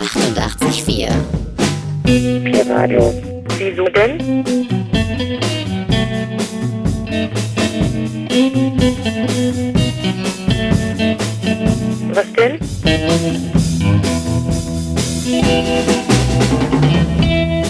88,4. 0.00 1.10
P-Radio. 2.04 3.12
Wieso 3.58 3.84
denn? 3.88 4.44
Was 12.14 12.32
denn? 12.32 12.58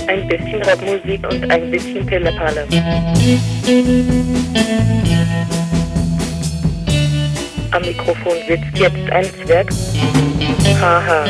Ein 0.07 0.29
bisschen 0.29 0.63
Rockmusik 0.63 1.29
und 1.29 1.51
ein 1.51 1.71
bisschen 1.71 2.07
Pillepalle. 2.07 2.67
Am 7.71 7.83
Mikrofon 7.83 8.33
sitzt 8.49 8.79
jetzt 8.79 9.11
ein 9.11 9.27
Zwerg. 9.45 9.69
Haha. 10.81 11.25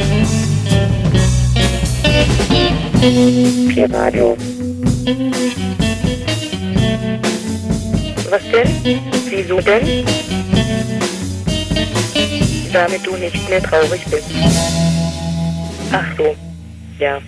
P-Radio. 3.75 4.37
Was 8.31 8.43
denn? 8.53 9.01
Wieso 9.29 9.61
denn? 9.61 10.05
Damit 12.73 13.07
du 13.07 13.17
nicht 13.17 13.49
mehr 13.49 13.63
traurig 13.63 14.05
bist. 14.11 14.31
Ach 15.93 16.07
so. 16.17 16.37
Ja. 16.99 17.21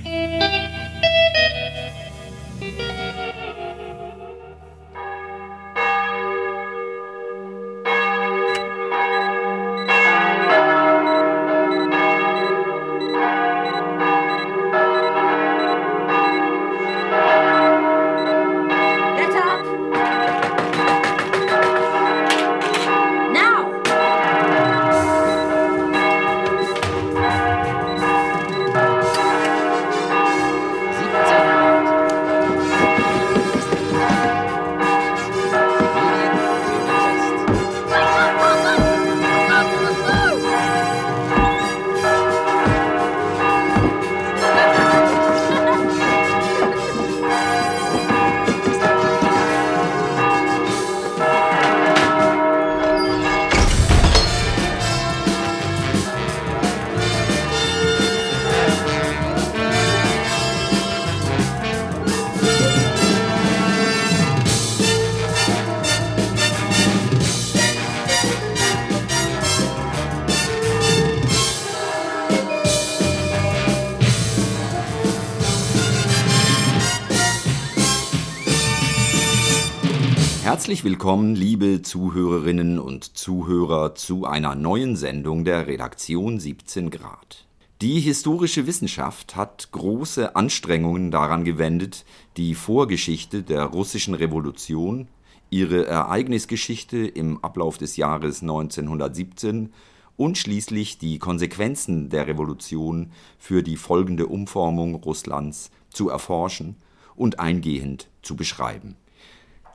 Herzlich 80.60 80.84
willkommen, 80.84 81.34
liebe 81.34 81.80
Zuhörerinnen 81.80 82.78
und 82.78 83.16
Zuhörer, 83.16 83.94
zu 83.94 84.26
einer 84.26 84.54
neuen 84.54 84.94
Sendung 84.94 85.46
der 85.46 85.66
Redaktion 85.66 86.38
17 86.38 86.90
Grad. 86.90 87.46
Die 87.80 87.98
historische 87.98 88.66
Wissenschaft 88.66 89.36
hat 89.36 89.70
große 89.72 90.36
Anstrengungen 90.36 91.10
daran 91.10 91.44
gewendet, 91.44 92.04
die 92.36 92.54
Vorgeschichte 92.54 93.42
der 93.42 93.64
russischen 93.64 94.12
Revolution, 94.12 95.08
ihre 95.48 95.86
Ereignisgeschichte 95.86 97.06
im 97.06 97.42
Ablauf 97.42 97.78
des 97.78 97.96
Jahres 97.96 98.42
1917 98.42 99.72
und 100.18 100.36
schließlich 100.36 100.98
die 100.98 101.18
Konsequenzen 101.18 102.10
der 102.10 102.26
Revolution 102.26 103.12
für 103.38 103.62
die 103.62 103.78
folgende 103.78 104.26
Umformung 104.26 104.96
Russlands 104.96 105.70
zu 105.88 106.10
erforschen 106.10 106.76
und 107.16 107.40
eingehend 107.40 108.08
zu 108.20 108.36
beschreiben. 108.36 108.96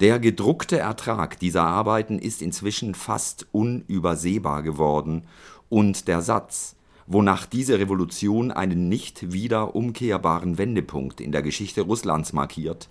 Der 0.01 0.19
gedruckte 0.19 0.77
Ertrag 0.77 1.39
dieser 1.39 1.63
Arbeiten 1.63 2.19
ist 2.19 2.41
inzwischen 2.41 2.95
fast 2.95 3.47
unübersehbar 3.53 4.61
geworden 4.61 5.23
und 5.69 6.09
der 6.09 6.21
Satz, 6.21 6.75
wonach 7.07 7.45
diese 7.45 7.79
Revolution 7.79 8.51
einen 8.51 8.89
nicht 8.89 9.31
wieder 9.31 9.73
umkehrbaren 9.73 10.57
Wendepunkt 10.57 11.21
in 11.21 11.31
der 11.31 11.41
Geschichte 11.41 11.81
Russlands 11.81 12.33
markiert, 12.33 12.89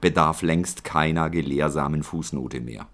bedarf 0.00 0.42
längst 0.42 0.82
keiner 0.82 1.30
gelehrsamen 1.30 2.02
Fußnote 2.02 2.60
mehr. 2.60 2.88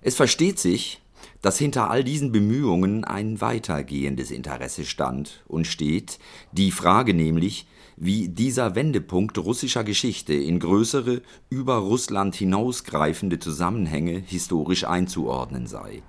Es 0.00 0.16
versteht 0.16 0.58
sich, 0.58 1.00
dass 1.40 1.58
hinter 1.58 1.90
all 1.90 2.02
diesen 2.02 2.32
Bemühungen 2.32 3.04
ein 3.04 3.40
weitergehendes 3.40 4.32
Interesse 4.32 4.84
stand 4.84 5.44
und 5.46 5.66
steht, 5.66 6.18
die 6.52 6.72
Frage 6.72 7.14
nämlich, 7.14 7.66
wie 8.00 8.28
dieser 8.28 8.74
Wendepunkt 8.74 9.38
russischer 9.38 9.82
Geschichte 9.82 10.34
in 10.34 10.60
größere, 10.60 11.22
über 11.50 11.76
Russland 11.76 12.34
hinausgreifende 12.36 13.38
Zusammenhänge 13.38 14.18
historisch 14.18 14.84
einzuordnen 14.84 15.66
sei. 15.66 16.02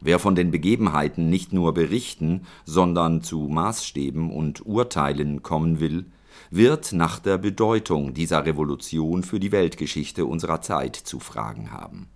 Wer 0.00 0.18
von 0.18 0.34
den 0.34 0.50
Begebenheiten 0.50 1.28
nicht 1.28 1.52
nur 1.52 1.74
berichten, 1.74 2.42
sondern 2.64 3.22
zu 3.22 3.48
Maßstäben 3.48 4.30
und 4.30 4.64
Urteilen 4.64 5.42
kommen 5.42 5.80
will, 5.80 6.06
wird 6.50 6.92
nach 6.92 7.18
der 7.18 7.38
Bedeutung 7.38 8.14
dieser 8.14 8.44
Revolution 8.44 9.24
für 9.24 9.40
die 9.40 9.52
Weltgeschichte 9.52 10.26
unserer 10.26 10.60
Zeit 10.60 10.94
zu 10.94 11.18
fragen 11.18 11.72
haben. 11.72 12.08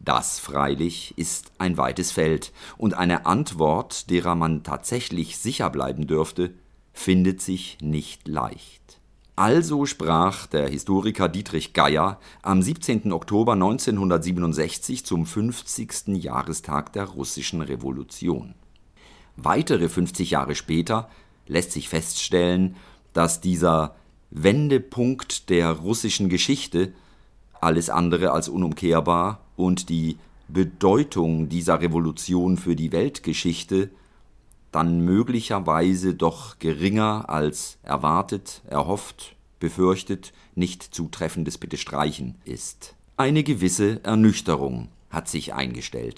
Das 0.00 0.40
freilich 0.40 1.14
ist 1.16 1.52
ein 1.58 1.76
weites 1.76 2.10
Feld, 2.10 2.52
und 2.76 2.94
eine 2.94 3.24
Antwort, 3.24 4.10
derer 4.10 4.34
man 4.34 4.64
tatsächlich 4.64 5.38
sicher 5.38 5.70
bleiben 5.70 6.08
dürfte, 6.08 6.54
findet 6.92 7.40
sich 7.40 7.78
nicht 7.80 8.28
leicht. 8.28 8.82
Also 9.34 9.86
sprach 9.86 10.46
der 10.46 10.68
Historiker 10.68 11.28
Dietrich 11.28 11.72
Geier 11.72 12.20
am 12.42 12.60
17. 12.60 13.12
Oktober 13.12 13.54
1967 13.54 15.06
zum 15.06 15.24
50. 15.24 16.08
Jahrestag 16.08 16.92
der 16.92 17.04
russischen 17.04 17.62
Revolution. 17.62 18.54
Weitere 19.36 19.88
50 19.88 20.30
Jahre 20.30 20.54
später 20.54 21.08
lässt 21.46 21.72
sich 21.72 21.88
feststellen, 21.88 22.76
dass 23.14 23.40
dieser 23.40 23.96
Wendepunkt 24.30 25.48
der 25.48 25.70
russischen 25.70 26.28
Geschichte 26.28 26.92
alles 27.60 27.90
andere 27.90 28.32
als 28.32 28.48
unumkehrbar 28.48 29.40
und 29.56 29.88
die 29.88 30.18
Bedeutung 30.48 31.48
dieser 31.48 31.80
Revolution 31.80 32.58
für 32.58 32.76
die 32.76 32.92
Weltgeschichte 32.92 33.90
dann 34.72 35.00
möglicherweise 35.00 36.14
doch 36.14 36.58
geringer 36.58 37.28
als 37.28 37.78
erwartet, 37.82 38.62
erhofft, 38.66 39.36
befürchtet, 39.60 40.32
nicht 40.54 40.82
zutreffendes 40.82 41.58
Bitte 41.58 41.76
streichen 41.76 42.36
ist. 42.44 42.96
Eine 43.16 43.44
gewisse 43.44 44.02
Ernüchterung 44.02 44.88
hat 45.10 45.28
sich 45.28 45.54
eingestellt. 45.54 46.16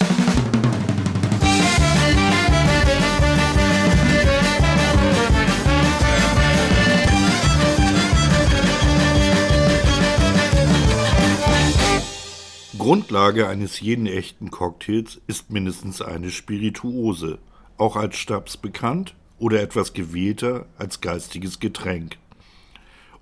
Grundlage 12.79 13.49
eines 13.49 13.81
jeden 13.81 14.07
echten 14.07 14.51
Cocktails 14.51 15.21
ist 15.27 15.51
mindestens 15.51 16.03
eine 16.03 16.31
Spirituose, 16.31 17.39
auch 17.77 17.97
als 17.97 18.17
Stabs 18.17 18.57
bekannt 18.57 19.15
oder 19.39 19.61
etwas 19.61 19.93
gewählter 19.93 20.67
als 20.79 21.01
geistiges 21.01 21.61
Getränk. 21.61 22.19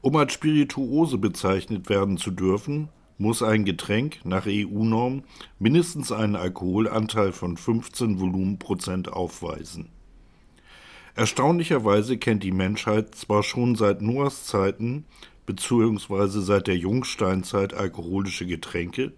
Um 0.00 0.16
als 0.16 0.32
Spirituose 0.32 1.18
bezeichnet 1.18 1.88
werden 1.88 2.16
zu 2.16 2.30
dürfen, 2.30 2.88
muss 3.18 3.42
ein 3.42 3.64
Getränk 3.64 4.18
nach 4.24 4.46
EU-Norm 4.46 5.22
mindestens 5.58 6.10
einen 6.10 6.34
Alkoholanteil 6.34 7.32
von 7.32 7.56
15 7.56 8.18
Volumenprozent 8.18 9.12
aufweisen. 9.12 9.90
Erstaunlicherweise 11.14 12.16
kennt 12.16 12.42
die 12.42 12.52
Menschheit 12.52 13.14
zwar 13.14 13.42
schon 13.42 13.76
seit 13.76 14.02
Noahs 14.02 14.46
Zeiten 14.46 15.04
bzw. 15.46 16.40
seit 16.40 16.66
der 16.66 16.76
Jungsteinzeit 16.76 17.74
alkoholische 17.74 18.46
Getränke, 18.46 19.12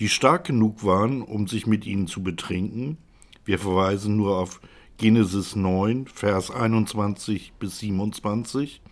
die 0.00 0.08
stark 0.08 0.44
genug 0.44 0.82
waren, 0.84 1.22
um 1.22 1.46
sich 1.46 1.66
mit 1.66 1.86
ihnen 1.86 2.06
zu 2.06 2.22
betrinken. 2.22 2.98
Wir 3.46 3.60
verweisen 3.60 4.16
nur 4.16 4.36
auf 4.36 4.60
Genesis 4.98 5.54
9, 5.54 6.08
Vers 6.08 6.50
21 6.50 7.52
bis 7.60 7.78
27. 7.78 8.82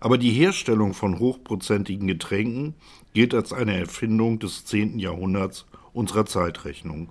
Aber 0.00 0.16
die 0.16 0.30
Herstellung 0.30 0.94
von 0.94 1.18
hochprozentigen 1.18 2.06
Getränken 2.06 2.74
gilt 3.12 3.34
als 3.34 3.52
eine 3.52 3.78
Erfindung 3.78 4.38
des 4.38 4.64
10. 4.64 4.98
Jahrhunderts 4.98 5.66
unserer 5.92 6.24
Zeitrechnung. 6.24 7.10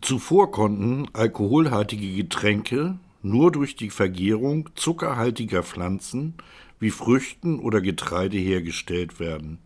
Zuvor 0.00 0.50
konnten 0.50 1.06
alkoholhaltige 1.12 2.16
Getränke 2.16 2.98
nur 3.22 3.52
durch 3.52 3.76
die 3.76 3.90
Vergärung 3.90 4.68
zuckerhaltiger 4.74 5.62
Pflanzen 5.62 6.34
wie 6.80 6.90
Früchten 6.90 7.60
oder 7.60 7.80
Getreide 7.80 8.38
hergestellt 8.38 9.20
werden, 9.20 9.58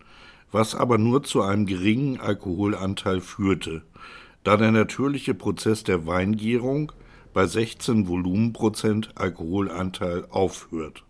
was 0.51 0.75
aber 0.75 0.99
nur 0.99 1.23
zu 1.23 1.41
einem 1.41 1.65
geringen 1.65 2.19
Alkoholanteil 2.19 3.21
führte, 3.21 3.83
da 4.43 4.57
der 4.57 4.71
natürliche 4.71 5.33
Prozess 5.33 5.83
der 5.83 6.05
Weingärung 6.05 6.91
bei 7.33 7.47
16 7.47 8.07
Volumenprozent 8.07 9.11
Alkoholanteil 9.15 10.25
aufhört. 10.29 11.03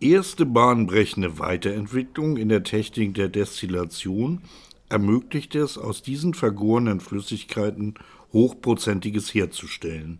Erste 0.00 0.44
bahnbrechende 0.44 1.38
Weiterentwicklung 1.38 2.36
in 2.36 2.48
der 2.48 2.64
Technik 2.64 3.14
der 3.14 3.28
Destillation 3.28 4.42
ermöglichte 4.88 5.60
es, 5.60 5.78
aus 5.78 6.02
diesen 6.02 6.34
vergorenen 6.34 7.00
Flüssigkeiten 7.00 7.94
Hochprozentiges 8.32 9.32
herzustellen. 9.32 10.18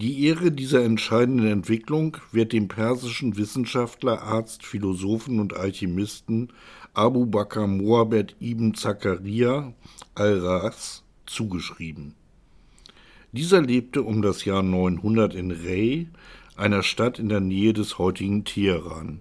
Die 0.00 0.26
Ehre 0.26 0.52
dieser 0.52 0.84
entscheidenden 0.84 1.48
Entwicklung 1.48 2.18
wird 2.30 2.52
dem 2.52 2.68
persischen 2.68 3.36
Wissenschaftler, 3.36 4.22
Arzt, 4.22 4.64
Philosophen 4.64 5.40
und 5.40 5.56
Alchemisten 5.56 6.52
Abu 6.94 7.26
Bakr 7.26 7.66
Mohabed 7.66 8.36
ibn 8.40 8.74
Zakaria 8.74 9.74
al-Ras 10.14 11.02
zugeschrieben. 11.26 12.14
Dieser 13.32 13.60
lebte 13.60 14.04
um 14.04 14.22
das 14.22 14.44
Jahr 14.44 14.62
900 14.62 15.34
in 15.34 15.50
Rey, 15.50 16.06
einer 16.54 16.84
Stadt 16.84 17.18
in 17.18 17.28
der 17.28 17.40
Nähe 17.40 17.72
des 17.72 17.98
heutigen 17.98 18.44
Teheran. 18.44 19.20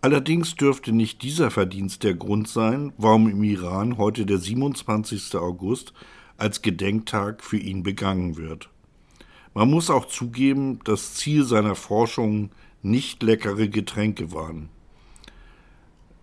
Allerdings 0.00 0.56
dürfte 0.56 0.90
nicht 0.90 1.22
dieser 1.22 1.52
Verdienst 1.52 2.02
der 2.02 2.14
Grund 2.14 2.48
sein, 2.48 2.92
warum 2.98 3.28
im 3.28 3.44
Iran 3.44 3.96
heute 3.96 4.26
der 4.26 4.38
27. 4.38 5.36
August 5.36 5.92
als 6.36 6.62
Gedenktag 6.62 7.44
für 7.44 7.58
ihn 7.58 7.84
begangen 7.84 8.36
wird. 8.36 8.70
Man 9.54 9.70
muss 9.70 9.88
auch 9.88 10.06
zugeben, 10.06 10.80
das 10.84 11.14
Ziel 11.14 11.44
seiner 11.44 11.76
Forschungen 11.76 12.50
nicht 12.82 13.22
leckere 13.22 13.68
Getränke 13.68 14.32
waren. 14.32 14.68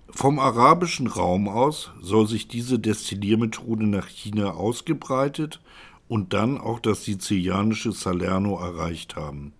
Vom 0.09 0.39
arabischen 0.39 1.07
Raum 1.07 1.47
aus 1.47 1.91
soll 2.01 2.27
sich 2.27 2.49
diese 2.49 2.77
Destilliermethode 2.77 3.87
nach 3.87 4.07
China 4.07 4.51
ausgebreitet 4.51 5.61
und 6.09 6.33
dann 6.33 6.57
auch 6.57 6.79
das 6.81 7.05
sizilianische 7.05 7.93
Salerno 7.93 8.59
erreicht 8.59 9.15
haben. 9.15 9.53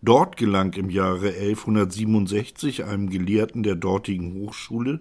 Dort 0.00 0.38
gelang 0.38 0.72
im 0.74 0.88
Jahre 0.88 1.28
1167 1.28 2.84
einem 2.84 3.10
Gelehrten 3.10 3.62
der 3.62 3.74
dortigen 3.74 4.34
Hochschule 4.34 5.00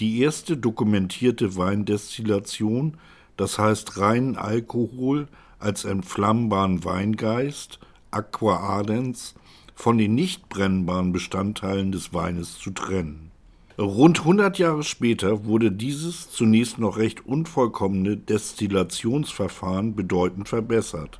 die 0.00 0.20
erste 0.20 0.56
dokumentierte 0.56 1.56
Weindestillation, 1.56 2.96
das 3.36 3.58
heißt 3.58 3.98
reinen 3.98 4.36
Alkohol 4.36 5.28
als 5.66 5.84
entflammbaren 5.84 6.84
Weingeist 6.84 7.80
(aqua 8.12 8.58
ardens) 8.58 9.34
von 9.74 9.98
den 9.98 10.14
nicht 10.14 10.48
brennbaren 10.48 11.10
Bestandteilen 11.10 11.90
des 11.90 12.14
Weines 12.14 12.56
zu 12.56 12.70
trennen. 12.70 13.32
Rund 13.76 14.20
100 14.20 14.60
Jahre 14.60 14.84
später 14.84 15.44
wurde 15.44 15.72
dieses 15.72 16.30
zunächst 16.30 16.78
noch 16.78 16.98
recht 16.98 17.26
unvollkommene 17.26 18.16
Destillationsverfahren 18.16 19.96
bedeutend 19.96 20.48
verbessert. 20.48 21.18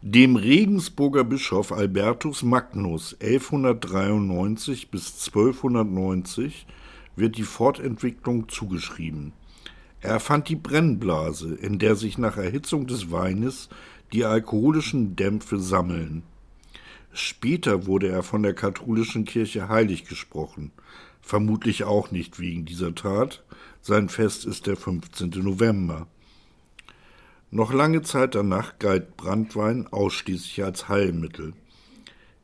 Dem 0.00 0.36
Regensburger 0.36 1.24
Bischof 1.24 1.72
Albertus 1.72 2.44
Magnus 2.44 3.16
(1193 3.20 4.92
bis 4.92 5.26
1290) 5.26 6.66
wird 7.16 7.36
die 7.36 7.42
Fortentwicklung 7.42 8.48
zugeschrieben 8.48 9.32
er 10.04 10.10
erfand 10.10 10.50
die 10.50 10.56
Brennblase, 10.56 11.54
in 11.54 11.78
der 11.78 11.96
sich 11.96 12.18
nach 12.18 12.36
Erhitzung 12.36 12.86
des 12.86 13.10
Weines 13.10 13.70
die 14.12 14.26
alkoholischen 14.26 15.16
Dämpfe 15.16 15.58
sammeln. 15.58 16.22
Später 17.14 17.86
wurde 17.86 18.08
er 18.08 18.22
von 18.22 18.42
der 18.42 18.54
katholischen 18.54 19.24
Kirche 19.24 19.68
heilig 19.70 20.04
gesprochen, 20.04 20.72
vermutlich 21.22 21.84
auch 21.84 22.10
nicht 22.10 22.38
wegen 22.38 22.66
dieser 22.66 22.94
Tat, 22.94 23.42
sein 23.80 24.10
Fest 24.10 24.44
ist 24.44 24.66
der 24.66 24.76
15. 24.76 25.30
November. 25.42 26.06
Noch 27.50 27.72
lange 27.72 28.02
Zeit 28.02 28.34
danach 28.34 28.78
galt 28.78 29.16
Branntwein 29.16 29.86
ausschließlich 29.86 30.62
als 30.64 30.88
Heilmittel. 30.88 31.54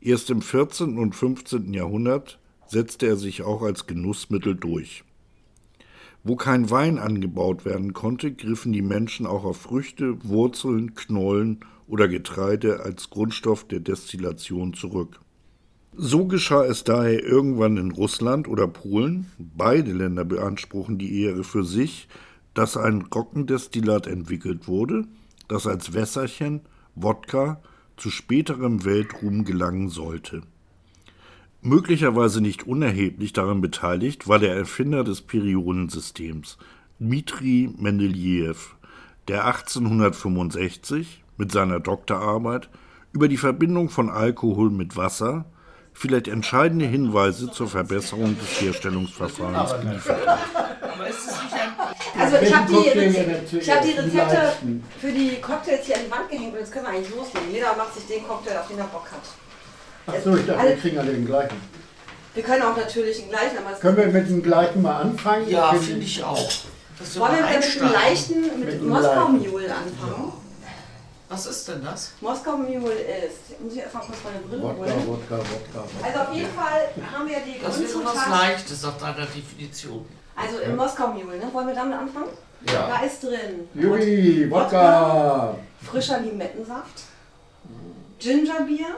Erst 0.00 0.30
im 0.30 0.40
14. 0.40 0.96
und 0.96 1.14
15. 1.14 1.74
Jahrhundert 1.74 2.38
setzte 2.66 3.06
er 3.06 3.16
sich 3.16 3.42
auch 3.42 3.60
als 3.60 3.86
Genussmittel 3.86 4.54
durch. 4.54 5.04
Wo 6.22 6.36
kein 6.36 6.70
Wein 6.70 6.98
angebaut 6.98 7.64
werden 7.64 7.94
konnte, 7.94 8.32
griffen 8.32 8.72
die 8.72 8.82
Menschen 8.82 9.26
auch 9.26 9.44
auf 9.44 9.56
Früchte, 9.62 10.22
Wurzeln, 10.22 10.94
Knollen 10.94 11.60
oder 11.86 12.08
Getreide 12.08 12.80
als 12.80 13.08
Grundstoff 13.08 13.66
der 13.66 13.80
Destillation 13.80 14.74
zurück. 14.74 15.20
So 15.96 16.26
geschah 16.26 16.64
es 16.64 16.84
daher 16.84 17.24
irgendwann 17.24 17.76
in 17.76 17.90
Russland 17.90 18.48
oder 18.48 18.68
Polen, 18.68 19.26
beide 19.38 19.92
Länder 19.92 20.24
beanspruchen 20.24 20.98
die 20.98 21.22
Ehre 21.22 21.42
für 21.42 21.64
sich, 21.64 22.06
dass 22.54 22.76
ein 22.76 23.02
Rockendestillat 23.02 24.06
entwickelt 24.06 24.68
wurde, 24.68 25.06
das 25.48 25.66
als 25.66 25.94
Wässerchen, 25.94 26.60
Wodka, 26.94 27.60
zu 27.96 28.10
späterem 28.10 28.84
Weltruhm 28.84 29.44
gelangen 29.44 29.88
sollte. 29.88 30.42
Möglicherweise 31.62 32.40
nicht 32.40 32.66
unerheblich 32.66 33.34
daran 33.34 33.60
beteiligt 33.60 34.26
war 34.26 34.38
der 34.38 34.56
Erfinder 34.56 35.04
des 35.04 35.20
Periodensystems, 35.20 36.56
Dmitri 36.98 37.70
Mendeljew, 37.76 38.56
der 39.28 39.44
1865 39.44 41.22
mit 41.36 41.52
seiner 41.52 41.78
Doktorarbeit 41.78 42.70
über 43.12 43.28
die 43.28 43.36
Verbindung 43.36 43.90
von 43.90 44.08
Alkohol 44.08 44.70
mit 44.70 44.96
Wasser 44.96 45.44
vielleicht 45.92 46.28
entscheidende 46.28 46.86
Hinweise 46.86 47.50
zur 47.50 47.68
Verbesserung 47.68 48.38
des 48.38 48.60
Herstellungsverfahrens 48.62 49.82
geliefert 49.82 50.26
hat. 50.26 50.38
Also 52.18 52.36
ich 52.36 52.56
habe 52.56 52.72
die, 52.72 53.58
ich 53.58 53.70
hab 53.70 53.82
die 53.82 53.90
Rezepte 53.90 54.52
für 54.98 55.12
die 55.12 55.40
Cocktails 55.42 55.84
hier 55.84 55.96
an 55.96 56.02
die 56.06 56.10
Wand 56.10 56.30
gehängt 56.30 56.54
und 56.54 56.58
jetzt 56.58 56.72
können 56.72 56.86
wir 56.86 56.92
eigentlich 56.92 57.14
loslegen. 57.14 57.52
Jeder 57.52 57.76
macht 57.76 57.94
sich 57.94 58.06
den 58.06 58.26
Cocktail, 58.26 58.58
auf 58.58 58.68
den 58.68 58.78
er 58.78 58.84
Bock 58.84 59.10
hat. 59.12 59.49
Achso, 60.06 60.36
ich 60.36 60.46
dachte, 60.46 60.68
wir 60.68 60.76
kriegen 60.76 60.98
alle 60.98 61.12
den 61.12 61.26
gleichen. 61.26 61.56
Wir 62.34 62.42
können 62.42 62.62
auch 62.62 62.76
natürlich 62.76 63.18
den 63.18 63.28
gleichen, 63.28 63.58
aber 63.58 63.74
es 63.74 63.80
Können 63.80 63.96
wir 63.96 64.06
mit 64.06 64.28
dem 64.28 64.42
gleichen 64.42 64.82
mal 64.82 65.00
anfangen? 65.00 65.48
Ja, 65.48 65.72
finde 65.72 66.04
ich 66.04 66.22
auch. 66.22 66.50
Wollen 67.16 67.32
wir 67.36 67.58
mit 67.58 67.74
dem 67.74 67.92
leichten, 67.92 68.40
mit, 68.42 68.58
Mit 68.58 68.72
dem 68.74 68.88
Moskau. 68.88 69.28
Mule 69.28 69.74
anfangen? 69.74 70.32
Was 71.28 71.46
ist 71.46 71.68
denn 71.68 71.84
das? 71.84 72.12
Moskau 72.20 72.56
Mule 72.56 72.92
ist, 72.92 73.60
muss 73.60 73.74
ich 73.74 73.84
einfach 73.84 74.00
kurz 74.00 74.18
meine 74.24 74.38
Brille 74.40 74.62
Wodka, 74.62 74.78
holen. 74.78 75.06
Wodka, 75.06 75.36
Wodka. 75.38 75.84
Also 76.04 76.18
auf 76.18 76.34
jeden 76.34 76.52
Fall 76.52 76.88
haben 77.12 77.28
wir 77.28 77.36
die 77.40 77.60
Das 77.62 77.80
wäre 77.80 78.04
was. 78.04 78.28
Leichtes 78.28 78.82
nach 78.82 78.98
deiner 78.98 79.26
Definition. 79.26 80.04
Also 80.34 80.58
im 80.58 80.76
Moskau 80.76 81.08
Mule, 81.08 81.36
ne? 81.38 81.44
Wollen 81.52 81.68
wir 81.68 81.74
damit 81.74 81.98
anfangen? 81.98 82.30
Ja. 82.66 82.88
Da 82.88 83.06
ist 83.06 83.22
drin 83.22 83.68
Juri, 83.74 84.50
Wodka! 84.50 85.54
frischer 85.82 86.20
Limettensaft, 86.20 87.04
Gingerbier 88.18 88.96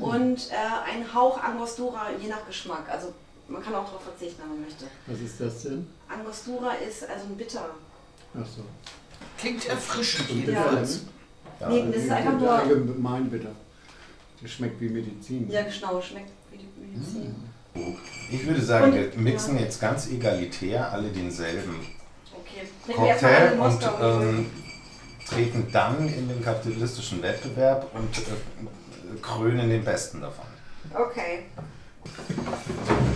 und 0.00 0.50
äh, 0.50 0.90
ein 0.90 1.14
Hauch 1.14 1.42
Angostura, 1.42 2.10
je 2.20 2.28
nach 2.28 2.46
Geschmack. 2.46 2.88
Also 2.90 3.12
man 3.48 3.62
kann 3.62 3.74
auch 3.74 3.84
darauf 3.86 4.02
verzichten, 4.02 4.42
wenn 4.42 4.50
man 4.50 4.60
möchte. 4.62 4.84
Was 5.06 5.20
ist 5.20 5.40
das 5.40 5.62
denn? 5.62 5.86
Angostura 6.08 6.72
ist 6.74 7.08
also 7.08 7.26
ein 7.26 7.36
Bitter. 7.36 7.70
Achso. 8.34 8.62
Klingt 9.38 9.66
erfrischend 9.68 10.30
Und 10.30 10.36
jedenfalls. 10.40 10.98
bitter, 11.58 11.68
nee, 11.70 11.84
das 11.92 12.02
ist 12.04 12.10
einfach 12.10 12.38
nur. 12.38 12.50
Allgemein 12.52 13.30
bitter. 13.30 13.50
Das 14.40 14.50
schmeckt 14.50 14.80
wie 14.80 14.88
Medizin. 14.88 15.48
Ja, 15.50 15.62
genau, 15.62 16.00
schmeckt 16.00 16.30
wie 16.50 16.58
die 16.58 16.68
Medizin. 16.80 17.34
Ich 18.30 18.46
würde 18.46 18.60
sagen, 18.60 18.86
Und- 18.92 18.94
wir 18.94 19.10
mixen 19.16 19.58
jetzt 19.58 19.80
ganz 19.80 20.08
egalitär 20.10 20.90
alle 20.92 21.08
denselben 21.08 21.86
Okay. 22.34 22.94
Cocktail 22.94 23.58
und 23.60 23.82
ähm, 24.02 24.50
treten 25.26 25.68
dann 25.72 26.06
in 26.08 26.28
den 26.28 26.42
kapitalistischen 26.42 27.22
Wettbewerb 27.22 27.90
und 27.94 28.18
äh, 28.18 28.22
krönen 29.20 29.68
den 29.68 29.84
Besten 29.84 30.20
davon. 30.20 30.44
Okay. 30.94 31.44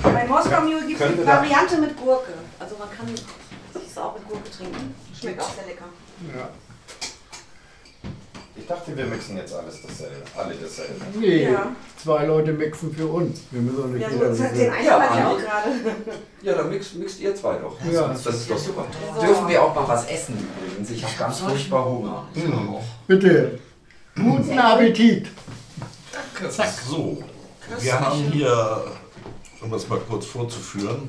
Bei 0.03 0.26
Moskau 0.26 0.61
Mule 0.62 0.87
gibt 0.87 1.00
es 1.00 1.12
die 1.12 1.26
Variante 1.26 1.79
mit 1.79 1.97
Gurke. 1.97 2.33
Also 2.59 2.76
man 2.79 2.88
kann 2.91 3.07
es 3.12 3.99
auch 3.99 4.15
mit 4.15 4.29
Gurke 4.29 4.50
trinken. 4.50 4.95
Schmeckt 5.19 5.41
auch 5.41 5.50
sehr 5.55 5.67
lecker. 5.67 5.87
Ja. 6.37 6.49
Ich 8.59 8.67
dachte, 8.67 8.97
wir 8.97 9.05
mixen 9.07 9.37
jetzt 9.37 9.55
alles 9.55 9.83
dasselbe. 9.83 10.17
Alle 10.37 10.55
dasselbe. 10.55 10.95
Nee, 11.15 11.45
Ja. 11.53 11.71
zwei 12.03 12.25
Leute 12.25 12.53
mixen 12.53 12.93
für 12.95 13.07
uns. 13.07 13.41
Wir 13.50 13.61
müssen 13.61 13.83
auch 13.85 13.87
nicht 13.88 14.03
Ja, 14.03 14.09
jeder 14.11 14.35
so, 14.35 14.43
den 14.45 14.55
wir. 14.59 14.73
einen 14.73 14.87
Ja, 14.87 15.05
ich 15.05 15.25
auch 15.25 15.38
gerade. 15.38 15.71
Ja, 16.43 16.55
dann 16.55 16.71
mixt, 16.71 16.95
mixt 16.97 17.21
ihr 17.21 17.35
zwei 17.35 17.57
doch. 17.59 17.76
Ja. 17.93 18.09
Das 18.09 18.25
ist 18.26 18.50
doch 18.50 18.59
super. 18.59 18.87
So. 19.15 19.21
Dürfen 19.26 19.49
wir 19.49 19.62
auch 19.62 19.75
mal 19.75 19.87
was 19.88 20.07
essen 20.09 20.49
übrigens? 20.59 20.91
Ich 20.91 21.05
habe 21.05 21.15
ganz 21.19 21.38
furchtbar 21.41 21.85
Hunger. 21.85 22.26
Bitte. 23.07 23.59
Guten 24.17 24.59
Appetit. 24.59 25.29
So, 26.88 27.23
wir 27.81 28.00
haben 28.00 28.31
hier, 28.33 28.85
um 29.62 29.71
das 29.71 29.88
mal 29.88 29.99
kurz 30.00 30.26
vorzuführen, 30.26 31.09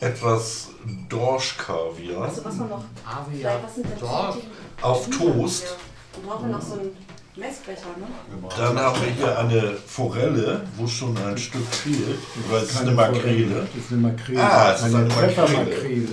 etwas 0.00 0.68
Dorschkaviar 1.08 2.22
Also 2.22 2.44
was 2.44 2.56
man 2.56 2.68
noch. 2.68 2.84
Avia. 3.06 3.50
Vielleicht 3.50 3.64
was 3.64 3.74
sind 3.74 3.86
die- 4.00 4.82
auf 4.82 5.10
Toast. 5.10 5.76
Dann 6.12 6.22
brauchen 6.24 6.48
wir 6.48 6.56
noch 6.56 6.62
so 6.62 6.74
ein 6.74 6.90
Messbecher, 7.36 7.86
ne? 7.98 8.06
Dann 8.56 8.78
haben 8.78 9.00
wir 9.00 9.10
hier 9.12 9.38
eine 9.38 9.76
Forelle, 9.86 10.62
wo 10.76 10.86
schon 10.86 11.16
ein 11.16 11.38
Stück 11.38 11.66
fehlt, 11.66 12.18
weil 12.50 12.62
es 12.62 12.70
ist 12.70 12.80
eine 12.80 12.92
Makrele. 12.92 13.66
Das 13.74 13.84
ist 13.84 13.92
eine 13.92 14.00
Makrele. 14.00 14.42
Ah, 14.42 14.72
es 14.72 14.78
ist 14.80 14.84
eine 14.86 14.96
eine 14.98 15.06
Makrele. 15.12 16.08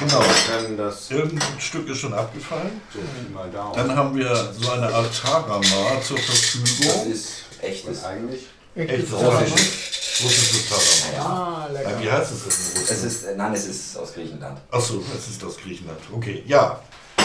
Genau, 0.00 0.22
Dann 0.50 0.76
das 0.78 1.10
irgendein 1.10 1.60
Stück 1.60 1.88
ist 1.88 1.98
schon 1.98 2.14
abgefallen. 2.14 2.80
so 2.92 3.00
mal 3.34 3.50
Daumen. 3.50 3.74
Dann 3.76 3.94
haben 3.94 4.16
wir 4.16 4.34
so 4.58 4.70
eine 4.70 4.86
Art 4.92 5.10
Tarama 5.22 6.00
zur 6.02 6.16
Das 6.16 6.24
Verfügung. 6.26 7.12
ist 7.12 7.28
echtes. 7.60 8.04
Eigentlich 8.04 8.46
Echt 8.74 8.90
Echtes 8.90 9.12
russisches, 9.12 10.22
russisches 10.24 10.68
Tarama. 11.12 11.28
Ah, 11.66 11.68
lecker. 11.72 12.00
Wie 12.00 12.10
heißt 12.10 12.32
es 12.32 12.38
denn 12.42 12.48
in 12.50 12.82
Es 12.82 12.90
Russland? 12.90 13.04
ist, 13.12 13.24
äh, 13.24 13.34
nein, 13.36 13.52
es 13.52 13.66
ist 13.66 13.96
aus 13.98 14.14
Griechenland. 14.14 14.58
Achso, 14.70 15.02
es 15.18 15.28
ist 15.28 15.44
aus 15.44 15.56
Griechenland. 15.58 15.98
Okay, 16.14 16.44
ja. 16.46 16.80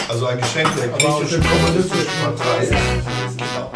Also 0.08 0.26
ein 0.26 0.38
Geschenk 0.38 0.68
der 0.76 0.88
griechischen 0.88 1.42
kommunistischen 1.42 2.12
Partei. 2.22 2.66
Genau. 3.36 3.72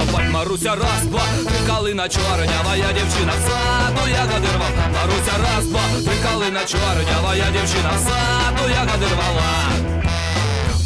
Копать. 0.00 0.30
Маруся 0.30 0.74
раз, 0.76 1.02
два, 1.06 1.22
три 1.46 1.66
калина 1.66 2.08
чорнява, 2.08 2.76
я 2.76 2.92
дівчина 2.92 3.32
в 3.32 3.48
саду, 3.48 4.08
я 4.08 4.26
рвав. 4.26 4.72
Маруся 4.94 5.38
раз, 5.42 5.66
два, 5.66 5.80
три 6.04 6.14
калина 6.22 6.64
чорнява, 6.64 7.34
я 7.34 7.50
дівчина 7.50 7.90
в 7.96 7.98
саду, 7.98 8.68
я 8.70 8.84
рвала. 9.14 9.99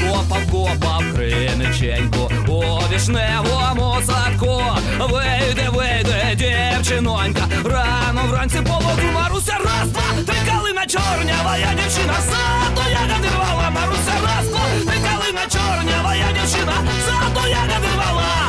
Копав, 0.01 0.51
копав 0.51 1.05
криниченьку 1.15 2.31
у 2.49 2.63
вішневому 2.95 3.97
садку. 4.07 4.63
Вийде, 4.99 5.69
вийде, 5.73 6.35
дівчинонька. 6.35 7.49
Рано 7.65 8.23
вранці 8.31 8.59
по 8.59 8.81
Маруся 9.15 9.59
раз, 9.65 9.89
два, 9.89 10.03
три 10.27 10.37
калина 10.47 10.87
чорнява, 10.87 11.57
я 11.57 11.75
дівчина 11.75 12.15
саду, 12.15 12.91
ягоди 12.91 13.29
рвала. 13.37 13.71
Маруся 13.71 14.15
раз, 14.27 14.49
два, 14.49 14.61
три 14.87 15.01
калина 15.01 15.43
чорнява, 15.49 16.15
я 16.15 16.27
дівчина 16.33 16.75
саду, 17.07 17.49
ягоди 17.49 17.89
рвала. 17.97 18.45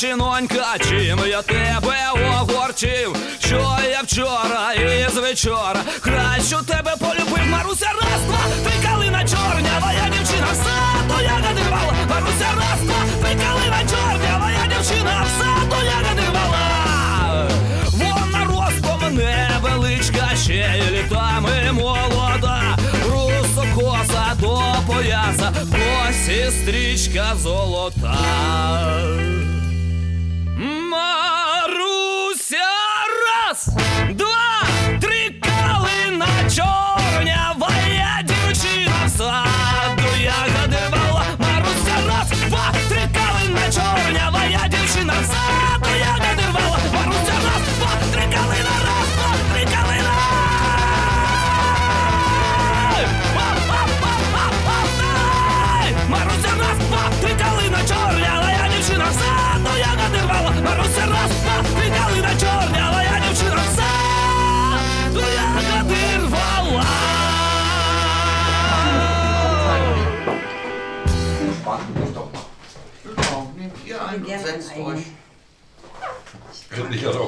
Дівчинонька, 0.00 0.78
чим 0.88 1.18
я 1.26 1.42
тебе 1.42 1.96
огорчив, 2.40 3.16
що 3.40 3.78
я 3.90 4.00
вчора 4.02 4.72
і 4.72 5.08
з 5.14 5.14
вечора 5.14 5.80
краще 6.00 6.56
тебе 6.66 6.94
полюбив. 6.98 7.46
Маруся 7.50 7.86
раз, 7.86 8.22
два, 8.26 8.38
три 8.64 8.88
калина 8.90 9.20
чорнява, 9.24 9.92
я 9.92 10.08
дівчина 10.08 10.46
в 10.52 10.56
саду, 10.56 11.22
ягоди 11.22 11.60
рвала. 11.68 11.94
Маруся 12.10 12.48
раз, 12.56 12.80
два, 12.82 12.94
три 13.22 13.30
калина 13.30 13.80
чорнява, 13.90 14.50
я 14.50 14.66
дівчина 14.66 15.24
в 15.24 15.40
саду, 15.40 15.76
ягоди 15.84 16.22
рвала. 16.30 17.48
Вона 17.92 18.44
ростом 18.44 19.14
невеличка, 19.14 20.36
ще 20.36 20.82
й 20.88 20.90
літами 20.90 21.72
молода, 21.72 22.78
русокоса 23.04 24.34
до 24.40 24.62
пояса, 24.86 25.52
в 25.64 25.70
косі 25.70 26.50
стрічка 26.50 27.34
золота. 27.42 28.16
Маруся, 30.96 32.72
раз, 33.28 33.68
два, 34.12 34.45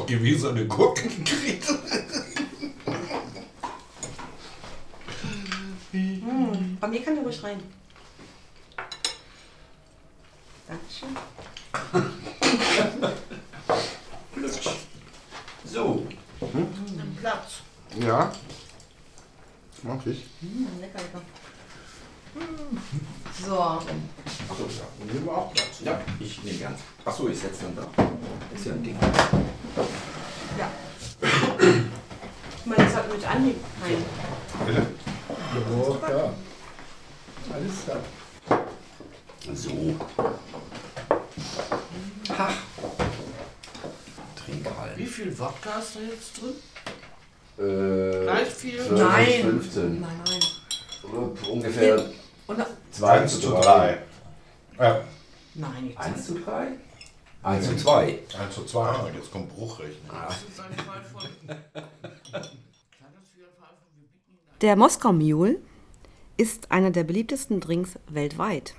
Hat 0.08 0.14
auch 0.14 0.20
gewesene 0.20 0.66
Gurken 0.66 1.24
gekriegt. 1.24 1.66
Bei 6.80 6.88
mir 6.88 7.02
kann 7.04 7.14
der 7.14 7.24
ruhig 7.24 7.42
rein. 7.42 7.60
Dankeschön. 10.66 11.08
So, 15.64 16.06
Nimm 16.40 17.16
Platz. 17.20 17.60
Ja. 18.00 18.32
Das 19.74 19.82
mag 19.84 20.00
ich. 20.06 20.24
Mm, 20.40 20.80
lecker, 20.80 20.98
lecker. 20.98 21.20
So, 23.46 23.60
Achso, 23.60 23.84
ja. 24.64 25.04
Nehmen 25.12 25.26
wir 25.26 25.32
auch 25.36 25.52
Platz. 25.52 25.80
Ja, 25.84 26.00
ich 26.18 26.42
nehme 26.42 26.58
gern. 26.58 26.74
Achso, 27.04 27.28
ich 27.28 27.38
setze 27.38 27.64
dann 27.64 27.76
da. 27.76 27.82
Ist 28.54 28.66
ja 28.66 28.72
ein 28.72 28.82
Ding. 28.82 28.96
ja. 30.58 30.70
Ich 31.20 32.66
meine, 32.66 32.84
das 32.84 32.94
hat 32.96 33.12
mit 33.12 33.28
Andi 33.28 33.54
rein. 33.82 34.04
Bitte. 34.66 34.86
Ja, 36.02 36.08
ja. 36.16 36.34
Alles 37.52 37.84
klar. 37.84 38.00
So. 39.54 39.94
Ha. 42.36 42.48
Trinkhallen. 44.36 44.96
Wie 44.98 45.06
viel 45.06 45.38
Wodka 45.38 45.78
ist 45.78 45.96
da 45.96 46.00
jetzt 46.00 46.40
drin? 46.40 46.54
Äh, 47.58 48.22
Gleich 48.24 48.48
viel? 48.48 48.78
12 48.78 48.90
bis 48.90 48.98
Nein. 49.00 49.42
15. 49.42 50.00
Nein, 50.00 50.10
nein. 50.24 50.40
Oder 51.10 51.50
ungefähr 51.50 52.04
Und, 52.46 52.66
2 52.92 53.20
1 53.20 53.40
zu 53.40 53.50
3. 53.50 53.98
Ja. 54.78 55.00
nein, 55.54 55.84
nicht 55.86 55.98
1 55.98 56.26
zu 56.26 56.38
3? 56.38 56.68
1 57.42 57.66
zu 57.66 57.76
2. 57.76 58.17
1 58.34 58.54
zu 58.54 58.64
2. 58.64 58.80
Ah, 58.80 59.08
jetzt 59.14 59.30
kommt 59.30 59.48
Bruchrechnen. 59.54 60.10
Der 64.60 64.76
Moskau 64.76 65.12
Mule 65.12 65.60
ist 66.36 66.70
einer 66.70 66.90
der 66.90 67.04
beliebtesten 67.04 67.60
Drinks 67.60 67.98
weltweit. 68.08 68.74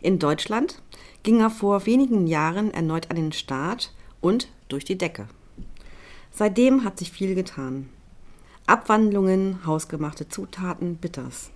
In 0.00 0.18
Deutschland 0.18 0.82
ging 1.22 1.40
er 1.40 1.50
vor 1.50 1.86
wenigen 1.86 2.26
Jahren 2.26 2.72
erneut 2.72 3.10
an 3.10 3.16
den 3.16 3.32
Start 3.32 3.92
und 4.20 4.48
durch 4.68 4.84
die 4.84 4.98
Decke. 4.98 5.28
Seitdem 6.30 6.84
hat 6.84 6.98
sich 6.98 7.10
viel 7.10 7.34
getan. 7.34 7.88
Abwandlungen, 8.66 9.64
hausgemachte 9.66 10.28
Zutaten, 10.28 10.96
Bitters. 10.96 11.50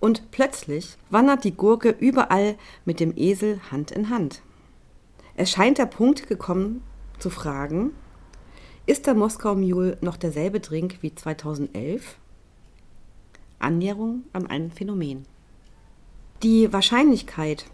Und 0.00 0.30
plötzlich 0.30 0.96
wandert 1.10 1.44
die 1.44 1.54
Gurke 1.54 1.90
überall 1.90 2.56
mit 2.84 3.00
dem 3.00 3.12
Esel 3.16 3.60
Hand 3.70 3.90
in 3.90 4.08
Hand. 4.08 4.42
Es 5.34 5.50
scheint 5.50 5.78
der 5.78 5.86
Punkt 5.86 6.28
gekommen 6.28 6.82
zu 7.18 7.30
fragen, 7.30 7.92
ist 8.84 9.06
der 9.06 9.14
Moskau 9.14 9.54
Mule 9.54 9.96
noch 10.02 10.18
derselbe 10.18 10.60
Drink 10.60 10.98
wie 11.00 11.14
2011? 11.14 12.16
Annäherung 13.58 14.24
an 14.34 14.46
ein 14.46 14.70
Phänomen. 14.70 15.24
Die 16.42 16.70
Wahrscheinlichkeit, 16.70 17.64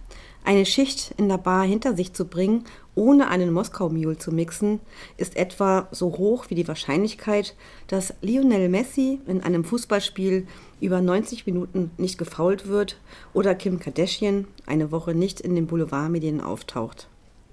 eine 0.45 0.67
Schicht 0.67 1.15
in 1.17 1.29
der 1.29 1.39
Bar 1.39 1.65
hinter 1.65 1.97
sich 1.97 2.13
zu 2.13 2.27
bringen, 2.27 2.65
ohne 2.95 3.27
einen 3.27 3.53
Moskau 3.53 3.89
Mule 3.89 4.19
zu 4.19 4.31
mixen, 4.31 4.79
ist 5.17 5.37
etwa 5.37 5.89
so 5.91 6.17
hoch 6.17 6.51
wie 6.51 6.55
die 6.55 6.69
Wahrscheinlichkeit, 6.69 7.57
dass 7.89 8.15
Lionel 8.21 8.69
Messi 8.69 9.21
in 9.27 9.43
einem 9.43 9.65
Fußballspiel 9.65 10.47
über 10.81 11.01
90 11.01 11.45
Minuten 11.47 11.91
nicht 11.97 12.19
gefault 12.19 12.69
wird 12.69 13.01
oder 13.35 13.57
Kim 13.57 13.81
Kardashian 13.81 14.47
eine 14.67 14.93
Woche 14.93 15.13
nicht 15.13 15.41
in 15.41 15.57
den 15.57 15.67
Boulevardmedien 15.67 16.41
auftaucht. 16.41 17.09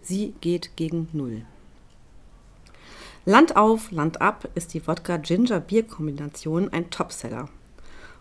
Sie 0.08 0.36
geht 0.40 0.78
gegen 0.78 1.08
Null. 1.14 1.42
Land 3.26 3.56
auf, 3.56 3.90
Land 3.90 4.22
ab 4.22 4.48
ist 4.54 4.76
die 4.76 4.86
Wodka-Ginger-Bier-Kombination 4.86 6.72
ein 6.72 6.92
Topseller. 6.92 7.50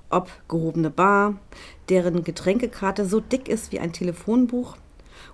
Ob 0.08 0.30
gehobene 0.48 0.88
Bar, 0.88 1.38
deren 1.90 2.24
Getränkekarte 2.24 3.04
so 3.04 3.20
dick 3.20 3.48
ist 3.48 3.70
wie 3.70 3.80
ein 3.80 3.92
Telefonbuch, 3.92 4.78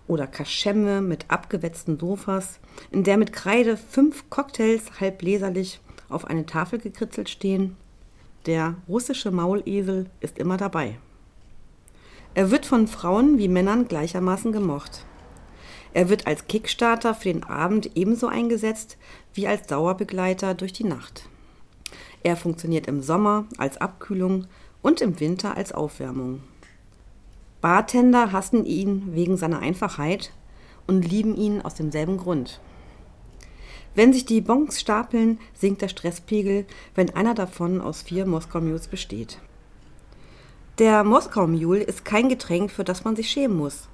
oder 0.09 0.27
Kaschemme 0.27 1.01
mit 1.03 1.27
abgewetzten 1.29 2.01
Sofas, 2.01 2.59
in 2.91 3.05
der 3.05 3.17
mit 3.17 3.33
Kreide 3.33 3.77
fünf 3.77 4.29
Cocktails 4.29 4.99
halb 4.99 5.23
leserlich 5.23 5.81
auf 6.09 6.25
eine 6.25 6.47
Tafel 6.47 6.81
gekritzelt 6.81 7.31
stehen. 7.31 7.77
Der 8.47 8.75
russische 8.89 9.31
Maulesel 9.31 10.11
ist 10.19 10.37
immer 10.37 10.57
dabei. 10.57 10.99
Er 12.35 12.51
wird 12.51 12.67
von 12.67 12.89
Frauen 12.89 13.39
wie 13.39 13.47
Männern 13.47 13.87
gleichermaßen 13.87 14.51
gemocht. 14.51 15.07
Er 15.93 16.09
wird 16.09 16.27
als 16.27 16.47
Kickstarter 16.47 17.15
für 17.15 17.33
den 17.33 17.45
Abend 17.45 17.91
ebenso 17.97 18.29
eingesetzt 18.29 18.97
wie 19.35 19.47
als 19.47 19.67
Dauerbegleiter 19.67 20.55
durch 20.55 20.73
die 20.73 20.85
Nacht. 20.85 21.29
Er 22.23 22.37
funktioniert 22.37 22.87
im 22.87 23.03
Sommer 23.03 23.47
als 23.59 23.79
Abkühlung 23.79 24.47
und 24.83 25.01
im 25.01 25.19
Winter 25.21 25.57
als 25.57 25.73
Aufwärmung. 25.73 26.43
Bartender 27.61 28.33
hassen 28.33 28.65
ihn 28.65 29.15
wegen 29.15 29.37
seiner 29.37 29.59
Einfachheit 29.59 30.33
und 30.87 31.03
lieben 31.03 31.37
ihn 31.37 31.61
aus 31.61 31.75
demselben 31.75 32.17
Grund. 32.17 32.61
Wenn 33.95 34.13
sich 34.13 34.25
die 34.25 34.41
Bons 34.41 34.81
stapeln, 34.81 35.39
sinkt 35.53 35.83
der 35.83 35.89
Stresspegel, 35.89 36.65
wenn 36.95 37.11
einer 37.11 37.35
davon 37.35 37.81
aus 37.81 38.03
vier 38.03 38.25
Moskau 38.25 38.61
Mules 38.61 38.87
besteht. 38.87 39.39
Der 40.79 41.05
Moskau 41.05 41.47
Mule 41.47 41.83
ist 41.83 42.05
kein 42.05 42.29
Getränk, 42.29 42.71
für 42.71 42.85
das 42.85 43.05
man 43.05 43.17
sich 43.17 43.29
schämen 43.29 43.57
muss, 43.57 43.89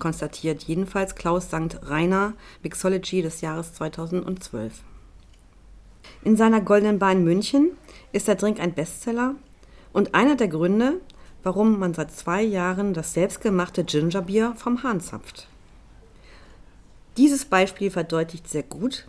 konstatiert 0.00 0.64
jedenfalls 0.64 1.14
Klaus 1.14 1.44
St. 1.44 1.78
Rainer, 1.82 2.34
Mixology 2.64 3.22
des 3.22 3.40
Jahres 3.40 3.74
2012. 3.74 4.82
In 6.24 6.36
seiner 6.36 6.60
Goldenen 6.60 6.98
Bahn 6.98 7.22
München 7.22 7.70
ist 8.12 8.26
der 8.26 8.34
Drink 8.34 8.58
ein 8.58 8.74
Bestseller 8.74 9.36
und 9.92 10.14
einer 10.14 10.34
der 10.34 10.48
Gründe, 10.48 11.00
warum 11.42 11.78
man 11.78 11.94
seit 11.94 12.12
zwei 12.12 12.42
Jahren 12.42 12.92
das 12.92 13.14
selbstgemachte 13.14 13.84
Gingerbier 13.84 14.54
vom 14.56 14.82
Hahn 14.82 15.00
zapft. 15.00 15.46
Dieses 17.16 17.44
Beispiel 17.44 17.90
verdeutlicht 17.90 18.48
sehr 18.48 18.62
gut, 18.62 19.06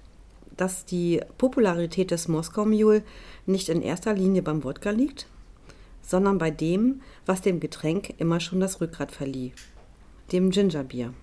dass 0.58 0.86
die 0.86 1.22
Popularität 1.38 2.12
des 2.12 2.28
Moskau 2.28 2.66
Mule 2.66 3.04
nicht 3.46 3.70
in 3.70 3.82
erster 3.82 4.14
Linie 4.14 4.42
beim 4.42 4.64
Wodka 4.64 4.92
liegt, 4.92 5.28
sondern 6.02 6.38
bei 6.38 6.52
dem, 6.52 7.02
was 7.26 7.42
dem 7.42 7.60
Getränk 7.60 8.14
immer 8.20 8.40
schon 8.40 8.60
das 8.60 8.82
Rückgrat 8.82 9.12
verlieh, 9.12 9.54
dem 10.32 10.52
Gingerbier. 10.52 11.14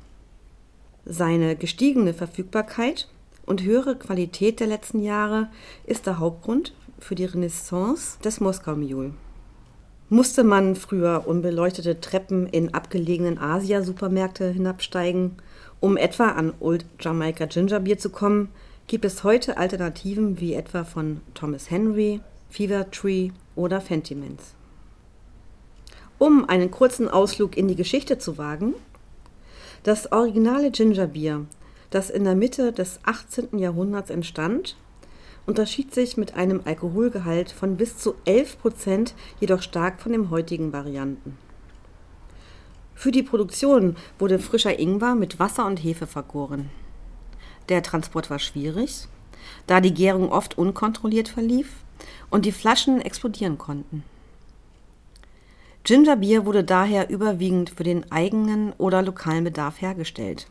Seine 1.05 1.57
gestiegene 1.57 2.13
Verfügbarkeit 2.13 3.09
und 3.47 3.63
höhere 3.63 3.97
Qualität 3.97 4.61
der 4.61 4.67
letzten 4.67 5.03
Jahre 5.03 5.49
ist 5.87 6.07
der 6.07 6.19
Hauptgrund 6.19 6.75
für 6.99 7.15
die 7.15 7.25
Renaissance 7.25 8.19
des 8.23 8.41
Moskau 8.41 8.77
Mule. 8.77 9.15
Musste 10.11 10.43
man 10.43 10.75
früher 10.75 11.25
unbeleuchtete 11.27 12.01
Treppen 12.01 12.47
in 12.47 12.73
abgelegenen 12.75 13.39
Asia-Supermärkte 13.39 14.51
hinabsteigen, 14.51 15.37
um 15.81 15.97
etwa 15.97 16.29
an 16.29 16.55
Old 16.61 16.87
Jamaica 16.99 17.47
Ginger 17.47 17.81
Beer 17.81 17.99
zu 17.99 18.11
kommen, 18.11 18.49
gibt 18.87 19.05
es 19.05 19.23
heute 19.23 19.59
Alternativen 19.59 20.41
wie 20.41 20.55
etwa 20.55 20.85
von 20.85 21.21
Thomas 21.35 21.71
Henry, 21.71 22.21
Fever 22.49 22.91
Tree 22.91 23.31
oder 23.55 23.81
Fentimans. 23.81 24.55
Um 26.19 26.49
einen 26.49 26.71
kurzen 26.71 27.09
Ausflug 27.09 27.57
in 27.57 27.69
die 27.69 27.77
Geschichte 27.77 28.19
zu 28.19 28.39
wagen, 28.39 28.75
das 29.83 30.13
originale 30.13 30.71
Gingerbier, 30.71 31.47
das 31.91 32.11
in 32.11 32.25
der 32.25 32.35
Mitte 32.35 32.73
des 32.73 33.01
18. 33.05 33.59
Jahrhunderts 33.59 34.11
entstand, 34.11 34.77
unterschied 35.47 35.95
sich 35.95 36.17
mit 36.17 36.35
einem 36.35 36.61
Alkoholgehalt 36.65 37.51
von 37.51 37.77
bis 37.77 37.97
zu 37.97 38.15
11 38.27 38.61
Prozent 38.61 39.15
jedoch 39.41 39.63
stark 39.63 40.01
von 40.01 40.13
den 40.13 40.31
heutigen 40.31 40.73
Varianten. 40.73 41.39
Für 42.95 43.13
die 43.13 43.23
Produktion 43.23 43.97
wurde 44.19 44.39
frischer 44.39 44.79
Ingwer 44.79 45.15
mit 45.15 45.39
Wasser 45.39 45.67
und 45.67 45.79
Hefe 45.79 46.07
vergoren. 46.07 46.69
Der 47.69 47.83
Transport 47.83 48.29
war 48.29 48.39
schwierig, 48.39 49.09
da 49.67 49.81
die 49.81 49.95
Gärung 49.95 50.33
oft 50.33 50.59
unkontrolliert 50.59 51.29
verlief 51.29 51.73
und 52.29 52.45
die 52.45 52.53
Flaschen 52.53 53.01
explodieren 53.01 53.57
konnten. 53.57 54.03
Gingerbier 55.89 56.45
wurde 56.45 56.65
daher 56.65 57.09
überwiegend 57.09 57.71
für 57.71 57.83
den 57.83 58.13
eigenen 58.13 58.75
oder 58.75 59.01
lokalen 59.01 59.45
Bedarf 59.45 59.81
hergestellt. 59.81 60.47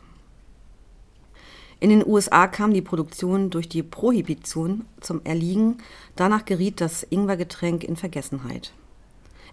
In 1.78 1.90
den 1.90 2.04
USA 2.04 2.48
kam 2.48 2.74
die 2.74 2.82
Produktion 2.82 3.48
durch 3.48 3.68
die 3.68 3.84
Prohibition 3.84 4.84
zum 4.98 5.20
Erliegen, 5.22 5.78
danach 6.16 6.44
geriet 6.44 6.80
das 6.80 7.04
Ingwergetränk 7.08 7.84
in 7.84 7.94
Vergessenheit. 7.94 8.72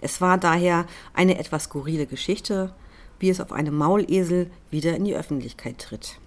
Es 0.01 0.21
war 0.21 0.39
daher 0.39 0.87
eine 1.13 1.37
etwas 1.37 1.65
skurrile 1.65 2.07
Geschichte, 2.07 2.73
wie 3.19 3.29
es 3.29 3.39
auf 3.39 3.51
einem 3.51 3.77
Maulesel 3.77 4.49
wieder 4.71 4.95
in 4.95 5.05
die 5.05 5.15
Öffentlichkeit 5.15 5.77
tritt. 5.77 6.17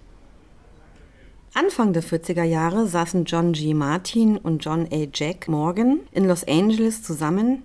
Anfang 1.53 1.91
der 1.91 2.03
40er 2.03 2.43
Jahre 2.43 2.87
saßen 2.87 3.25
John 3.25 3.51
G. 3.51 3.73
Martin 3.73 4.37
und 4.37 4.63
John 4.63 4.87
A. 4.89 5.05
Jack 5.13 5.49
Morgan 5.49 5.99
in 6.13 6.29
Los 6.29 6.47
Angeles 6.47 7.03
zusammen 7.03 7.63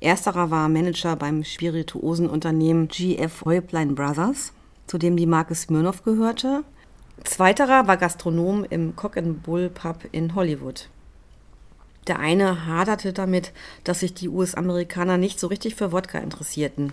Ersterer 0.00 0.50
war 0.50 0.68
Manager 0.68 1.16
beim 1.16 1.42
Spirituosenunternehmen 1.42 2.86
GF 2.88 3.44
Häuplein 3.44 3.94
Brothers, 3.96 4.52
zu 4.86 4.96
dem 4.96 5.16
die 5.16 5.26
Marke 5.26 5.54
Smirnoff 5.54 6.04
gehörte. 6.04 6.62
Zweiterer 7.24 7.88
war 7.88 7.96
Gastronom 7.96 8.64
im 8.70 8.94
Cock 8.94 9.16
and 9.16 9.42
Bull 9.42 9.68
Pub 9.70 10.04
in 10.12 10.36
Hollywood. 10.36 10.88
Der 12.06 12.20
eine 12.20 12.66
haderte 12.66 13.12
damit, 13.12 13.52
dass 13.82 14.00
sich 14.00 14.14
die 14.14 14.28
US-Amerikaner 14.28 15.18
nicht 15.18 15.40
so 15.40 15.48
richtig 15.48 15.74
für 15.74 15.92
Wodka 15.92 16.18
interessierten. 16.18 16.92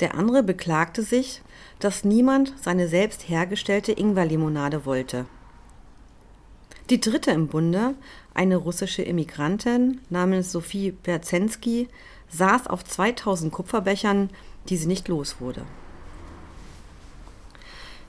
Der 0.00 0.14
andere 0.14 0.42
beklagte 0.42 1.02
sich, 1.02 1.42
dass 1.78 2.04
niemand 2.04 2.54
seine 2.60 2.88
selbst 2.88 3.28
hergestellte 3.28 3.92
Ingwerlimonade 3.92 4.86
wollte. 4.86 5.26
Die 6.88 7.00
dritte 7.00 7.30
im 7.30 7.46
Bunde, 7.46 7.94
eine 8.34 8.56
russische 8.56 9.02
Immigrantin 9.02 10.00
namens 10.08 10.50
Sophie 10.50 10.90
Perzensky, 10.90 11.86
saß 12.30 12.66
auf 12.66 12.84
2000 12.84 13.52
Kupferbechern, 13.52 14.30
die 14.68 14.76
sie 14.76 14.86
nicht 14.86 15.08
los 15.08 15.36
wurde. 15.40 15.62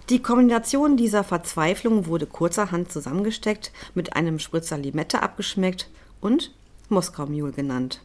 Die 0.09 0.21
Kombination 0.21 0.97
dieser 0.97 1.23
Verzweiflung 1.23 2.05
wurde 2.05 2.25
kurzerhand 2.25 2.91
zusammengesteckt, 2.91 3.71
mit 3.95 4.15
einem 4.15 4.39
Spritzer 4.39 4.77
Limette 4.77 5.21
abgeschmeckt 5.21 5.89
und 6.19 6.53
Moskau 6.89 7.25
Mule 7.27 7.53
genannt. 7.53 8.01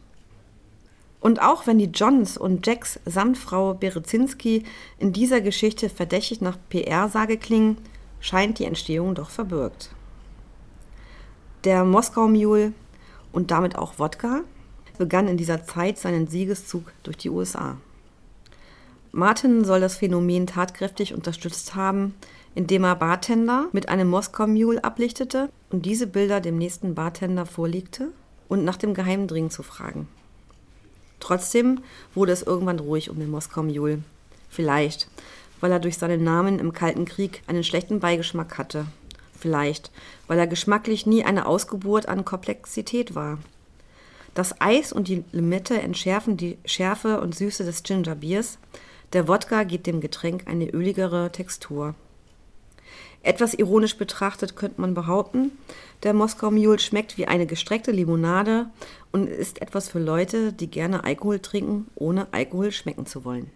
Und 1.19 1.41
auch 1.41 1.67
wenn 1.67 1.79
die 1.79 1.91
Johns 1.93 2.37
und 2.37 2.65
Jacks 2.65 2.99
samt 3.05 3.37
Frau 3.37 3.73
Berezinski 3.73 4.63
in 4.99 5.11
dieser 5.11 5.41
Geschichte 5.41 5.89
verdächtig 5.89 6.41
nach 6.41 6.57
PR-Sage 6.69 7.37
klingen, 7.37 7.77
scheint 8.19 8.59
die 8.59 8.65
Entstehung 8.65 9.15
doch 9.15 9.29
verbürgt. 9.29 9.89
Der 11.63 11.83
Moskau 11.83 12.27
Mule 12.27 12.71
und 13.33 13.51
damit 13.51 13.75
auch 13.75 13.99
Wodka 13.99 14.41
begann 14.97 15.27
in 15.27 15.37
dieser 15.37 15.63
Zeit 15.63 15.97
seinen 15.97 16.27
Siegeszug 16.27 16.91
durch 17.03 17.17
die 17.17 17.29
USA. 17.29 17.77
Martin 19.11 19.63
soll 19.65 19.79
das 19.79 19.95
Phänomen 19.95 20.47
tatkräftig 20.47 21.13
unterstützt 21.13 21.75
haben, 21.75 22.13
indem 22.55 22.83
er 22.83 22.95
Bartender 22.95 23.67
mit 23.71 23.89
einem 23.89 24.09
Moskau 24.09 24.47
Mule 24.47 24.83
ablichtete 24.83 25.49
und 25.69 25.85
diese 25.85 26.07
Bilder 26.07 26.41
dem 26.41 26.57
nächsten 26.57 26.95
Bartender 26.95 27.45
vorlegte 27.45 28.09
und 28.47 28.63
nach 28.63 28.77
dem 28.77 28.93
Geheimdringen 28.93 29.49
zu 29.49 29.63
fragen. 29.63 30.07
Trotzdem 31.19 31.81
wurde 32.13 32.31
es 32.31 32.43
irgendwann 32.43 32.79
ruhig 32.79 33.09
um 33.09 33.19
den 33.19 33.31
Moskau 33.31 33.63
Mule. 33.63 34.03
Vielleicht, 34.49 35.07
weil 35.61 35.71
er 35.71 35.79
durch 35.79 35.97
seinen 35.97 36.23
Namen 36.23 36.59
im 36.59 36.73
Kalten 36.73 37.05
Krieg 37.05 37.41
einen 37.47 37.63
schlechten 37.63 37.99
Beigeschmack 37.99 38.57
hatte. 38.57 38.85
Vielleicht, 39.39 39.91
weil 40.27 40.39
er 40.39 40.47
geschmacklich 40.47 41.05
nie 41.05 41.23
eine 41.23 41.45
Ausgeburt 41.45 42.07
an 42.07 42.25
Komplexität 42.25 43.15
war 43.15 43.39
Das 44.37 44.61
Eis 44.61 44.93
und 44.93 45.07
die 45.07 45.23
Limette 45.31 45.81
entschärfen 45.81 46.37
die 46.37 46.59
Schärfe 46.63 47.21
und 47.21 47.33
Süße 47.33 47.63
des 47.63 47.81
Gingerbiers. 47.81 48.59
Der 49.13 49.27
Wodka 49.27 49.63
gibt 49.63 49.87
dem 49.87 49.99
Getränk 49.99 50.43
eine 50.45 50.69
öligere 50.69 51.31
Textur. 51.31 51.95
Etwas 53.23 53.55
ironisch 53.55 53.97
betrachtet 53.97 54.55
könnte 54.55 54.79
man 54.79 54.93
behaupten, 54.93 55.53
der 56.03 56.13
Moskau 56.13 56.51
Mule 56.51 56.77
schmeckt 56.77 57.17
wie 57.17 57.25
eine 57.25 57.47
gestreckte 57.47 57.89
Limonade 57.89 58.67
und 59.11 59.27
ist 59.27 59.59
etwas 59.59 59.89
für 59.89 59.97
Leute, 59.97 60.53
die 60.53 60.67
gerne 60.67 61.03
Alkohol 61.03 61.39
trinken, 61.39 61.87
ohne 61.95 62.27
Alkohol 62.31 62.71
schmecken 62.71 63.07
zu 63.07 63.25
wollen. 63.25 63.49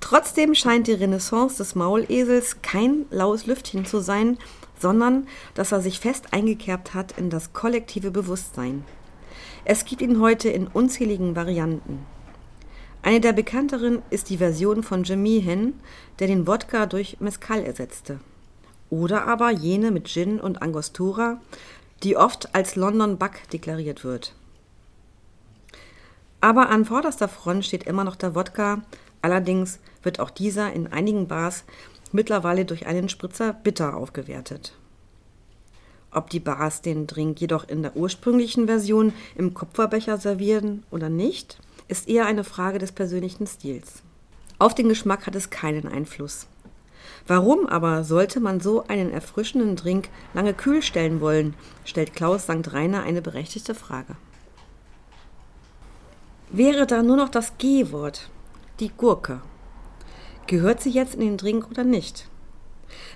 Trotzdem 0.00 0.54
scheint 0.54 0.86
die 0.86 0.92
Renaissance 0.92 1.58
des 1.58 1.74
Maulesels 1.74 2.62
kein 2.62 3.04
laues 3.10 3.44
Lüftchen 3.44 3.84
zu 3.84 4.00
sein, 4.00 4.38
sondern 4.80 5.26
dass 5.52 5.72
er 5.72 5.82
sich 5.82 6.00
fest 6.00 6.32
eingekerbt 6.32 6.94
hat 6.94 7.18
in 7.18 7.28
das 7.28 7.52
kollektive 7.52 8.10
Bewusstsein. 8.10 8.82
Es 9.68 9.84
gibt 9.84 10.00
ihn 10.00 10.20
heute 10.20 10.48
in 10.48 10.68
unzähligen 10.68 11.34
Varianten. 11.34 12.06
Eine 13.02 13.20
der 13.20 13.32
bekannteren 13.32 14.00
ist 14.10 14.30
die 14.30 14.38
Version 14.38 14.84
von 14.84 15.02
Jim 15.02 15.24
Meehan, 15.24 15.74
der 16.20 16.28
den 16.28 16.46
Wodka 16.46 16.86
durch 16.86 17.16
Mezcal 17.18 17.64
ersetzte. 17.64 18.20
Oder 18.90 19.26
aber 19.26 19.50
jene 19.50 19.90
mit 19.90 20.06
Gin 20.06 20.38
und 20.38 20.62
Angostura, 20.62 21.40
die 22.04 22.16
oft 22.16 22.54
als 22.54 22.76
London 22.76 23.18
Buck 23.18 23.32
deklariert 23.52 24.04
wird. 24.04 24.36
Aber 26.40 26.68
an 26.68 26.84
vorderster 26.84 27.26
Front 27.26 27.64
steht 27.64 27.82
immer 27.88 28.04
noch 28.04 28.14
der 28.14 28.36
Wodka, 28.36 28.82
allerdings 29.20 29.80
wird 30.04 30.20
auch 30.20 30.30
dieser 30.30 30.72
in 30.74 30.86
einigen 30.92 31.26
Bars 31.26 31.64
mittlerweile 32.12 32.66
durch 32.66 32.86
einen 32.86 33.08
Spritzer 33.08 33.52
bitter 33.52 33.96
aufgewertet. 33.96 34.74
Ob 36.10 36.30
die 36.30 36.40
Bars 36.40 36.82
den 36.82 37.06
Drink 37.06 37.40
jedoch 37.40 37.68
in 37.68 37.82
der 37.82 37.96
ursprünglichen 37.96 38.66
Version 38.66 39.12
im 39.34 39.54
Kupferbecher 39.54 40.18
servieren 40.18 40.84
oder 40.90 41.08
nicht, 41.08 41.58
ist 41.88 42.08
eher 42.08 42.26
eine 42.26 42.44
Frage 42.44 42.78
des 42.78 42.92
persönlichen 42.92 43.46
Stils. 43.46 44.02
Auf 44.58 44.74
den 44.74 44.88
Geschmack 44.88 45.26
hat 45.26 45.34
es 45.34 45.50
keinen 45.50 45.86
Einfluss. 45.86 46.46
Warum 47.26 47.66
aber 47.66 48.04
sollte 48.04 48.40
man 48.40 48.60
so 48.60 48.86
einen 48.86 49.10
erfrischenden 49.10 49.76
Drink 49.76 50.08
lange 50.32 50.54
kühl 50.54 50.80
stellen 50.80 51.20
wollen, 51.20 51.54
stellt 51.84 52.14
Klaus 52.14 52.44
St. 52.44 52.72
Rainer 52.72 53.02
eine 53.02 53.20
berechtigte 53.20 53.74
Frage. 53.74 54.16
Wäre 56.50 56.86
da 56.86 57.02
nur 57.02 57.16
noch 57.16 57.28
das 57.28 57.58
G-Wort, 57.58 58.30
die 58.80 58.90
Gurke. 58.96 59.40
Gehört 60.46 60.80
sie 60.80 60.90
jetzt 60.90 61.14
in 61.14 61.20
den 61.20 61.36
Drink 61.36 61.68
oder 61.70 61.82
nicht? 61.82 62.28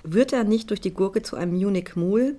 Wird 0.03 0.33
er 0.33 0.43
nicht 0.43 0.69
durch 0.69 0.81
die 0.81 0.93
Gurke 0.93 1.21
zu 1.21 1.37
einem 1.37 1.57
Munich 1.57 1.95
Mule, 1.95 2.35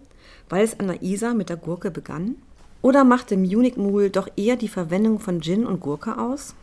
weil 0.48 0.64
es 0.64 0.78
an 0.78 0.86
der 0.88 1.02
Isar 1.02 1.34
mit 1.34 1.48
der 1.48 1.56
Gurke 1.56 1.90
begann? 1.90 2.36
Oder 2.82 3.04
macht 3.04 3.30
dem 3.30 3.42
Munich 3.42 3.76
Mule 3.76 4.10
doch 4.10 4.28
eher 4.36 4.56
die 4.56 4.68
Verwendung 4.68 5.20
von 5.20 5.40
Gin 5.40 5.66
und 5.66 5.80
Gurke 5.80 6.18
aus? 6.18 6.54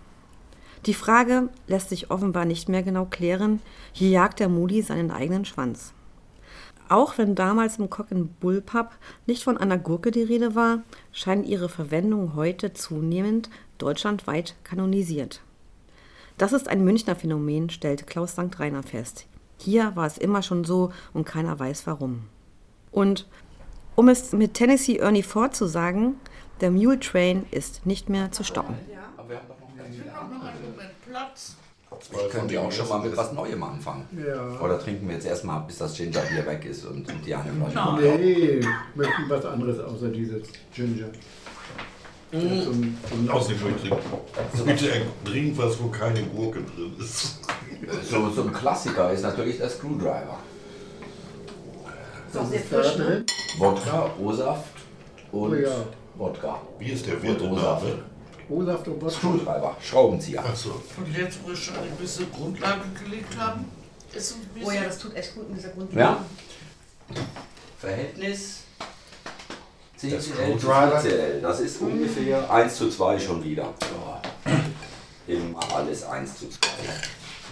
Die 0.86 0.94
Frage 0.94 1.50
lässt 1.68 1.90
sich 1.90 2.12
offenbar 2.12 2.46
nicht 2.46 2.70
mehr 2.70 2.84
genau 2.84 3.06
klären. 3.06 3.62
Hier 3.92 4.10
jagt 4.10 4.40
der 4.40 4.50
Moody 4.50 4.82
seinen 4.82 5.12
eigenen 5.12 5.46
Schwanz. 5.46 5.94
Auch 6.90 7.18
wenn 7.18 7.36
damals 7.36 7.78
im 7.78 7.90
Cock 7.90 8.08
Bull 8.40 8.62
Pub 8.62 8.92
nicht 9.28 9.44
von 9.44 9.58
einer 9.58 9.78
Gurke 9.78 10.12
die 10.12 10.24
Rede 10.24 10.56
war, 10.56 10.82
scheint 11.12 11.46
ihre 11.46 11.70
Verwendung 11.70 12.36
heute 12.36 12.74
zunehmend 12.74 13.50
deutschlandweit 13.78 14.56
kanonisiert. 14.64 15.42
Das 16.38 16.54
ist 16.54 16.68
ein 16.68 16.84
Münchner 16.84 17.16
Phänomen, 17.16 17.70
stellt 17.70 18.08
Klaus 18.08 18.32
St. 18.32 18.58
Rainer 18.58 18.82
fest. 18.82 19.28
Hier 19.58 19.96
war 19.96 20.08
es 20.08 20.18
immer 20.18 20.42
schon 20.42 20.64
so 20.64 20.92
und 21.14 21.26
keiner 21.26 21.60
weiß 21.60 21.86
warum. 21.86 22.22
Und 22.92 23.28
um 23.96 24.08
es 24.10 24.32
mit 24.34 24.54
Tennessee 24.54 24.98
Ernie 24.98 25.24
Ford 25.24 25.56
zu 25.56 25.66
sagen, 25.68 26.16
der 26.62 26.72
Mule 26.72 27.00
Train 27.00 27.46
ist 27.52 27.86
nicht 27.86 28.10
mehr 28.10 28.32
zu 28.32 28.44
stoppen. 28.44 28.76
Können 32.32 32.50
wir 32.50 32.62
auch 32.62 32.72
schon 32.72 32.88
mal 32.88 33.00
mit 33.00 33.18
was 33.18 33.32
Neuem 33.34 33.64
anfangen. 33.64 34.06
Ja. 34.26 34.60
Oder 34.60 34.80
trinken 34.80 35.08
wir 35.08 35.16
jetzt 35.16 35.26
erstmal, 35.26 35.62
bis 35.62 35.80
das 35.80 35.96
Gingerbier 35.96 36.46
weg 36.46 36.64
ist 36.66 36.86
und, 36.86 37.08
die 37.26 37.34
eine 37.34 37.52
Flasche. 37.52 37.76
Nein. 37.76 38.20
Nee, 38.22 38.60
möchten 38.96 39.24
was 39.30 39.46
anderes 39.46 39.80
außer 39.80 40.10
dieses 40.10 40.44
Ginger. 40.74 41.08
Mhm. 42.32 42.40
Ja, 42.58 42.64
zum- 42.64 42.98
zum- 43.10 43.30
Außerdem 43.30 43.64
möchte 43.64 43.88
ich 43.88 44.64
bitte 44.64 44.94
ein 44.94 45.02
Drink, 45.26 45.58
was 45.58 45.82
wo 45.82 45.88
keine 45.88 46.22
Gurke 46.24 46.60
drin 46.62 46.94
ist. 47.00 47.40
So, 48.04 48.30
so 48.30 48.44
ein 48.44 48.54
Klassiker 48.54 49.12
ist 49.12 49.24
natürlich 49.24 49.58
der 49.58 49.70
Screwdriver. 49.70 50.38
Ist 52.30 52.38
auch 52.38 52.44
Was 52.44 52.50
sehr 52.50 52.60
ist 52.60 52.70
frisch, 52.70 52.98
ne? 52.98 53.26
Wodka, 53.58 54.10
O-Saft 54.20 54.64
und 55.32 55.52
Oh 55.52 55.56
ja. 55.56 55.76
Wodka. 56.16 56.62
Wie 56.78 56.92
ist 56.92 57.06
der 57.06 57.16
Und 57.16 57.22
vierte 57.22 57.44
O-Saft. 57.50 57.84
Name? 57.86 58.04
O-Saft 58.50 58.88
und 58.88 59.02
Wodka. 59.02 59.18
Screwdriver, 59.18 59.78
Schraubenzieher. 59.82 60.46
Achso. 60.46 60.82
Und 60.98 61.18
jetzt, 61.18 61.40
wo 61.44 61.50
wir 61.50 61.56
schon 61.56 61.76
ein 61.78 61.96
bisschen 62.00 62.32
Grundlage 62.32 62.82
gelegt 63.04 63.36
haben, 63.38 63.66
ist 64.14 64.36
ein 64.36 64.42
bisschen. 64.54 64.70
Oh 64.70 64.72
ja, 64.72 64.84
das 64.84 65.00
tut 65.00 65.16
echt 65.16 65.34
gut 65.34 65.50
in 65.50 65.56
dieser 65.56 65.70
Grund. 65.70 65.92
Ja. 65.94 66.24
Verhältnis 67.80 68.60
10 69.98 70.10
Der 70.12 70.20
zu 70.20 70.34
11 70.34 70.60
zu 70.60 70.68
Screwdriver. 70.68 71.00
14. 71.02 71.42
Das 71.42 71.60
ist 71.60 71.82
ungefähr 71.82 72.52
1 72.52 72.76
zu 72.76 72.90
2 72.90 73.20
schon 73.20 73.44
wieder. 73.44 73.64
Ja. 74.46 74.54
Immer 75.28 75.60
alles 75.74 76.04
1 76.04 76.38
zu 76.38 76.48
2. 76.50 76.60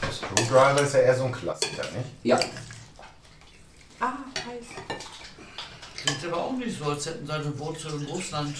Der 0.04 0.12
Screwdriver 0.12 0.82
ist 0.82 0.94
ja 0.94 1.00
eher 1.00 1.16
so 1.16 1.24
ein 1.24 1.32
Klassiker, 1.32 1.82
nicht? 1.82 2.10
Ja. 2.24 2.40
Ah, 4.00 4.13
heiß. 4.47 4.65
Klingt 5.95 6.33
aber 6.33 6.43
auch 6.45 6.53
nicht 6.53 6.77
so, 6.77 6.86
als 6.86 7.05
hätten 7.05 7.25
seine 7.27 7.57
Wurzeln 7.60 8.01
in 8.01 8.07
Russland 8.07 8.55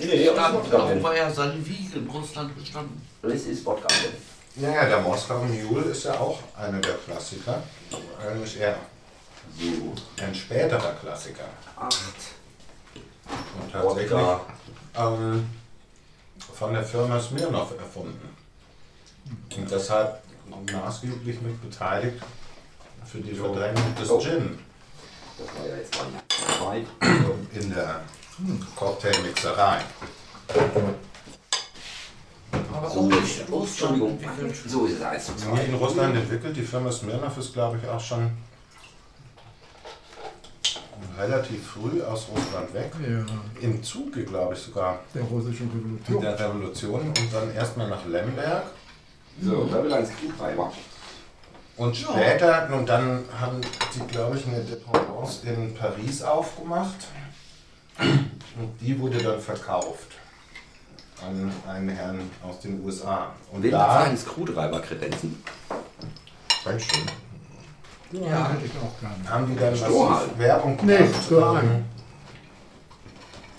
Nee, 0.00 0.24
gestanden. 0.28 0.70
Drin. 0.70 1.02
war 1.02 1.16
ja 1.16 1.30
seine 1.30 1.66
Wiege 1.66 1.98
in 1.98 2.08
Russland 2.08 2.56
gestanden. 2.56 3.02
Das 3.22 3.32
ist 3.42 3.64
Wodka 3.66 3.88
drin. 3.88 4.12
Ja, 4.56 4.70
ja, 4.72 4.86
der 4.88 5.00
Moskau 5.00 5.38
Mule 5.44 5.86
ist 5.86 6.04
ja 6.04 6.14
auch 6.18 6.38
einer 6.56 6.80
der 6.80 6.94
Klassiker. 6.94 7.62
Eigentlich 8.20 8.60
eher 8.60 8.76
So, 9.58 10.22
ein 10.22 10.34
späterer 10.34 10.92
Klassiker. 10.94 11.44
8. 11.76 11.94
Und 13.60 13.72
tatsächlich 13.72 14.12
ähm, 14.96 15.46
von 16.54 16.72
der 16.74 16.84
Firma 16.84 17.20
Smirnoff 17.20 17.72
erfunden. 17.78 18.36
Und 19.56 19.70
deshalb 19.70 20.20
maßgeblich 20.72 21.40
mit 21.40 21.60
beteiligt 21.60 22.22
für 23.10 23.18
die 23.18 23.34
Verdrängung 23.34 23.94
des 24.00 24.10
Oh. 24.10 24.18
Gin 24.20 24.58
Das 25.38 25.46
war 25.56 25.68
ja 25.68 25.76
jetzt 25.76 25.92
gar 25.92 26.06
nicht 26.74 26.86
weit. 27.00 27.12
in 27.62 27.70
der 27.74 28.00
Cocktailmixerei. 28.76 29.80
Aber 32.72 32.90
So, 32.90 33.00
auch 33.00 33.04
nicht 33.06 33.40
in 33.40 33.52
Russland 33.52 33.92
Entschuldigung. 33.92 34.10
entwickelt. 34.22 34.56
So 34.70 34.86
ist 34.86 34.94
es 34.96 35.02
1 35.02 35.26
zu 35.26 35.32
Hier 35.52 35.64
in 35.64 35.70
2. 35.78 35.84
Russland 35.84 36.16
entwickelt. 36.16 36.56
Die 36.56 36.62
Firma 36.62 36.90
Smirnoff 36.92 37.38
ist, 37.38 37.52
glaube 37.52 37.78
ich, 37.82 37.88
auch 37.88 38.00
schon 38.00 38.30
relativ 41.18 41.66
früh 41.66 42.00
aus 42.02 42.26
Russland 42.32 42.72
weg. 42.74 42.92
Ja, 43.02 43.24
Im 43.60 43.82
Zuge, 43.82 44.24
glaube 44.24 44.54
ich, 44.54 44.60
sogar 44.60 45.00
der 45.14 45.22
russischen 45.22 45.68
Revolution. 45.70 46.22
der 46.22 46.38
Revolution 46.38 47.00
und 47.00 47.32
dann 47.34 47.52
erstmal 47.54 47.88
nach 47.88 48.04
Lemberg. 48.06 48.64
So, 49.42 49.64
da 49.64 49.82
will 49.82 49.92
ein 49.92 50.06
Screwdriver. 50.06 50.72
Und 51.78 51.96
später, 51.96 52.68
und 52.72 52.88
dann 52.88 53.24
haben 53.40 53.60
die, 53.94 54.00
glaube 54.12 54.36
ich, 54.36 54.46
eine 54.46 54.60
Dependance 54.62 55.46
in 55.48 55.74
Paris 55.74 56.22
aufgemacht. 56.22 57.06
Und 58.00 58.72
die 58.80 58.98
wurde 58.98 59.18
dann 59.18 59.40
verkauft 59.40 60.08
an 61.24 61.52
einen 61.68 61.88
Herrn 61.88 62.20
aus 62.42 62.60
den 62.60 62.84
USA. 62.84 63.32
Und 63.52 63.62
Wen 63.62 63.70
da, 63.72 63.94
hat 63.94 64.04
seinen 64.06 64.18
Screwdriver 64.18 64.80
Kredenzen? 64.80 65.42
Dankeschön, 66.64 67.02
Ja, 68.12 68.50
hätte 68.50 68.66
ich 68.66 68.72
auch 68.72 69.00
gerne. 69.00 69.28
haben 69.30 69.46
die 69.48 69.56
dann 69.56 69.72
massiv 69.72 70.38
Werbung 70.38 70.78
Nee, 70.82 70.96
gemacht. 70.98 71.24
Strohhalm. 71.26 71.66
ähm, 71.68 71.84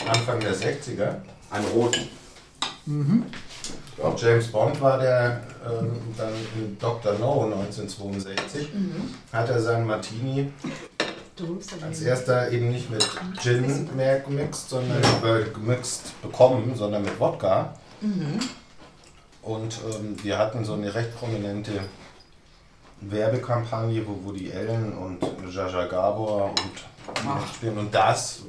Anfang 0.09 0.39
der 0.41 0.53
60er. 0.55 1.15
Einen 1.51 1.65
roten. 1.67 2.07
Und 4.01 4.21
James 4.21 4.47
Bond 4.47 4.79
war 4.81 4.97
der 4.97 5.41
ähm, 5.65 5.91
dann 6.17 6.33
in 6.55 6.77
Dr. 6.79 7.13
No 7.19 7.43
1962. 7.45 8.69
Hat 9.33 9.49
er 9.49 9.61
seinen 9.61 9.85
Martini 9.85 10.51
als 11.81 12.01
erster 12.01 12.51
eben 12.51 12.69
nicht 12.69 12.89
mit 12.89 13.07
Gin 13.41 13.89
mehr 13.95 14.19
gemixt, 14.19 14.69
sondern 14.69 15.01
äh, 15.23 15.49
gemixt 15.53 16.21
bekommen, 16.21 16.73
sondern 16.75 17.03
mit 17.03 17.19
Wodka. 17.19 17.73
Und 19.41 19.79
ähm, 19.93 20.15
wir 20.21 20.37
hatten 20.37 20.65
so 20.65 20.73
eine 20.73 20.93
recht 20.93 21.15
prominente 21.17 21.71
Werbekampagne, 23.01 24.05
wo 24.05 24.25
Woody 24.25 24.51
Allen 24.51 24.93
und 24.97 25.19
Jaja 25.49 25.85
Gabor 25.85 26.49
und 26.49 27.17
die 27.23 27.27
mitspielen. 27.27 27.77
Und 27.77 27.93
das 27.93 28.41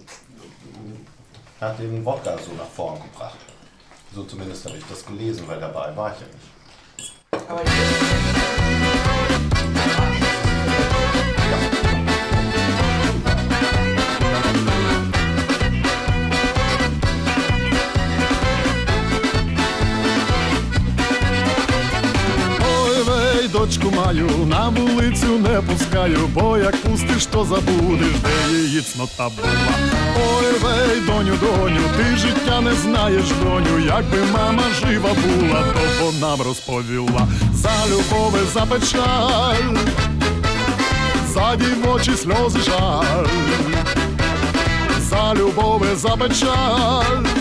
hat 1.61 1.79
den 1.79 2.05
Wodka 2.05 2.37
so 2.39 2.53
nach 2.57 2.69
vorn 2.69 3.01
gebracht. 3.01 3.39
So 4.15 4.25
zumindest 4.25 4.65
habe 4.65 4.77
ich 4.77 4.85
das 4.89 5.07
gelesen, 5.07 5.45
weil 5.47 5.61
dabei 5.61 5.97
war 5.97 6.13
ich 6.13 6.21
ja 6.21 6.27
nicht. 6.27 7.49
Aber 7.49 7.63
Дочку 23.53 23.91
маю, 23.91 24.47
на 24.47 24.71
вулицю 24.71 25.39
не 25.39 25.61
пускаю, 25.63 26.29
бо 26.35 26.59
як 26.59 26.77
пустиш, 26.77 27.27
то 27.27 27.45
забудеш, 27.45 28.15
де 28.23 28.59
її 28.59 28.81
цнота 28.81 29.29
була. 29.29 29.49
Ой, 30.17 30.50
вей, 30.63 31.01
доню, 31.07 31.33
доню, 31.41 31.81
ти 31.97 32.17
життя 32.17 32.61
не 32.61 32.75
знаєш, 32.75 33.25
доню, 33.43 33.79
якби 33.87 34.19
мама 34.33 34.63
жива 34.81 35.09
була, 35.09 35.65
то 35.73 36.05
вона 36.05 36.37
б 36.37 36.41
розповіла 36.41 37.29
за 37.55 37.71
любови 37.91 38.39
за 38.55 38.61
печаль, 38.61 39.77
за 41.29 41.57
дівочі 41.57 42.17
сльози 42.17 42.59
жаль, 42.61 43.27
за 45.01 45.35
любови 45.35 45.87
за 45.97 46.09
печаль. 46.09 47.40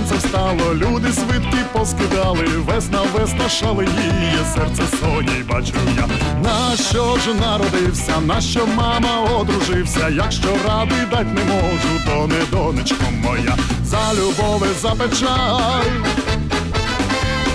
Сонце 0.00 0.26
встало, 0.26 0.74
люди 0.74 1.12
свитки 1.12 1.64
поскидали, 1.72 2.44
весна, 2.66 2.98
весна 3.14 3.48
шаленіє, 3.48 4.38
серце 4.54 4.82
соній 5.00 5.42
бачу 5.48 5.72
я. 5.96 6.06
На 6.42 6.76
що 6.76 7.16
ж 7.18 7.34
народився, 7.34 8.20
на 8.20 8.40
що 8.40 8.66
мама 8.66 9.20
одружився, 9.38 10.08
якщо 10.08 10.48
ради 10.68 10.94
дать 11.10 11.34
не 11.34 11.44
можу, 11.44 12.00
то 12.06 12.26
не 12.26 12.44
донечко 12.50 13.04
моя, 13.10 13.56
за 13.84 14.14
любов 14.14 14.64
і 14.70 14.80
за 14.80 14.90
печаль, 14.90 16.10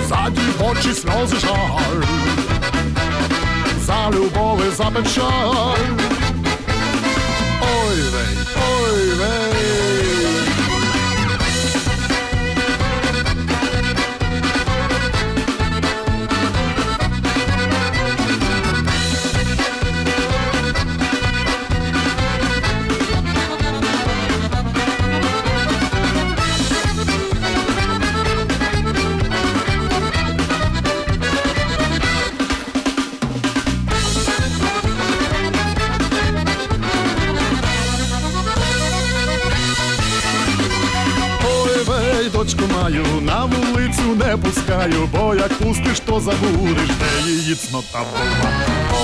за 0.10 0.29
дівочі 0.29 0.93
сльози 0.93 1.36
жаль, 1.39 2.03
за 3.81 4.10
любов 4.10 4.62
і 4.67 4.75
за 4.75 4.86
печаль. 4.86 5.95
Ой, 7.62 8.01
вей, 8.13 8.38
ой, 8.55 9.13
вей. 9.13 9.54
Дочку 42.45 42.63
маю, 42.73 43.03
на 43.21 43.45
вулицю 43.45 44.15
не 44.15 44.38
пускаю, 44.38 45.10
бо 45.12 45.36
як 45.36 45.53
пустиш, 45.53 45.99
то 45.99 46.19
забудеш, 46.19 46.89
де 46.99 47.31
її 47.31 47.55
цнота 47.55 47.99
була. 47.99 48.51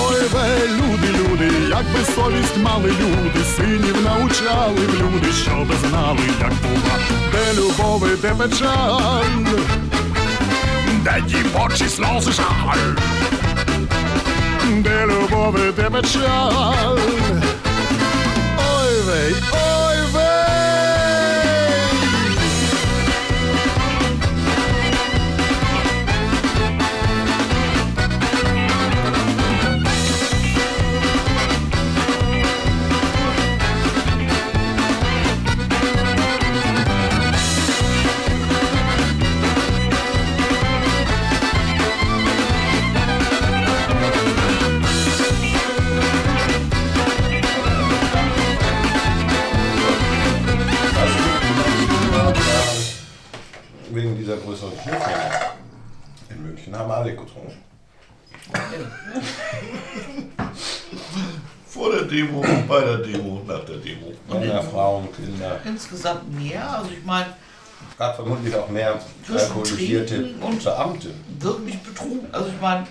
Ой, 0.10 0.21
вей, 0.34 0.69
люди, 0.69 1.08
люди, 1.08 1.51
якби 1.69 2.13
совість 2.15 2.58
мали 2.58 2.89
люди, 2.89 3.45
синів 3.56 4.01
научали 4.04 4.88
в 4.88 5.01
люди, 5.01 5.34
щоби 5.43 5.75
знали, 5.89 6.19
як 6.41 6.54
була, 6.54 6.95
де 7.32 7.62
любов 7.62 8.08
і 8.13 8.21
де 8.21 8.30
печаль, 8.30 9.45
де 11.04 11.23
дівочі 11.27 11.89
сльози 11.89 12.32
жаль, 12.32 12.95
де 14.69 15.06
любов 15.06 15.58
де 15.75 15.89
печаль. 15.89 16.97
Ой, 18.58 19.01
вей, 19.08 19.36
ой, 19.54 19.80
dieser 54.21 54.38
größeren 54.38 54.71
Schnittlänge 54.73 55.31
in 56.29 56.43
München 56.43 56.77
haben 56.77 56.91
alle 56.91 57.15
getrunken. 57.15 57.57
Vor 61.65 61.91
der 61.91 62.03
Demo, 62.03 62.43
bei 62.67 62.81
der 62.81 62.97
Demo, 62.97 63.41
nach 63.47 63.65
der 63.65 63.77
Demo. 63.77 64.13
Männer, 64.27 64.62
Frauen, 64.62 65.07
Kinder. 65.13 65.60
Insgesamt 65.65 66.31
mehr. 66.38 66.69
Also 66.77 66.91
ich 66.91 67.03
meine, 67.05 67.34
Gab 67.97 68.15
vermutlich 68.15 68.53
auch 68.55 68.69
mehr 68.69 68.99
alkoholisierte 69.34 70.19
Beamte. 70.63 71.13
wirklich 71.39 71.79
betrunken. 71.79 72.27
Also 72.31 72.49
ich 72.49 72.62
meine, 72.62 72.86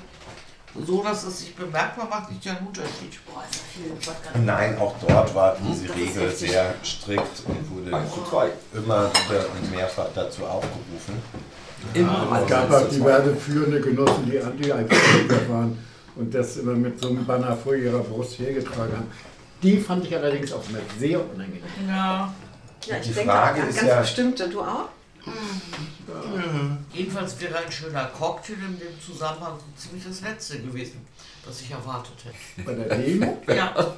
so 0.86 1.02
dass 1.02 1.24
es 1.24 1.40
sich 1.40 1.54
bemerkbar 1.54 2.06
macht, 2.08 2.30
ist 2.30 2.44
ja 2.44 2.52
ein 2.52 2.66
Unterschied. 2.66 3.18
Boah, 3.26 3.42
ist 3.50 3.60
ja 4.04 4.12
viel. 4.34 4.42
Nein, 4.44 4.78
auch 4.78 4.94
dort 5.06 5.34
war 5.34 5.56
diese 5.68 5.94
Regel 5.94 6.30
sehr 6.30 6.74
strikt 6.84 7.42
und 7.46 7.70
wurde 7.76 7.90
immer 7.90 9.10
wieder 9.10 9.46
und 9.56 9.70
mehrfach 9.70 10.06
dazu 10.14 10.44
aufgerufen. 10.44 11.20
Es 11.94 12.48
gab 12.48 12.70
auch 12.70 12.88
diverse 12.88 13.34
führende 13.36 13.80
Genossen, 13.80 14.30
die 14.30 14.40
Anti-Alkoholiker 14.40 15.48
waren 15.48 15.78
und 16.16 16.34
das 16.34 16.56
immer 16.58 16.74
mit 16.74 17.00
so 17.00 17.08
einem 17.08 17.24
Banner 17.24 17.56
vor 17.56 17.74
ihrer 17.74 18.00
Brust 18.00 18.38
hergetragen 18.38 18.92
haben. 18.92 19.10
Die 19.62 19.78
fand 19.78 20.04
ich 20.06 20.14
allerdings 20.14 20.52
auch 20.52 20.62
immer 20.68 20.78
sehr 20.98 21.18
unangenehm. 21.20 21.62
Ja. 21.88 22.32
Ja, 22.86 22.96
ich 22.96 23.08
Die 23.08 23.12
denke 23.12 23.30
Frage 23.30 23.60
ist 23.62 23.76
ganz 23.76 23.88
ja- 23.88 24.00
bestimmte. 24.00 24.48
Du 24.48 24.60
auch? 24.60 24.88
Jedenfalls 26.92 27.40
wäre 27.40 27.58
ein 27.58 27.70
schöner 27.70 28.06
Cocktail 28.06 28.54
in 28.54 28.78
dem 28.78 29.00
Zusammenhang 29.00 29.58
so 29.58 29.82
ziemlich 29.82 30.04
das 30.04 30.20
letzte 30.22 30.60
gewesen, 30.60 31.06
was 31.44 31.60
ich 31.60 31.70
erwartet 31.70 32.16
hätte. 32.24 32.66
Bei 32.66 32.74
der 32.74 32.96
Demo? 32.96 33.42
Ja. 33.48 33.94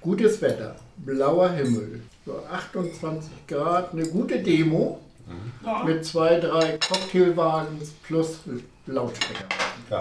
Gutes 0.00 0.42
Wetter, 0.42 0.76
blauer 0.98 1.50
Himmel, 1.50 2.02
so 2.26 2.44
28 2.50 3.30
Grad, 3.46 3.92
eine 3.92 4.06
gute 4.06 4.42
Demo 4.42 5.00
mit 5.86 6.04
zwei, 6.04 6.38
drei 6.38 6.78
Cocktailwagen 6.78 7.80
plus 8.02 8.40
Lautsprecher. 8.86 9.46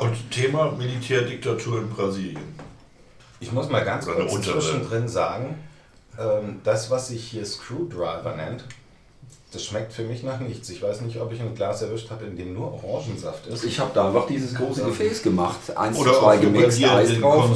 Und 0.01 0.31
Thema 0.31 0.71
Militärdiktatur 0.71 1.79
in 1.79 1.89
Brasilien. 1.89 2.55
Ich 3.39 3.51
muss 3.51 3.69
mal 3.69 3.83
ganz 3.83 4.05
kurz 4.05 4.41
zwischendrin 4.41 5.07
sagen, 5.07 5.55
ähm, 6.19 6.59
das, 6.63 6.89
was 6.89 7.07
sich 7.07 7.23
hier 7.23 7.45
Screwdriver 7.45 8.35
nennt, 8.35 8.65
das 9.53 9.63
schmeckt 9.63 9.93
für 9.93 10.03
mich 10.03 10.23
nach 10.23 10.39
nichts. 10.39 10.69
Ich 10.69 10.81
weiß 10.81 11.01
nicht, 11.01 11.19
ob 11.19 11.31
ich 11.31 11.39
ein 11.39 11.53
Glas 11.53 11.81
erwischt 11.83 12.09
habe, 12.09 12.25
in 12.25 12.35
dem 12.35 12.53
nur 12.53 12.73
Orangensaft 12.73 13.45
ist. 13.47 13.63
Ich 13.63 13.79
habe 13.79 13.91
da 13.93 14.07
einfach 14.07 14.25
dieses 14.25 14.55
große 14.55 14.83
Gefäß 14.83 15.21
gemacht. 15.21 15.59
Eins 15.75 15.97
Oder 15.97 16.13
zu 16.13 16.19
zwei 16.19 16.37
gemixt, 16.37 16.83
Eis 16.83 17.09
den 17.09 17.21
drauf. 17.21 17.49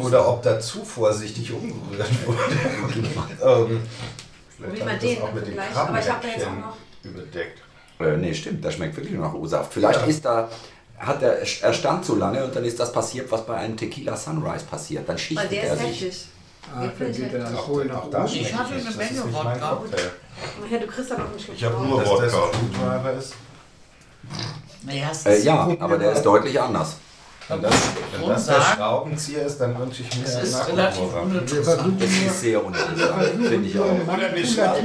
Oder 0.00 0.28
ob 0.28 0.42
da 0.42 0.58
zu 0.58 0.84
vorsichtig 0.84 1.52
umgerührt 1.52 2.08
wurde. 2.26 2.38
ähm, 3.70 3.80
vielleicht 4.56 4.76
Wie 4.76 4.80
habe 4.80 4.90
bei 4.90 4.94
ich 4.96 5.00
denen 5.00 5.14
das 5.20 5.28
auch 5.28 5.32
mit 5.34 5.46
den 5.46 5.54
Vergleich. 5.54 5.76
Aber 5.76 6.00
ich 6.00 6.10
hab 6.10 6.22
da 6.22 6.28
jetzt 6.28 6.36
auch 6.38 6.42
Krabbenhäppchen 6.42 6.60
noch- 6.60 6.76
überdeckt. 7.04 7.62
Äh, 8.00 8.16
nee, 8.16 8.34
stimmt, 8.34 8.64
das 8.64 8.74
schmeckt 8.74 8.96
wirklich 8.96 9.14
nur 9.14 9.26
nach 9.26 9.34
O-Saft. 9.34 9.72
Vielleicht 9.72 10.06
ist 10.08 10.24
da, 10.24 10.48
hat 10.98 11.22
der, 11.22 11.38
er 11.40 11.72
stand 11.72 12.04
so 12.04 12.16
lange 12.16 12.44
und 12.44 12.54
dann 12.56 12.64
ist 12.64 12.80
das 12.80 12.92
passiert, 12.92 13.30
was 13.30 13.46
bei 13.46 13.54
einem 13.54 13.76
Tequila 13.76 14.16
Sunrise 14.16 14.64
passiert. 14.64 15.08
Dann 15.08 15.18
schichtet 15.18 15.52
der 15.52 15.62
er 15.64 15.74
ist 15.74 15.80
sich. 15.80 16.02
heftig. 16.02 16.26
Ah, 16.74 16.86
dann 16.98 17.12
geht 17.12 17.32
der 17.32 17.46
Alkohol 17.46 17.84
nach 17.86 17.96
Auch 18.02 18.10
da 18.10 18.24
oben. 18.24 18.32
Ich 18.34 18.54
hatte 18.54 18.74
eine 18.74 18.82
Menge 18.82 19.32
Wodka. 19.32 19.82
Ja, 20.70 20.78
du 20.78 20.86
kriegst 20.86 21.10
da 21.10 21.18
noch 21.18 21.30
einen 21.30 21.38
Schluck. 21.38 21.56
Ich 21.56 21.64
habe 21.64 21.84
nur 21.86 22.00
Dass 22.00 22.08
das 22.08 22.32
Wodka. 22.32 22.48
Screwdriver 22.48 23.12
ist. 23.18 23.34
Naja, 24.84 25.08
es 25.12 25.26
Äh, 25.26 25.36
ist 25.38 25.44
ja, 25.44 25.68
aber 25.78 25.98
der 25.98 26.12
ist 26.12 26.22
deutlich 26.22 26.60
anders. 26.60 26.96
Wenn 27.48 27.60
das, 27.62 27.74
wenn 28.18 28.28
das 28.28 28.46
der 28.46 28.60
Schraubenzieher 28.62 29.46
ist, 29.46 29.58
dann 29.60 29.78
wünsche 29.78 30.02
ich 30.02 30.16
mir 30.16 30.24
es 30.24 30.36
ist 30.42 30.68
relativ 30.68 31.02
Das 31.12 31.66
nur, 31.82 32.00
ist 32.00 32.40
sehr 32.40 32.64
uninteressant, 32.64 33.46
finde 33.48 33.68
ich 33.68 33.78
auch. 33.78 33.84
Oder 33.84 34.32
nicht 34.32 34.58
Aber 34.58 34.76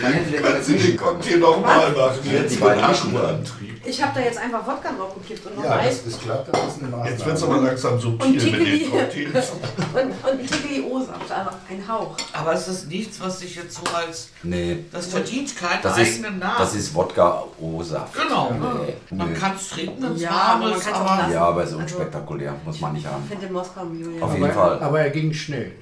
Wenn 0.00 0.62
Sie 0.62 0.76
den 0.76 0.96
Cocktail 0.96 1.36
nochmal 1.38 1.92
machen, 1.92 2.18
jetzt 2.24 2.54
Die 2.56 2.62
mit 2.62 2.82
Akkuantrieb. 2.82 3.74
Ich 3.86 4.02
habe 4.02 4.12
da 4.18 4.20
jetzt 4.24 4.38
einfach 4.38 4.66
Wodka 4.66 4.92
drauf 4.92 5.14
gekippt 5.14 5.46
und 5.46 5.56
noch 5.56 5.64
Ja, 5.64 5.76
Eis 5.76 6.02
das 6.04 6.14
ist 6.14 6.22
klar, 6.22 6.44
das 6.50 6.60
ist 6.74 6.80
eine 6.82 6.88
Maßnahme. 6.90 7.10
Jetzt 7.10 7.26
wird 7.26 7.36
es 7.36 7.42
aber 7.42 7.56
langsam 7.58 8.00
subtil 8.00 8.26
Und 8.28 8.34
mit 8.34 8.42
den 8.44 8.52
Tickeli. 8.54 8.84
Cocktails. 8.90 9.50
und, 9.94 10.00
und 10.00 10.40
ein 10.40 10.46
Tickeli 10.46 10.80
O-Saft, 10.90 11.30
also 11.30 11.50
ein 11.68 11.88
Hauch. 11.88 12.16
Aber 12.32 12.52
es 12.54 12.66
ist 12.68 12.88
nichts, 12.88 13.20
was 13.20 13.40
sich 13.40 13.54
jetzt 13.56 13.74
so 13.76 13.82
als. 13.94 14.30
Nee, 14.42 14.84
Das 14.90 15.06
verdient 15.08 15.54
keinen 15.56 15.82
das 15.82 15.98
ist, 15.98 16.14
eigenen 16.24 16.38
Namen. 16.38 16.54
das 16.58 16.74
ist 16.74 16.94
Wodka 16.94 17.44
O-Saft. 17.60 18.14
Genau. 18.14 18.52
Nee, 18.52 18.94
Man 19.16 19.32
nö. 19.32 19.38
kann 19.38 19.52
es 19.56 19.68
trinken, 19.68 20.02
wenn 20.02 20.12
es 20.12 20.22
Ja, 20.22 20.30
warm 20.30 20.60
aber 20.62 20.70
man 20.70 20.78
ist, 20.78 20.88
aber. 20.92 21.32
Ja, 21.32 21.40
aber 21.44 21.54
so 21.66 21.78
Also- 21.78 21.78
unspektakulär 21.78 22.54
muss 22.64 22.80
man 22.80 22.92
nicht 22.94 23.06
haben. 23.06 23.22
Ich 23.24 23.30
finde 23.30 23.46
den 23.46 23.52
Moskau 23.52 23.84
Julian. 23.84 24.22
Auf 24.22 24.32
jeden 24.34 24.50
Fall. 24.52 24.80
aber 24.82 25.00
er 25.00 25.10
ging 25.10 25.32
schnell. 25.32 25.72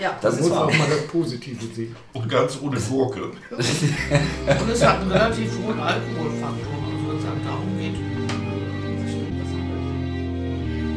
Ja. 0.00 0.16
Das 0.20 0.34
Man 0.34 0.42
ist 0.42 0.48
muss 0.48 0.58
wahr. 0.58 0.66
auch 0.66 0.78
mal 0.78 0.88
das 0.88 1.06
Positive 1.06 1.64
sehen. 1.74 1.96
Und 2.12 2.28
ganz 2.28 2.58
ohne 2.62 2.78
Gurke. 2.78 3.22
Und 3.50 4.70
es 4.72 4.84
hat 4.86 5.00
einen 5.00 5.10
relativ 5.10 5.50
hohen 5.64 5.80
Alkoholfaktor. 5.80 6.74
Also 6.84 7.08
wenn 7.08 7.16
es 7.16 7.24
darum 7.44 7.78
geht. 7.78 7.94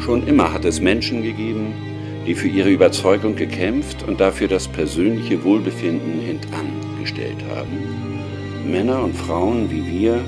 Schon 0.04 0.27
immer 0.27 0.51
hat 0.51 0.65
es 0.65 0.82
Menschen 0.82 1.23
gegeben, 1.23 1.73
die 2.25 2.36
für 2.36 2.47
ihre 2.47 2.69
Überzeugung 2.69 3.36
gekämpft 3.36 4.04
und 4.08 4.19
dafür 4.19 4.47
das 4.47 4.67
persönliche 4.67 5.43
Wohlbefinden 5.43 6.19
hintangestellt 6.21 7.38
haben. 7.56 8.12
Männer 8.69 9.04
und 9.04 9.15
Frauen 9.15 9.71
wie 9.71 9.86
wir, 9.88 10.19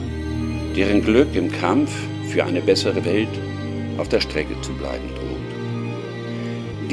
deren 0.76 1.04
Glück 1.04 1.36
im 1.36 1.52
Kampf 1.52 1.92
für 2.30 2.44
eine 2.44 2.62
bessere 2.62 3.04
Welt 3.06 3.30
auf 3.98 4.10
der 4.10 4.22
Strecke 4.22 4.60
zu 4.62 4.72
bleiben 4.74 5.08
droht. 5.16 5.23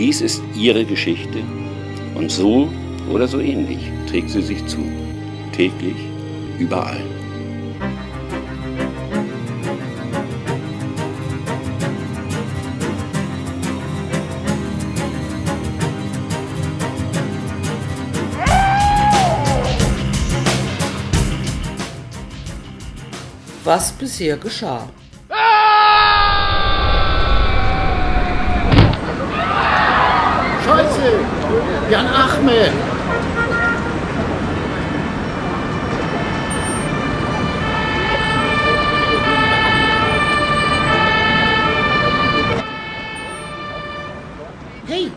Dies 0.01 0.23
ist 0.23 0.43
ihre 0.55 0.87
Geschichte 0.87 1.41
und 2.15 2.31
so 2.31 2.73
oder 3.11 3.29
so 3.29 3.39
ähnlich 3.39 3.93
trägt 4.09 4.31
sie 4.31 4.41
sich 4.41 4.65
zu, 4.67 4.79
täglich, 5.53 5.95
überall. 6.59 7.05
Was 23.65 23.93
bisher 23.93 24.39
geschah. 24.39 24.89
Scheiße! 31.01 31.91
Jan 31.91 32.07
Ahmed! 32.07 32.73
Hey! 44.87 45.11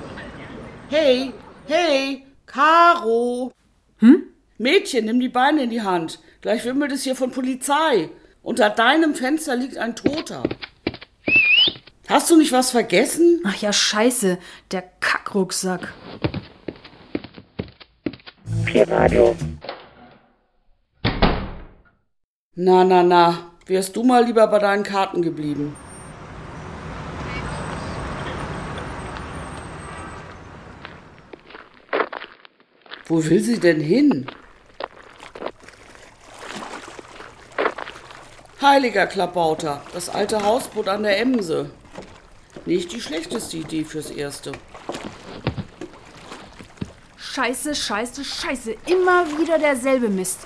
Hey! 0.89 1.33
Hey! 1.67 2.25
Caro! 2.45 3.51
Hm? 3.97 4.23
Mädchen, 4.57 5.05
nimm 5.05 5.19
die 5.19 5.29
Beine 5.29 5.63
in 5.63 5.69
die 5.69 5.81
Hand. 5.81 6.19
Gleich 6.41 6.63
wimmelt 6.65 6.91
es 6.91 7.03
hier 7.03 7.15
von 7.15 7.31
Polizei. 7.31 8.09
Unter 8.41 8.69
deinem 8.69 9.15
Fenster 9.15 9.55
liegt 9.55 9.77
ein 9.77 9.95
Toter. 9.95 10.43
Hast 12.09 12.29
du 12.29 12.37
nicht 12.37 12.51
was 12.51 12.71
vergessen? 12.71 13.41
Ach 13.45 13.55
ja, 13.55 13.71
scheiße. 13.71 14.37
Der 14.71 14.83
Kackrucksack. 14.99 15.93
Vier 18.65 18.89
Radio. 18.89 19.35
Na, 22.55 22.83
na, 22.83 23.03
na. 23.03 23.51
Wärst 23.65 23.95
du 23.95 24.03
mal 24.03 24.25
lieber 24.25 24.45
bei 24.47 24.59
deinen 24.59 24.83
Karten 24.83 25.21
geblieben? 25.21 25.75
Wo 33.05 33.23
will 33.23 33.39
sie 33.39 33.59
denn 33.59 33.79
hin? 33.79 34.27
Heiliger 38.61 39.07
Klabauter, 39.07 39.81
das 39.93 40.09
alte 40.09 40.43
Hausboot 40.43 40.87
an 40.87 41.03
der 41.03 41.19
Emse. 41.19 41.69
Nicht 42.65 42.93
die 42.93 43.01
schlechteste 43.01 43.57
Idee 43.57 43.83
fürs 43.83 44.09
Erste. 44.09 44.53
Scheiße, 47.17 47.75
scheiße, 47.75 48.23
scheiße. 48.23 48.75
Immer 48.85 49.25
wieder 49.37 49.59
derselbe 49.59 50.07
Mist. 50.07 50.39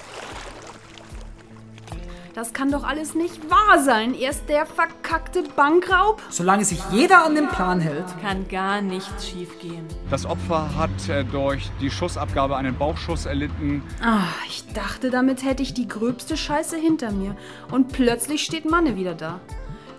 Das 2.33 2.53
kann 2.53 2.71
doch 2.71 2.83
alles 2.83 3.13
nicht 3.13 3.49
wahr 3.49 3.83
sein. 3.83 4.13
Erst 4.13 4.47
der 4.47 4.65
verkackte 4.65 5.43
Bankraub. 5.55 6.21
Solange 6.29 6.65
sich 6.65 6.79
jeder 6.91 7.25
an 7.25 7.35
den 7.35 7.47
Plan 7.49 7.79
hält. 7.79 8.05
Kann 8.21 8.47
gar 8.47 8.81
nichts 8.81 9.27
schiefgehen. 9.27 9.85
Das 10.09 10.25
Opfer 10.25 10.75
hat 10.75 11.09
äh, 11.09 11.23
durch 11.23 11.69
die 11.81 11.89
Schussabgabe 11.89 12.55
einen 12.55 12.75
Bauchschuss 12.75 13.25
erlitten. 13.25 13.83
Ah, 14.03 14.27
ich 14.47 14.71
dachte, 14.73 15.09
damit 15.09 15.43
hätte 15.43 15.63
ich 15.63 15.73
die 15.73 15.87
gröbste 15.87 16.37
Scheiße 16.37 16.77
hinter 16.77 17.11
mir. 17.11 17.35
Und 17.71 17.91
plötzlich 17.91 18.43
steht 18.43 18.69
Manne 18.69 18.95
wieder 18.95 19.15
da. 19.15 19.39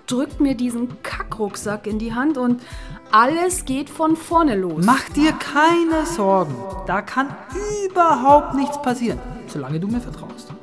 Drückt 0.09 0.40
mir 0.40 0.55
diesen 0.55 1.03
Kackrucksack 1.03 1.87
in 1.87 1.99
die 1.99 2.14
Hand 2.14 2.38
und 2.38 2.62
alles 3.12 3.66
geht 3.66 3.90
von 3.90 4.16
vorne 4.16 4.57
los. 4.57 4.83
Mach 4.87 5.07
dir 5.11 5.33
keine 5.33 6.07
Sorgen. 6.07 6.55
Da 6.87 7.03
kann 7.03 7.29
überhaupt 7.85 8.55
nichts 8.55 8.81
passieren, 8.81 9.18
solange 9.49 9.79
du 9.79 9.87
mir 9.87 10.01
vertraust. 10.01 10.55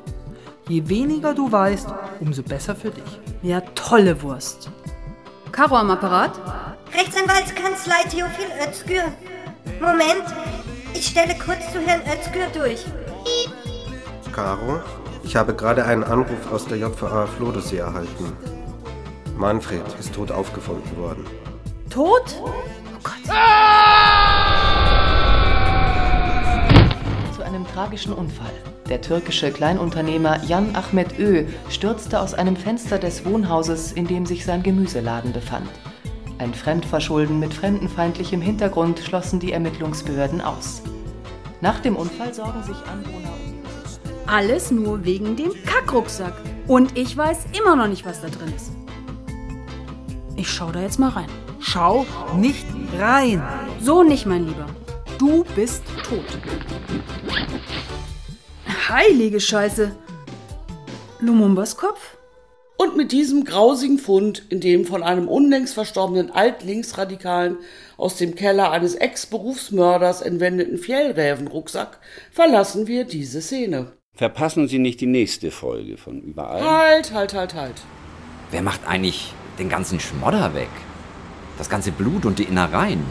Je 0.68 0.90
weniger 0.90 1.36
du 1.36 1.52
weißt, 1.52 1.88
umso 2.22 2.42
besser 2.42 2.76
für 2.76 2.90
dich. 2.90 3.20
Ja, 3.44 3.62
tolle 3.76 4.20
Wurst. 4.24 4.72
Caro 5.52 5.76
am 5.76 5.92
Apparat? 5.92 6.32
Rechtsanwaltskanzlei 6.92 8.02
Theophil 8.10 8.48
Özgür. 8.68 9.04
Moment, 9.80 10.26
ich 10.96 11.06
stelle 11.06 11.36
kurz 11.38 11.72
zu 11.72 11.80
Herrn 11.82 12.02
Özgür 12.02 12.48
durch. 12.52 12.84
Caro, 14.32 14.82
ich 15.24 15.36
habe 15.36 15.54
gerade 15.54 15.86
einen 15.86 16.04
Anruf 16.04 16.52
aus 16.52 16.66
der 16.66 16.80
JVA 16.80 17.28
Flodesee 17.28 17.78
erhalten. 17.78 18.34
Manfred 19.38 19.84
ist 20.00 20.14
tot 20.14 20.32
aufgefunden 20.32 20.98
worden. 20.98 21.26
Tot? 21.90 22.36
Zu 27.36 27.44
einem 27.44 27.68
tragischen 27.68 28.14
Unfall. 28.14 28.54
Der 28.90 29.02
türkische 29.02 29.52
Kleinunternehmer 29.52 30.42
Jan 30.46 30.76
Ahmet 30.76 31.20
Ö 31.20 31.46
stürzte 31.70 32.22
aus 32.22 32.34
einem 32.34 32.56
Fenster 32.56 32.98
des 32.98 33.26
Wohnhauses, 33.26 33.92
in 33.92 34.08
dem 34.08 34.26
sich 34.26 34.46
sein 34.46 34.64
Gemüseladen 34.64 35.34
befand. 35.34 35.70
Ein 36.38 36.54
Fremdverschulden 36.54 37.40
mit 37.40 37.54
fremdenfeindlichem 37.54 38.42
Hintergrund 38.42 39.00
schlossen 39.00 39.40
die 39.40 39.52
Ermittlungsbehörden 39.52 40.40
aus. 40.40 40.82
Nach 41.60 41.80
dem 41.80 41.98
Unfall 41.98 42.34
sorgen 42.34 42.64
sich 42.64 42.78
Anwohner 42.88 43.34
um 43.46 44.28
Alles 44.28 44.72
nur 44.72 45.04
wegen 45.04 45.36
dem 45.36 45.52
Kackrucksack. 45.66 46.34
Und 46.68 46.98
ich 46.98 47.16
weiß 47.16 47.48
immer 47.58 47.76
noch 47.76 47.88
nicht, 47.88 48.06
was 48.06 48.22
da 48.22 48.28
drin 48.28 48.54
ist. 48.56 48.75
Ich 50.38 50.50
schau 50.50 50.72
da 50.72 50.82
jetzt 50.82 51.00
mal 51.00 51.10
rein. 51.10 51.30
Schau 51.60 52.06
nicht 52.36 52.66
rein. 53.00 53.42
So 53.80 54.04
nicht, 54.04 54.26
mein 54.26 54.48
Lieber. 54.48 54.66
Du 55.18 55.46
bist 55.56 55.82
tot. 56.04 56.26
Heilige 58.90 59.40
Scheiße. 59.40 59.96
Lumumbas 61.22 61.78
Kopf? 61.78 62.18
Und 62.78 62.98
mit 62.98 63.14
diesem 63.14 63.46
grausigen 63.46 63.98
Fund, 63.98 64.44
in 64.50 64.60
dem 64.60 64.84
von 64.86 65.02
einem 65.02 65.30
unlängst 65.30 65.74
verstorbenen 65.74 66.30
Altlinksradikalen 66.32 67.58
aus 67.96 68.18
dem 68.18 68.36
Keller 68.36 68.72
eines 68.72 68.96
Ex-Berufsmörders 68.96 70.22
entwendeten 70.22 70.78
Fjellrävenrucksack, 70.78 72.00
verlassen 72.32 72.88
wir 72.88 73.06
diese 73.06 73.42
Szene. 73.42 73.94
Verpassen 74.14 74.68
Sie 74.68 74.80
nicht 74.80 75.00
die 75.00 75.08
nächste 75.08 75.52
Folge 75.52 75.96
von 75.96 76.22
Überall. 76.22 76.62
Halt, 76.62 77.14
halt, 77.14 77.34
halt, 77.34 77.56
halt. 77.56 77.82
Wer 78.52 78.62
macht 78.62 78.86
eigentlich 78.86 79.34
den 79.60 79.70
ganzen 79.70 80.00
Schmodder 80.00 80.54
weg? 80.54 80.70
Das 81.58 81.70
ganze 81.70 81.92
Blut 81.92 82.26
und 82.26 82.40
die 82.40 82.44
Innereien. 82.44 83.06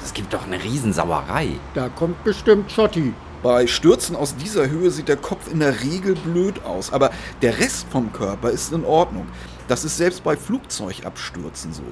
Das 0.00 0.12
gibt 0.14 0.34
doch 0.34 0.44
eine 0.44 0.62
Riesensauerei. 0.62 1.50
Da 1.74 1.88
kommt 1.88 2.24
bestimmt 2.24 2.72
Schotti. 2.72 3.14
Bei 3.42 3.66
Stürzen 3.66 4.14
aus 4.14 4.36
dieser 4.36 4.68
Höhe 4.68 4.90
sieht 4.90 5.08
der 5.08 5.16
Kopf 5.16 5.50
in 5.50 5.60
der 5.60 5.80
Regel 5.80 6.14
blöd 6.14 6.64
aus, 6.64 6.92
aber 6.92 7.10
der 7.40 7.58
Rest 7.58 7.86
vom 7.90 8.12
Körper 8.12 8.50
ist 8.50 8.72
in 8.72 8.84
Ordnung. 8.84 9.26
Das 9.68 9.84
ist 9.84 9.96
selbst 9.96 10.22
bei 10.22 10.36
Flugzeugabstürzen 10.36 11.72
so. 11.72 11.82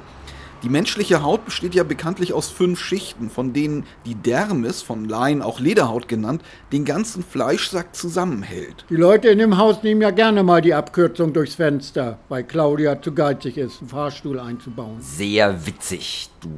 Die 0.63 0.69
menschliche 0.69 1.23
Haut 1.23 1.47
besteht 1.47 1.75
ja 1.75 1.85
bekanntlich 1.85 2.35
aus 2.35 2.51
fünf 2.51 2.79
Schichten, 2.79 3.31
von 3.31 3.55
denen 3.55 3.87
die 4.05 4.15
Dermis, 4.15 4.83
von 4.83 5.07
Laien 5.07 5.41
auch 5.41 5.59
Lederhaut 5.59 6.07
genannt, 6.07 6.43
den 6.71 6.85
ganzen 6.85 7.25
Fleischsack 7.25 7.97
zusammenhält. 7.97 8.85
Die 8.91 8.97
Leute 8.97 9.29
in 9.29 9.39
dem 9.39 9.57
Haus 9.57 9.83
nehmen 9.83 10.03
ja 10.03 10.11
gerne 10.11 10.43
mal 10.43 10.61
die 10.61 10.75
Abkürzung 10.75 11.33
durchs 11.33 11.55
Fenster, 11.55 12.19
weil 12.29 12.45
Claudia 12.45 13.01
zu 13.01 13.13
geizig 13.13 13.57
ist, 13.57 13.81
einen 13.81 13.89
Fahrstuhl 13.89 14.39
einzubauen. 14.39 14.99
Sehr 15.01 15.67
witzig, 15.67 16.29
du 16.41 16.51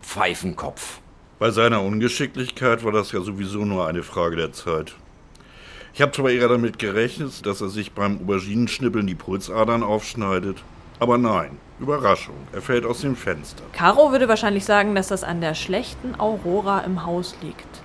Pfeifenkopf. 0.00 1.00
Bei 1.40 1.50
seiner 1.50 1.82
Ungeschicklichkeit 1.82 2.84
war 2.84 2.92
das 2.92 3.10
ja 3.10 3.20
sowieso 3.20 3.64
nur 3.64 3.88
eine 3.88 4.04
Frage 4.04 4.36
der 4.36 4.52
Zeit. 4.52 4.94
Ich 5.92 6.00
habe 6.00 6.12
zwar 6.12 6.30
eher 6.30 6.48
damit 6.48 6.78
gerechnet, 6.78 7.44
dass 7.46 7.60
er 7.60 7.68
sich 7.68 7.92
beim 7.92 8.18
Auberginenschnippeln 8.18 9.08
die 9.08 9.16
Pulsadern 9.16 9.82
aufschneidet, 9.82 10.58
aber 11.00 11.18
nein, 11.18 11.58
Überraschung, 11.80 12.36
er 12.52 12.62
fällt 12.62 12.84
aus 12.84 13.00
dem 13.00 13.16
Fenster. 13.16 13.64
Caro 13.72 14.12
würde 14.12 14.28
wahrscheinlich 14.28 14.64
sagen, 14.64 14.94
dass 14.94 15.08
das 15.08 15.24
an 15.24 15.40
der 15.40 15.54
schlechten 15.54 16.18
Aurora 16.20 16.80
im 16.80 17.04
Haus 17.04 17.34
liegt. 17.42 17.80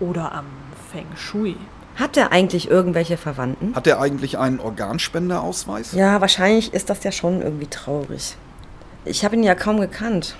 Oder 0.00 0.32
am 0.32 0.46
Feng 0.90 1.06
Shui. 1.14 1.56
Hat 1.96 2.16
er 2.16 2.32
eigentlich 2.32 2.70
irgendwelche 2.70 3.18
Verwandten? 3.18 3.74
Hat 3.74 3.86
er 3.86 4.00
eigentlich 4.00 4.38
einen 4.38 4.60
Organspenderausweis? 4.60 5.92
Ja, 5.92 6.20
wahrscheinlich 6.22 6.72
ist 6.72 6.88
das 6.88 7.04
ja 7.04 7.12
schon 7.12 7.42
irgendwie 7.42 7.66
traurig. 7.66 8.36
Ich 9.04 9.24
habe 9.24 9.36
ihn 9.36 9.42
ja 9.42 9.54
kaum 9.54 9.78
gekannt. 9.78 10.34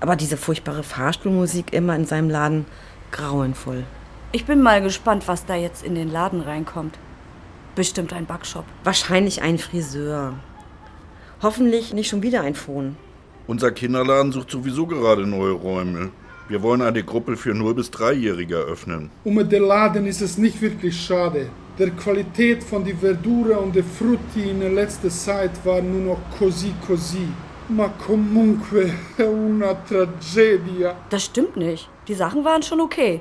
Aber 0.00 0.16
diese 0.16 0.36
furchtbare 0.36 0.82
Fahrstuhlmusik 0.82 1.72
immer 1.72 1.94
in 1.94 2.06
seinem 2.06 2.28
Laden, 2.28 2.66
grauenvoll. 3.12 3.84
Ich 4.32 4.44
bin 4.44 4.60
mal 4.60 4.82
gespannt, 4.82 5.28
was 5.28 5.46
da 5.46 5.54
jetzt 5.54 5.84
in 5.84 5.94
den 5.94 6.10
Laden 6.10 6.40
reinkommt. 6.40 6.98
Bestimmt 7.76 8.12
ein 8.12 8.26
Backshop. 8.26 8.64
Wahrscheinlich 8.82 9.42
ein 9.42 9.58
Friseur. 9.58 10.34
Hoffentlich 11.42 11.92
nicht 11.92 12.08
schon 12.08 12.22
wieder 12.22 12.42
ein 12.42 12.54
Phone. 12.54 12.96
Unser 13.48 13.72
Kinderladen 13.72 14.30
sucht 14.30 14.50
sowieso 14.52 14.86
gerade 14.86 15.26
neue 15.26 15.50
Räume. 15.52 16.10
Wir 16.48 16.62
wollen 16.62 16.82
eine 16.82 17.02
Gruppe 17.02 17.36
für 17.36 17.52
0- 17.52 17.74
bis 17.74 17.90
3-Jährige 17.90 18.56
öffnen. 18.56 19.10
Um 19.24 19.36
den 19.48 19.64
Laden 19.64 20.06
ist 20.06 20.22
es 20.22 20.38
nicht 20.38 20.60
wirklich 20.62 20.96
schade. 21.00 21.48
Der 21.78 21.90
Qualität 21.90 22.62
von 22.62 22.84
die 22.84 22.94
Verdura 22.94 23.56
und 23.56 23.74
die 23.74 23.82
Frutti 23.82 24.50
in 24.50 24.60
der 24.60 24.70
letzten 24.70 25.10
Zeit 25.10 25.50
war 25.64 25.80
nur 25.82 26.00
noch 26.00 26.20
così 26.38 26.72
così. 26.86 27.26
Ma 27.68 27.88
comunque 28.06 28.92
è 29.16 29.22
una 29.22 29.74
tragedia. 29.74 30.94
Das 31.10 31.24
stimmt 31.24 31.56
nicht. 31.56 31.88
Die 32.06 32.14
Sachen 32.14 32.44
waren 32.44 32.62
schon 32.62 32.80
okay. 32.80 33.20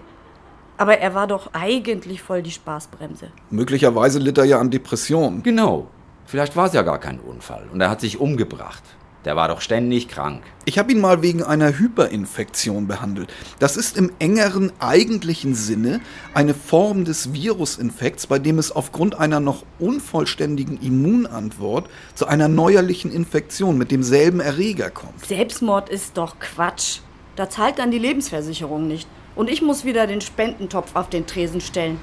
Aber 0.77 0.97
er 0.97 1.15
war 1.15 1.27
doch 1.27 1.53
eigentlich 1.53 2.21
voll 2.21 2.41
die 2.43 2.51
Spaßbremse. 2.51 3.31
Möglicherweise 3.49 4.19
litt 4.19 4.37
er 4.37 4.45
ja 4.45 4.59
an 4.59 4.69
Depressionen. 4.69 5.41
Genau. 5.43 5.87
Vielleicht 6.25 6.55
war 6.55 6.67
es 6.67 6.73
ja 6.73 6.81
gar 6.81 6.99
kein 6.99 7.19
Unfall 7.19 7.67
und 7.71 7.81
er 7.81 7.89
hat 7.89 8.01
sich 8.01 8.19
umgebracht. 8.19 8.83
Der 9.25 9.35
war 9.35 9.49
doch 9.49 9.61
ständig 9.61 10.07
krank. 10.07 10.41
Ich 10.65 10.79
habe 10.79 10.91
ihn 10.91 10.99
mal 10.99 11.21
wegen 11.21 11.43
einer 11.43 11.77
Hyperinfektion 11.77 12.87
behandelt. 12.87 13.31
Das 13.59 13.77
ist 13.77 13.95
im 13.95 14.11
engeren 14.17 14.71
eigentlichen 14.79 15.53
Sinne 15.53 16.01
eine 16.33 16.55
Form 16.55 17.05
des 17.05 17.31
Virusinfekts, 17.31 18.25
bei 18.25 18.39
dem 18.39 18.57
es 18.57 18.71
aufgrund 18.71 19.19
einer 19.19 19.39
noch 19.39 19.63
unvollständigen 19.77 20.81
Immunantwort 20.81 21.87
zu 22.15 22.25
einer 22.25 22.47
neuerlichen 22.47 23.11
Infektion 23.11 23.77
mit 23.77 23.91
demselben 23.91 24.39
Erreger 24.39 24.89
kommt. 24.89 25.23
Selbstmord 25.23 25.89
ist 25.89 26.17
doch 26.17 26.39
Quatsch. 26.39 27.01
Da 27.35 27.47
zahlt 27.47 27.77
dann 27.77 27.91
die 27.91 27.99
Lebensversicherung 27.99 28.87
nicht. 28.87 29.07
Und 29.35 29.51
ich 29.51 29.61
muss 29.61 29.85
wieder 29.85 30.07
den 30.07 30.21
Spendentopf 30.21 30.95
auf 30.95 31.09
den 31.09 31.27
Tresen 31.27 31.61
stellen. 31.61 31.99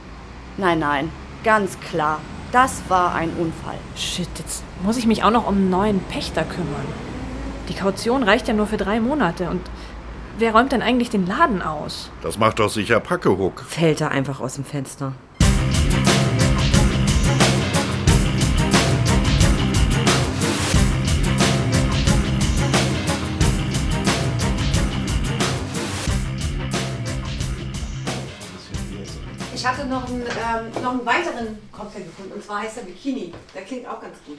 Nein, 0.57 0.79
nein, 0.79 1.11
ganz 1.43 1.79
klar. 1.81 2.21
Das 2.53 2.83
war 2.89 3.15
ein 3.15 3.31
Unfall. 3.39 3.79
Shit, 3.95 4.29
jetzt 4.39 4.65
muss 4.83 4.97
ich 4.97 5.07
mich 5.07 5.23
auch 5.23 5.31
noch 5.31 5.47
um 5.47 5.57
einen 5.57 5.71
neuen 5.71 6.01
Pächter 6.01 6.45
kümmern. 6.45 6.87
Die 7.69 7.75
Kaution 7.75 8.23
reicht 8.23 8.49
ja 8.49 8.55
nur 8.55 8.67
für 8.67 8.79
drei 8.79 9.01
Monate. 9.01 9.51
Und 9.51 9.61
wer 10.39 10.53
räumt 10.53 10.73
denn 10.73 10.81
eigentlich 10.81 11.11
den 11.11 11.27
Laden 11.27 11.61
aus? 11.61 12.11
Das 12.23 12.39
macht 12.39 12.59
doch 12.59 12.71
sicher 12.71 13.01
Packehuck. 13.01 13.61
Fällt 13.67 14.01
er 14.01 14.11
einfach 14.11 14.41
aus 14.41 14.55
dem 14.55 14.65
Fenster. 14.65 15.13
Ich 29.59 29.67
hatte 29.67 29.87
noch 29.87 30.07
einen, 30.09 30.23
ähm, 30.23 30.83
noch 30.83 30.91
einen 30.93 31.05
weiteren 31.07 31.59
Cocktail 31.73 32.03
gefunden, 32.05 32.33
und 32.35 32.45
zwar 32.45 32.61
heißt 32.61 32.77
er 32.79 32.85
Bikini. 32.85 33.33
Der 33.53 33.63
klingt 33.63 33.89
auch 33.89 34.01
ganz 34.01 34.17
gut. 34.25 34.39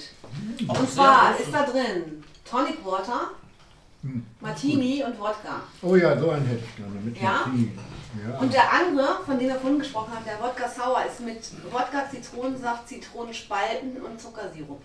Oh, 0.68 0.80
Und 0.80 0.90
zwar 0.90 1.38
ist 1.38 1.54
da 1.54 1.64
drin 1.64 2.24
Tonic 2.50 2.78
Water, 2.86 3.32
Hm. 4.02 4.26
Martini 4.40 5.04
und 5.06 5.20
Wodka. 5.20 5.60
Oh 5.82 5.94
ja, 5.98 6.18
so 6.18 6.30
einen 6.30 6.46
hätte 6.46 6.64
ich 6.64 6.76
gerne 6.78 7.00
mit 7.04 7.22
Ja? 7.22 7.32
Martini. 7.46 7.72
Ja. 8.26 8.40
Und 8.40 8.54
der 8.54 8.72
andere, 8.74 9.08
von 9.26 9.38
dem 9.38 9.50
er 9.50 9.60
vorhin 9.60 9.80
gesprochen 9.80 10.14
hat, 10.16 10.26
der 10.26 10.40
Wodka 10.40 10.70
Sour, 10.70 11.04
ist 11.06 11.20
mit 11.20 11.42
Wodka, 11.70 12.10
Zitronensaft, 12.10 12.88
Zitronenspalten 12.88 13.98
und 14.02 14.22
Zuckersirup. 14.22 14.80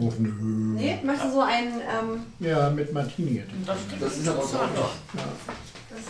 Oh, 0.00 0.10
nö. 0.18 0.30
Nee, 0.74 1.00
möchtest 1.04 1.28
du 1.28 1.34
so 1.34 1.40
einen, 1.42 1.80
ähm, 1.82 2.22
Ja, 2.38 2.70
mit 2.70 2.90
Martini 2.94 3.40
hätte 3.40 3.50
ich. 3.60 3.66
Das 3.66 3.76
Das 4.00 4.16
ist 4.16 4.26
aber 4.28 4.42
ist 4.42 4.54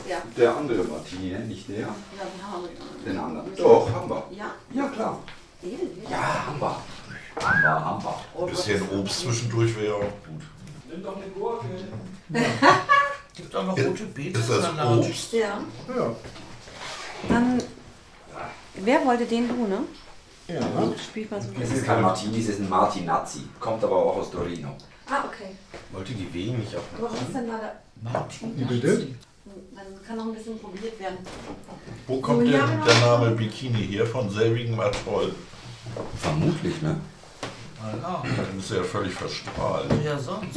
der. 0.08 0.22
der 0.36 0.56
andere 0.56 0.84
Martini, 0.84 1.30
ne? 1.30 1.40
nicht 1.40 1.68
der. 1.68 1.80
Ja, 1.80 1.86
den 1.88 2.42
haben 2.46 2.62
wir. 2.62 3.12
Den 3.12 3.18
anderen. 3.18 3.56
Doch, 3.56 3.90
haben 3.92 4.08
wir. 4.08 4.24
Ja? 4.30 4.54
Ja, 4.72 4.88
klar. 4.88 5.18
Den? 5.62 5.78
Ja, 6.10 6.46
haben 6.46 6.60
wir. 6.60 6.76
Haben 7.42 7.62
wir, 7.62 7.84
haben 7.84 8.02
wir. 8.02 8.14
Oh, 8.34 8.44
Ein 8.44 8.50
bisschen 8.50 8.88
Obst 8.90 9.20
zwischendurch 9.20 9.80
wäre 9.80 9.94
auch 9.94 10.00
gut. 10.00 10.42
Nimm 10.90 11.02
doch 11.02 11.16
eine 11.16 11.26
Gurke. 11.26 11.66
Gibt 13.36 13.56
auch 13.56 13.64
noch 13.64 13.78
rote 13.78 14.04
Beete. 14.04 14.38
Ist 14.38 14.50
das. 14.50 14.98
Obst? 14.98 15.32
Ja. 15.32 15.60
Ja. 15.96 16.16
Dann, 17.28 17.62
wer 18.74 19.04
wollte 19.04 19.26
den 19.26 19.48
du, 19.48 19.66
ne? 19.66 19.80
Ja. 20.48 20.60
Spiel 20.98 21.28
mal 21.30 21.40
so. 21.40 21.48
Das 21.58 21.70
ist 21.70 21.84
kein 21.84 22.02
Martini, 22.02 22.38
das 22.38 22.54
ist 22.54 22.60
ein 22.60 22.68
Martinazzi. 22.68 23.42
Kommt 23.58 23.84
aber 23.84 23.96
auch 23.96 24.16
aus 24.16 24.30
Torino. 24.30 24.76
Ah, 25.08 25.24
okay. 25.26 25.56
Wollte 25.92 26.12
die 26.12 26.32
W 26.32 26.52
nicht 26.52 26.74
auf 26.76 26.82
Aber 26.98 27.10
was 27.12 27.20
ist 27.20 27.34
denn 27.34 27.48
da 27.48 27.58
der... 27.58 28.26
Wie 28.56 28.64
bitte? 28.64 29.08
Dann 29.74 30.02
kann 30.06 30.16
noch 30.16 30.26
ein 30.26 30.34
bisschen 30.34 30.58
probiert 30.58 30.98
werden. 31.00 31.18
Wo 32.06 32.20
kommt 32.20 32.38
So, 32.40 32.44
denn 32.44 32.52
ja, 32.52 32.66
der 32.86 32.98
Name 33.00 33.30
Bikini 33.32 33.86
her? 33.86 34.06
Von 34.06 34.30
selbigem 34.30 34.78
Atoll. 34.80 35.34
Vermutlich, 36.20 36.80
ne? 36.82 37.00
Ja. 38.02 38.22
Dann 38.22 38.58
ist 38.58 38.70
er 38.70 38.78
ja 38.78 38.82
völlig 38.84 39.12
verstrahlt. 39.14 39.86
Ja, 40.04 40.18
sonst. 40.18 40.56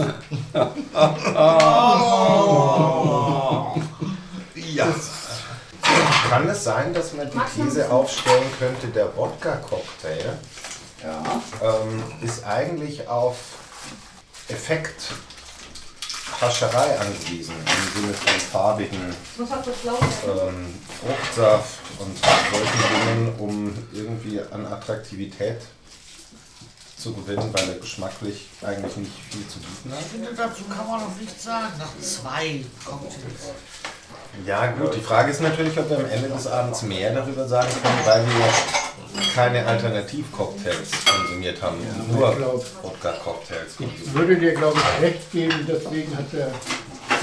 Ja. 4.56 4.88
Kann 6.30 6.49
es 6.49 6.64
sein, 6.64 6.93
dass 6.93 7.14
man 7.14 7.30
die 7.30 7.62
These 7.62 7.91
aufstellen 7.91 8.43
könnte, 8.58 8.88
der 8.88 9.16
Wodka-Cocktail 9.16 10.38
ähm, 11.04 12.04
ist 12.22 12.43
eigentlich 12.45 13.08
auf 13.08 13.36
Effekt 14.47 15.12
Hascherei 16.44 17.00
angewiesen, 17.00 17.56
im 17.56 18.02
Sinne 18.02 18.14
von 18.14 18.39
farbigen 18.52 19.00
ähm, 19.39 20.80
Fruchtsaft 21.00 21.80
und 22.00 22.18
solchen 22.18 23.08
Dingen, 23.08 23.36
um 23.39 23.74
irgendwie 23.94 24.41
an 24.52 24.66
Attraktivität 24.66 25.62
zu 26.98 27.14
gewinnen, 27.14 27.50
weil 27.54 27.70
er 27.70 27.76
geschmacklich 27.76 28.48
eigentlich 28.62 28.98
nicht 28.98 29.12
viel 29.30 29.48
zu 29.48 29.60
bieten 29.60 29.91
hat. 29.91 30.00
Ich 30.02 30.08
finde, 30.08 30.34
dazu 30.36 30.64
kann 30.66 30.86
man 30.88 31.02
noch 31.02 31.16
nichts 31.18 31.44
sagen. 31.44 31.74
Nach 31.78 32.00
zwei 32.02 32.64
Cocktails. 32.84 33.54
Ja 34.46 34.68
gut, 34.72 34.96
die 34.96 35.02
Frage 35.02 35.32
ist 35.32 35.41
natürlich, 35.41 35.78
ob 35.78 35.89
wir 35.89 35.98
am 35.98 36.10
Ende 36.10 36.28
des 36.28 36.48
Abends 36.48 36.82
mehr 36.82 37.14
darüber 37.14 37.48
sagen 37.48 37.70
können, 37.82 38.00
weil 38.06 38.26
wir 38.26 38.46
keine 39.36 39.66
Alternativ-Cocktails 39.66 40.89
konsumiert 41.05 41.61
haben, 41.61 41.78
nur 42.11 42.32
ich 42.32 42.38
glaub- 42.38 42.66
Wodka-Cocktails 42.84 43.76
Ich 43.80 44.14
würde 44.14 44.36
dir, 44.38 44.53
glaube 44.53 44.80
ich, 44.80 45.01
recht 45.03 45.32
geben, 45.32 45.66
deswegen 45.68 46.16
hat 46.18 46.32
der 46.34 46.51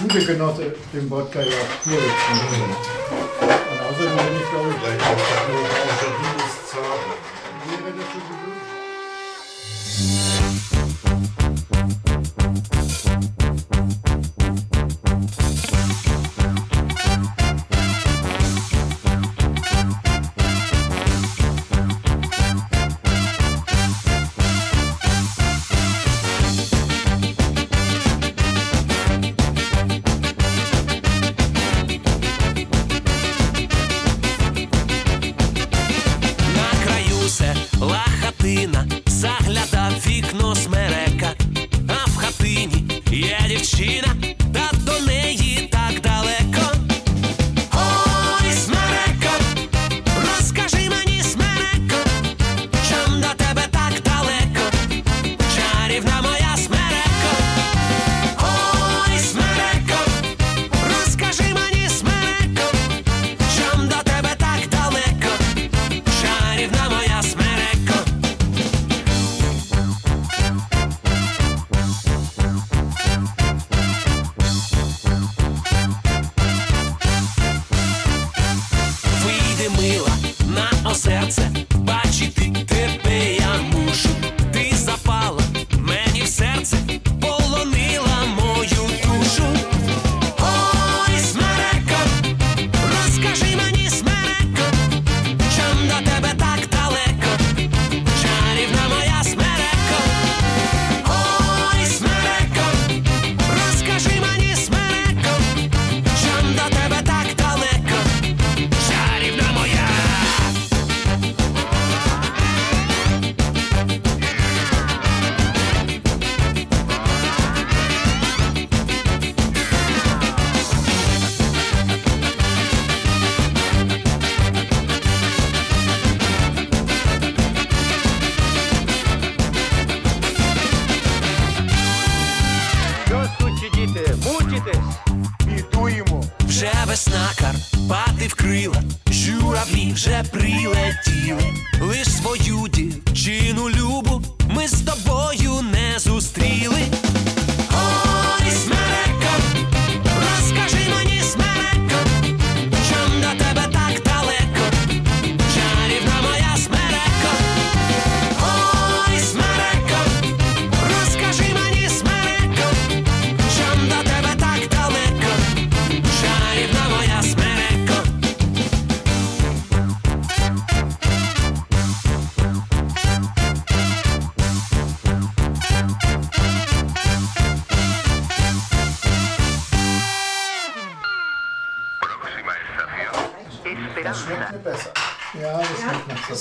gute 0.02 0.24
Genosse 0.24 0.74
den 0.92 1.10
Wodka 1.10 1.40
ja 1.40 1.46
auch 1.46 1.82
pur 1.84 1.96
getrunken. 1.96 2.76
Und 3.40 3.80
außerdem 3.88 4.16
bin 4.16 4.36
ich, 4.40 4.48
glaube 4.50 4.70
ich, 4.70 4.76
auch 5.02 5.48
nur 5.48 5.60
außer 5.60 6.10
wäre 7.80 7.92
das 7.96 8.08
so 8.12 8.18
gewünscht. 8.28 8.68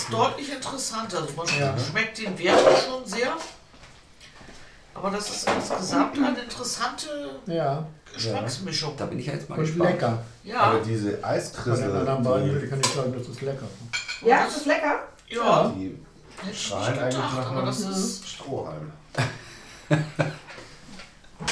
Ist 0.10 0.14
deutlich 0.14 0.52
interessanter. 0.54 1.18
Also 1.22 1.34
man 1.36 1.48
Ja. 1.60 1.76
schmeckt 1.78 2.18
den 2.18 2.38
Wert 2.38 2.60
schon 2.86 3.06
sehr. 3.06 3.34
Aber 4.94 5.12
das 5.12 5.30
ist 5.30 5.48
insgesamt 5.50 6.18
eine 6.18 6.40
interessante 6.42 7.08
Ja. 7.46 7.86
Geschmacksmischung. 8.14 8.96
Da 8.98 9.06
bin 9.06 9.20
ich 9.20 9.28
jetzt 9.28 9.48
mal 9.50 9.58
Und 9.60 9.66
gespannt. 9.66 9.92
lecker. 9.92 10.18
Ja. 10.44 10.60
Aber 10.62 10.80
diese 10.80 11.12
Von 11.12 11.16
den 11.22 11.26
Eiskrissel, 11.26 11.96
anderen 11.96 12.24
beiden 12.24 12.60
die, 12.60 12.68
kann 12.68 12.80
ich 12.82 12.88
sagen, 12.88 13.14
das 13.18 13.28
ist 13.28 13.42
lecker. 13.42 13.66
Ja, 14.26 14.46
ist 14.46 14.58
das 14.58 14.66
lecker? 14.66 15.04
Ja. 15.28 15.74
die 15.76 15.98
Hätte 16.42 16.52
ich 16.52 16.68
schreien 16.68 16.92
nicht 16.94 17.02
eigentlich 17.02 17.16
gedacht, 17.16 17.36
nach 17.38 17.52
aber 17.52 17.62
das 17.64 17.80
ist. 17.82 18.28
Strohhalm. 18.28 18.92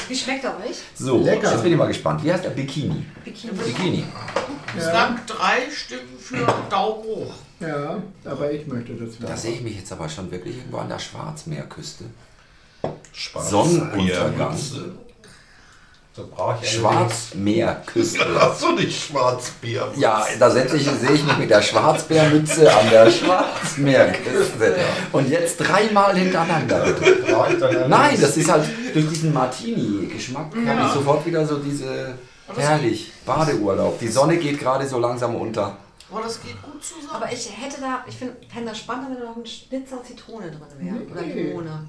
Wie 0.07 0.15
schmeckt 0.15 0.43
er 0.43 0.57
euch? 0.59 0.77
So, 0.95 1.19
Lecker. 1.23 1.51
jetzt 1.51 1.63
bin 1.63 1.71
ich 1.73 1.77
mal 1.77 1.87
gespannt. 1.87 2.23
Wie 2.23 2.31
heißt 2.31 2.43
der 2.43 2.49
Bikini? 2.51 3.05
Bikini. 3.23 3.53
Bikini. 3.53 4.05
Bislang 4.75 5.19
drei 5.25 5.69
Stimmen 5.71 6.17
für 6.19 6.45
Daumen 6.69 7.03
hoch. 7.03 7.33
Ja, 7.59 8.01
aber 8.25 8.51
ich 8.51 8.67
möchte 8.67 8.93
das 8.93 9.17
Da 9.17 9.23
wieder. 9.23 9.37
sehe 9.37 9.53
ich 9.53 9.61
mich 9.61 9.77
jetzt 9.77 9.91
aber 9.91 10.07
schon 10.07 10.29
wirklich 10.31 10.57
irgendwo 10.57 10.77
an 10.77 10.89
der 10.89 10.99
Schwarzmeerküste. 10.99 12.05
Schwarz 13.11 13.49
Sonnenuntergang. 13.49 14.55
So 16.17 16.27
brauche 16.35 16.57
ich 16.63 16.71
Schwarzmeerküste. 16.71 18.25
Hast 18.41 18.63
du 18.63 18.71
nicht 18.71 19.03
Schwarzbier? 19.05 19.87
Ja, 19.97 20.25
da 20.39 20.49
setze 20.49 20.77
ich, 20.77 20.85
sehe 20.89 21.11
ich 21.11 21.23
mich 21.23 21.37
mit 21.37 21.51
der 21.51 21.61
Schwarzbärmütze 21.61 22.75
an 22.75 22.89
der 22.89 23.11
Schwarzmeerküste. 23.11 24.77
Und 25.11 25.29
jetzt 25.29 25.57
dreimal 25.57 26.17
hintereinander. 26.17 26.87
Nein, 27.87 28.17
das 28.19 28.35
ist 28.35 28.49
halt 28.49 28.67
durch 28.95 29.07
diesen 29.09 29.31
Martini-Geschmack 29.31 30.47
habe 30.65 30.87
ich 30.87 30.93
sofort 30.93 31.23
wieder 31.23 31.45
so 31.45 31.59
diese 31.59 32.15
herrlich 32.55 33.11
Badeurlaub. 33.23 33.99
Die 33.99 34.07
Sonne 34.07 34.37
geht 34.37 34.59
gerade 34.59 34.87
so 34.87 34.97
langsam 34.97 35.35
unter. 35.35 35.77
Aber 36.09 36.21
das 36.21 36.41
geht 36.41 36.61
gut 36.61 36.83
zusammen. 36.83 37.09
Aber 37.11 37.31
ich 37.31 37.49
hätte 37.51 37.81
da, 37.81 38.03
ich 38.07 38.15
finde 38.15 38.35
fände 38.51 38.69
das 38.69 38.79
spannend, 38.79 39.09
wenn 39.09 39.19
da 39.19 39.25
noch 39.25 39.35
ein 39.37 39.45
Schnitzer 39.45 40.03
Zitrone 40.03 40.49
drin 40.49 40.61
wäre. 40.79 40.95
Oder 41.11 41.21
Okay. 41.21 41.43
Limone. 41.49 41.87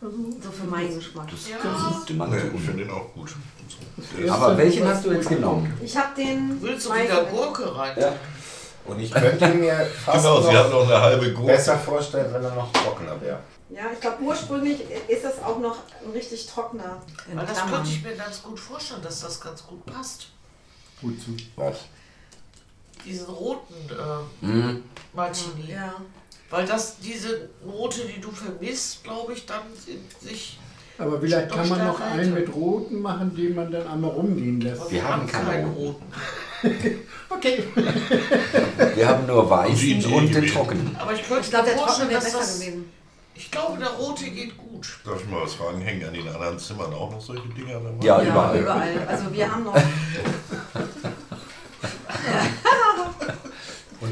So 0.00 0.50
für 0.50 0.64
meinen 0.66 0.94
Geschmack. 0.94 1.28
Könnte 1.28 2.12
man 2.14 2.30
Nee, 2.30 2.40
tun. 2.40 2.52
ich 2.56 2.60
finde 2.62 2.84
den 2.84 2.90
auch 2.92 3.12
gut. 3.14 3.34
Aber 4.30 4.56
welchen 4.58 4.86
hast 4.86 5.04
du 5.04 5.12
jetzt 5.12 5.28
genommen? 5.28 5.72
Ich 5.82 5.96
habe 5.96 6.14
den. 6.14 6.60
Willst 6.60 6.86
du 6.86 6.94
wieder 6.94 7.24
Gurke 7.24 7.74
rein? 7.74 7.98
Ja. 7.98 8.12
Und 8.86 9.00
ich 9.00 9.10
könnte 9.10 9.48
mir 9.54 9.74
fast 10.04 10.18
Genau, 10.24 10.42
sie 10.42 10.54
hat 10.56 10.70
noch 10.70 10.82
eine 10.84 11.00
halbe 11.00 11.32
Gurke. 11.32 11.52
besser 11.52 11.78
vorstellen, 11.78 12.30
wenn 12.34 12.44
er 12.44 12.54
noch 12.54 12.70
trockener 12.72 13.18
wäre. 13.20 13.38
Ja, 13.70 13.84
ich 13.94 13.98
glaube 14.00 14.22
ursprünglich 14.22 14.82
ist 15.08 15.24
das 15.24 15.42
auch 15.42 15.58
noch 15.58 15.76
ein 16.04 16.10
richtig 16.12 16.46
trockener. 16.46 17.00
Weil 17.32 17.46
das 17.46 17.64
könnte 17.66 17.88
ich 17.88 18.02
mir 18.02 18.14
ganz 18.14 18.42
gut 18.42 18.60
vorstellen, 18.60 19.00
dass 19.02 19.20
das 19.20 19.40
ganz 19.40 19.64
gut 19.66 19.86
passt. 19.86 20.26
Gut 21.00 21.18
zu. 21.20 21.34
Was? 21.56 21.78
Diesen 23.04 23.26
roten 23.26 23.74
äh, 23.90 24.46
Mhm. 24.46 24.82
Martini. 25.14 25.70
Ja. 25.72 25.94
Weil 26.50 26.66
das 26.66 26.98
diese 26.98 27.48
Note, 27.64 28.00
die 28.06 28.20
du 28.20 28.30
vermisst, 28.30 29.02
glaube 29.04 29.32
ich, 29.32 29.44
dann 29.46 29.62
in 29.86 29.98
sich. 30.26 30.58
Aber 30.98 31.20
vielleicht 31.20 31.50
kann 31.50 31.68
man 31.68 31.84
noch 31.86 32.00
einen 32.00 32.18
hätte. 32.20 32.30
mit 32.30 32.54
roten 32.54 33.00
machen, 33.02 33.34
den 33.34 33.54
man 33.56 33.70
dann 33.72 33.86
einmal 33.88 34.10
rumgehen 34.10 34.60
lässt. 34.60 34.80
Aber 34.82 34.90
Wir 34.92 35.08
haben 35.08 35.26
keinen 35.26 35.46
keinen 35.46 35.72
roten. 35.74 36.04
Okay. 37.30 37.64
Wir 38.94 39.08
haben 39.08 39.26
nur 39.26 39.50
weißen 39.50 40.04
und 40.06 40.32
den 40.34 40.46
trockenen. 40.46 40.96
Aber 40.98 41.12
ich 41.12 41.26
könnte 41.26 41.42
Ich 41.42 41.50
glaube, 41.50 41.66
mir 41.68 41.74
der 41.74 41.84
Trockene 41.84 42.10
wäre 42.10 42.20
besser 42.22 42.38
das. 42.38 42.60
gewesen. 42.60 42.92
Ich 43.34 43.50
glaube, 43.50 43.78
der 43.78 43.88
rote 43.88 44.24
geht 44.30 44.56
gut. 44.56 44.86
Darf 45.04 45.20
ich 45.20 45.28
mal 45.28 45.42
was 45.42 45.54
fragen? 45.54 45.80
Hängen 45.80 46.06
an 46.06 46.14
den 46.14 46.28
anderen 46.28 46.58
Zimmern 46.58 46.94
auch 46.94 47.10
noch 47.10 47.20
solche 47.20 47.48
Dinger? 47.48 47.76
an 47.76 47.82
der 47.82 47.92
Wand? 47.92 48.04
Ja, 48.04 48.22
Ja, 48.22 48.30
überall. 48.30 48.58
überall. 48.60 49.06
Also 49.08 49.32
wir 49.32 49.50
haben 49.52 49.64
noch. 49.64 49.74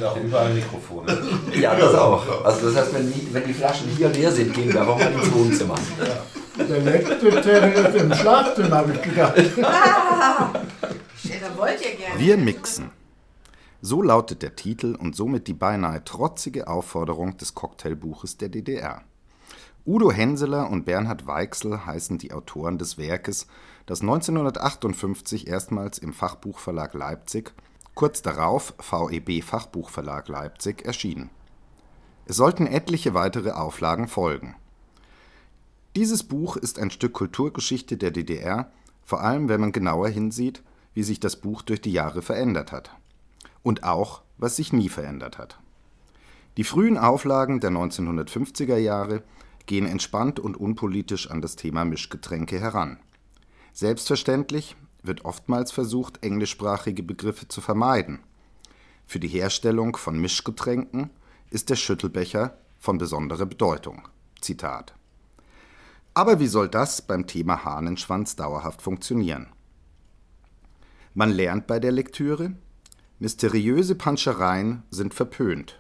Und 0.03 0.09
auch 0.09 0.17
überall 0.17 0.55
Mikrofone. 0.55 1.19
Ja, 1.55 1.75
das 1.75 1.95
auch. 1.95 2.45
Also 2.45 2.71
das 2.71 2.77
heißt, 2.77 2.95
wenn 2.95 3.13
die, 3.13 3.29
wenn 3.33 3.47
die 3.47 3.55
Flaschen 3.55 3.89
hier 3.89 4.09
leer 4.09 4.33
sind, 4.33 4.53
gehen 4.53 4.73
wir 4.73 4.81
einfach 4.81 4.99
mal 4.99 5.13
ins 5.13 5.33
Wohnzimmer. 5.33 5.77
Der 6.59 6.81
letzte 6.81 7.43
Zettel 7.43 7.73
ist 7.73 8.03
im 8.03 8.15
Schlafzimmer, 8.15 8.77
habe 8.77 8.93
ich 8.93 9.03
gedacht. 9.03 9.35
da 9.57 10.53
wollt 11.57 11.81
ihr 11.81 11.97
gerne. 11.97 12.19
Wir 12.19 12.37
mixen. 12.37 12.91
So 13.81 14.03
lautet 14.03 14.43
der 14.43 14.55
Titel 14.55 14.95
und 14.95 15.17
somit 15.17 15.49
die 15.49 15.55
beinahe 15.55 16.05
trotzige 16.05 16.69
Aufforderung 16.69 17.37
des 17.37 17.55
Cocktailbuches 17.55 18.39
der 18.39 18.49
DDR. 18.49 19.03
Udo 19.85 20.13
Henseler 20.13 20.71
und 20.71 20.85
Bernhard 20.85 21.27
Weichsel 21.27 21.85
heißen 21.85 22.19
die 22.19 22.33
Autoren 22.33 22.79
des 22.79 22.99
Werkes, 22.99 23.49
das 23.87 24.01
1958 24.01 25.49
erstmals 25.49 25.99
im 25.99 26.13
Fachbuchverlag 26.13 26.95
Leipzig, 26.95 27.53
kurz 27.95 28.23
darauf 28.23 28.75
VEB 28.79 29.43
Fachbuchverlag 29.43 30.29
Leipzig 30.29 30.85
erschienen. 30.85 31.31
Es 32.25 32.37
sollten 32.37 32.67
etliche 32.67 33.15
weitere 33.15 33.51
Auflagen 33.51 34.09
folgen. 34.09 34.55
Dieses 35.97 36.23
Buch 36.23 36.57
ist 36.57 36.79
ein 36.79 36.91
Stück 36.91 37.13
Kulturgeschichte 37.13 37.97
der 37.97 38.11
DDR, 38.11 38.71
vor 39.05 39.21
allem 39.21 39.49
wenn 39.49 39.61
man 39.61 39.73
genauer 39.73 40.09
hinsieht, 40.09 40.63
wie 40.95 41.03
sich 41.03 41.21
das 41.21 41.37
Buch 41.37 41.63
durch 41.63 41.81
die 41.81 41.93
Jahre 41.93 42.23
verändert 42.23 42.73
hat. 42.73 42.97
Und 43.63 43.85
auch, 43.85 44.23
was 44.39 44.57
sich 44.57 44.73
nie 44.73 44.89
verändert 44.89 45.39
hat. 45.39 45.59
Die 46.57 46.65
frühen 46.65 46.99
Auflagen 46.99 47.61
der 47.61 47.71
1950er 47.71 48.77
Jahre 48.77 49.23
gehen 49.67 49.87
entspannt 49.87 50.41
und 50.41 50.57
unpolitisch 50.57 51.31
an 51.31 51.41
das 51.41 51.57
Thema 51.57 51.85
Mischgetränke 51.85 52.61
heran. 52.61 52.99
Selbstverständlich 53.73 54.77
wird 55.03 55.25
oftmals 55.25 55.73
versucht, 55.73 56.23
englischsprachige 56.23 57.03
Begriffe 57.03 57.49
zu 57.49 57.61
vermeiden. 57.61 58.21
Für 59.07 59.21
die 59.21 59.29
Herstellung 59.29 59.97
von 59.97 60.19
Mischgetränken 60.19 61.11
ist 61.51 61.71
der 61.71 61.77
Schüttelbecher 61.77 62.57
von 62.79 62.99
besonderer 62.99 63.47
Bedeutung. 63.47 64.09
Zitat. 64.41 64.95
Aber 66.15 66.41
wie 66.41 66.47
soll 66.47 66.69
das 66.69 67.03
beim 67.03 67.27
Thema 67.27 67.65
Hahnenschwanz 67.65 68.37
dauerhaft 68.37 68.83
funktionieren? 68.83 69.49
Man 71.15 71.31
lernt 71.31 71.67
bei 71.67 71.79
der 71.79 71.93
Lektüre, 71.93 72.55
mysteriöse 73.19 73.95
Panschereien 73.95 74.83
sind 74.91 75.15
verpönt. 75.15 75.79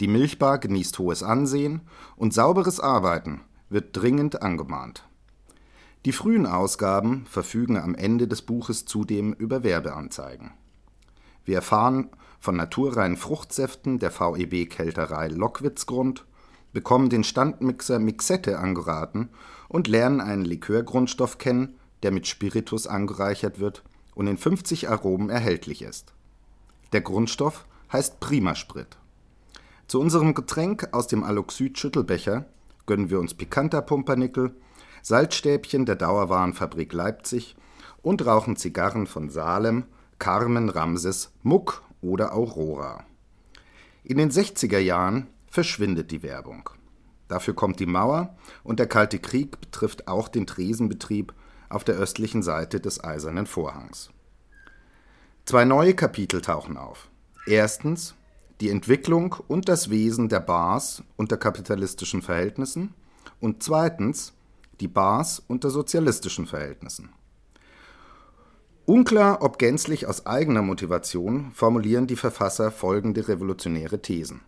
Die 0.00 0.08
Milchbar 0.08 0.58
genießt 0.58 0.98
hohes 0.98 1.22
Ansehen 1.22 1.80
und 2.16 2.34
sauberes 2.34 2.80
Arbeiten 2.80 3.40
wird 3.70 3.96
dringend 3.96 4.42
angemahnt. 4.42 5.06
Die 6.06 6.12
frühen 6.12 6.46
Ausgaben 6.46 7.26
verfügen 7.28 7.76
am 7.76 7.96
Ende 7.96 8.28
des 8.28 8.42
Buches 8.42 8.84
zudem 8.84 9.32
über 9.32 9.64
Werbeanzeigen. 9.64 10.52
Wir 11.44 11.56
erfahren 11.56 12.10
von 12.38 12.54
naturreinen 12.54 13.16
Fruchtsäften 13.16 13.98
der 13.98 14.12
VEB 14.12 14.70
Kälterei 14.70 15.26
Lockwitzgrund, 15.26 16.24
bekommen 16.72 17.10
den 17.10 17.24
Standmixer 17.24 17.98
Mixette 17.98 18.60
angeraten 18.60 19.30
und 19.68 19.88
lernen 19.88 20.20
einen 20.20 20.44
Likörgrundstoff 20.44 21.38
kennen, 21.38 21.74
der 22.04 22.12
mit 22.12 22.28
Spiritus 22.28 22.86
angereichert 22.86 23.58
wird 23.58 23.82
und 24.14 24.28
in 24.28 24.38
50 24.38 24.88
Aromen 24.88 25.28
erhältlich 25.28 25.82
ist. 25.82 26.14
Der 26.92 27.00
Grundstoff 27.00 27.66
heißt 27.92 28.20
Primasprit. 28.20 28.96
Zu 29.88 30.00
unserem 30.00 30.34
Getränk 30.34 30.90
aus 30.92 31.08
dem 31.08 31.24
Aloxyd-Schüttelbecher 31.24 32.44
gönnen 32.86 33.10
wir 33.10 33.18
uns 33.18 33.34
pikanter 33.34 33.82
Pumpernickel, 33.82 34.54
Salzstäbchen 35.06 35.86
der 35.86 35.94
Dauerwarenfabrik 35.94 36.92
Leipzig 36.92 37.54
und 38.02 38.26
rauchen 38.26 38.56
Zigarren 38.56 39.06
von 39.06 39.30
Salem, 39.30 39.84
Carmen, 40.18 40.68
Ramses, 40.68 41.30
Muck 41.44 41.84
oder 42.00 42.34
Aurora. 42.34 43.04
In 44.02 44.18
den 44.18 44.32
60er 44.32 44.80
Jahren 44.80 45.28
verschwindet 45.46 46.10
die 46.10 46.24
Werbung. 46.24 46.70
Dafür 47.28 47.54
kommt 47.54 47.78
die 47.78 47.86
Mauer 47.86 48.36
und 48.64 48.80
der 48.80 48.88
Kalte 48.88 49.20
Krieg 49.20 49.60
betrifft 49.60 50.08
auch 50.08 50.26
den 50.26 50.44
Tresenbetrieb 50.44 51.32
auf 51.68 51.84
der 51.84 51.94
östlichen 51.94 52.42
Seite 52.42 52.80
des 52.80 53.04
Eisernen 53.04 53.46
Vorhangs. 53.46 54.10
Zwei 55.44 55.64
neue 55.64 55.94
Kapitel 55.94 56.40
tauchen 56.40 56.76
auf. 56.76 57.08
Erstens 57.46 58.16
die 58.60 58.70
Entwicklung 58.70 59.36
und 59.46 59.68
das 59.68 59.88
Wesen 59.88 60.28
der 60.28 60.40
Bars 60.40 61.04
unter 61.14 61.36
kapitalistischen 61.36 62.22
Verhältnissen 62.22 62.92
und 63.38 63.62
zweitens 63.62 64.32
die 64.80 64.88
Bars 64.88 65.42
unter 65.46 65.70
sozialistischen 65.70 66.46
Verhältnissen. 66.46 67.10
Unklar, 68.84 69.42
ob 69.42 69.58
gänzlich 69.58 70.06
aus 70.06 70.26
eigener 70.26 70.62
Motivation, 70.62 71.50
formulieren 71.52 72.06
die 72.06 72.16
Verfasser 72.16 72.70
folgende 72.70 73.26
revolutionäre 73.26 74.00
Thesen. 74.00 74.42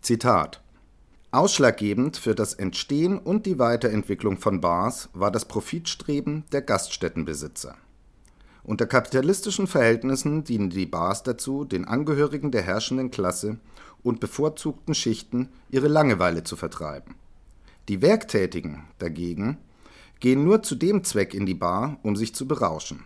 Zitat 0.00 0.62
Ausschlaggebend 1.30 2.16
für 2.16 2.34
das 2.34 2.54
Entstehen 2.54 3.18
und 3.18 3.44
die 3.44 3.58
Weiterentwicklung 3.58 4.38
von 4.38 4.62
Bars 4.62 5.10
war 5.12 5.30
das 5.30 5.44
Profitstreben 5.44 6.44
der 6.52 6.62
Gaststättenbesitzer. 6.62 7.74
Unter 8.64 8.86
kapitalistischen 8.86 9.66
Verhältnissen 9.66 10.44
dienen 10.44 10.70
die 10.70 10.86
Bars 10.86 11.22
dazu, 11.22 11.66
den 11.66 11.84
Angehörigen 11.84 12.50
der 12.50 12.62
herrschenden 12.62 13.10
Klasse 13.10 13.58
und 14.02 14.20
bevorzugten 14.20 14.94
Schichten 14.94 15.50
ihre 15.68 15.88
Langeweile 15.88 16.44
zu 16.44 16.56
vertreiben. 16.56 17.14
Die 17.88 18.02
Werktätigen 18.02 18.84
dagegen 18.98 19.56
gehen 20.20 20.44
nur 20.44 20.62
zu 20.62 20.74
dem 20.74 21.04
Zweck 21.04 21.32
in 21.32 21.46
die 21.46 21.54
Bar, 21.54 21.98
um 22.02 22.16
sich 22.16 22.34
zu 22.34 22.46
berauschen. 22.46 23.04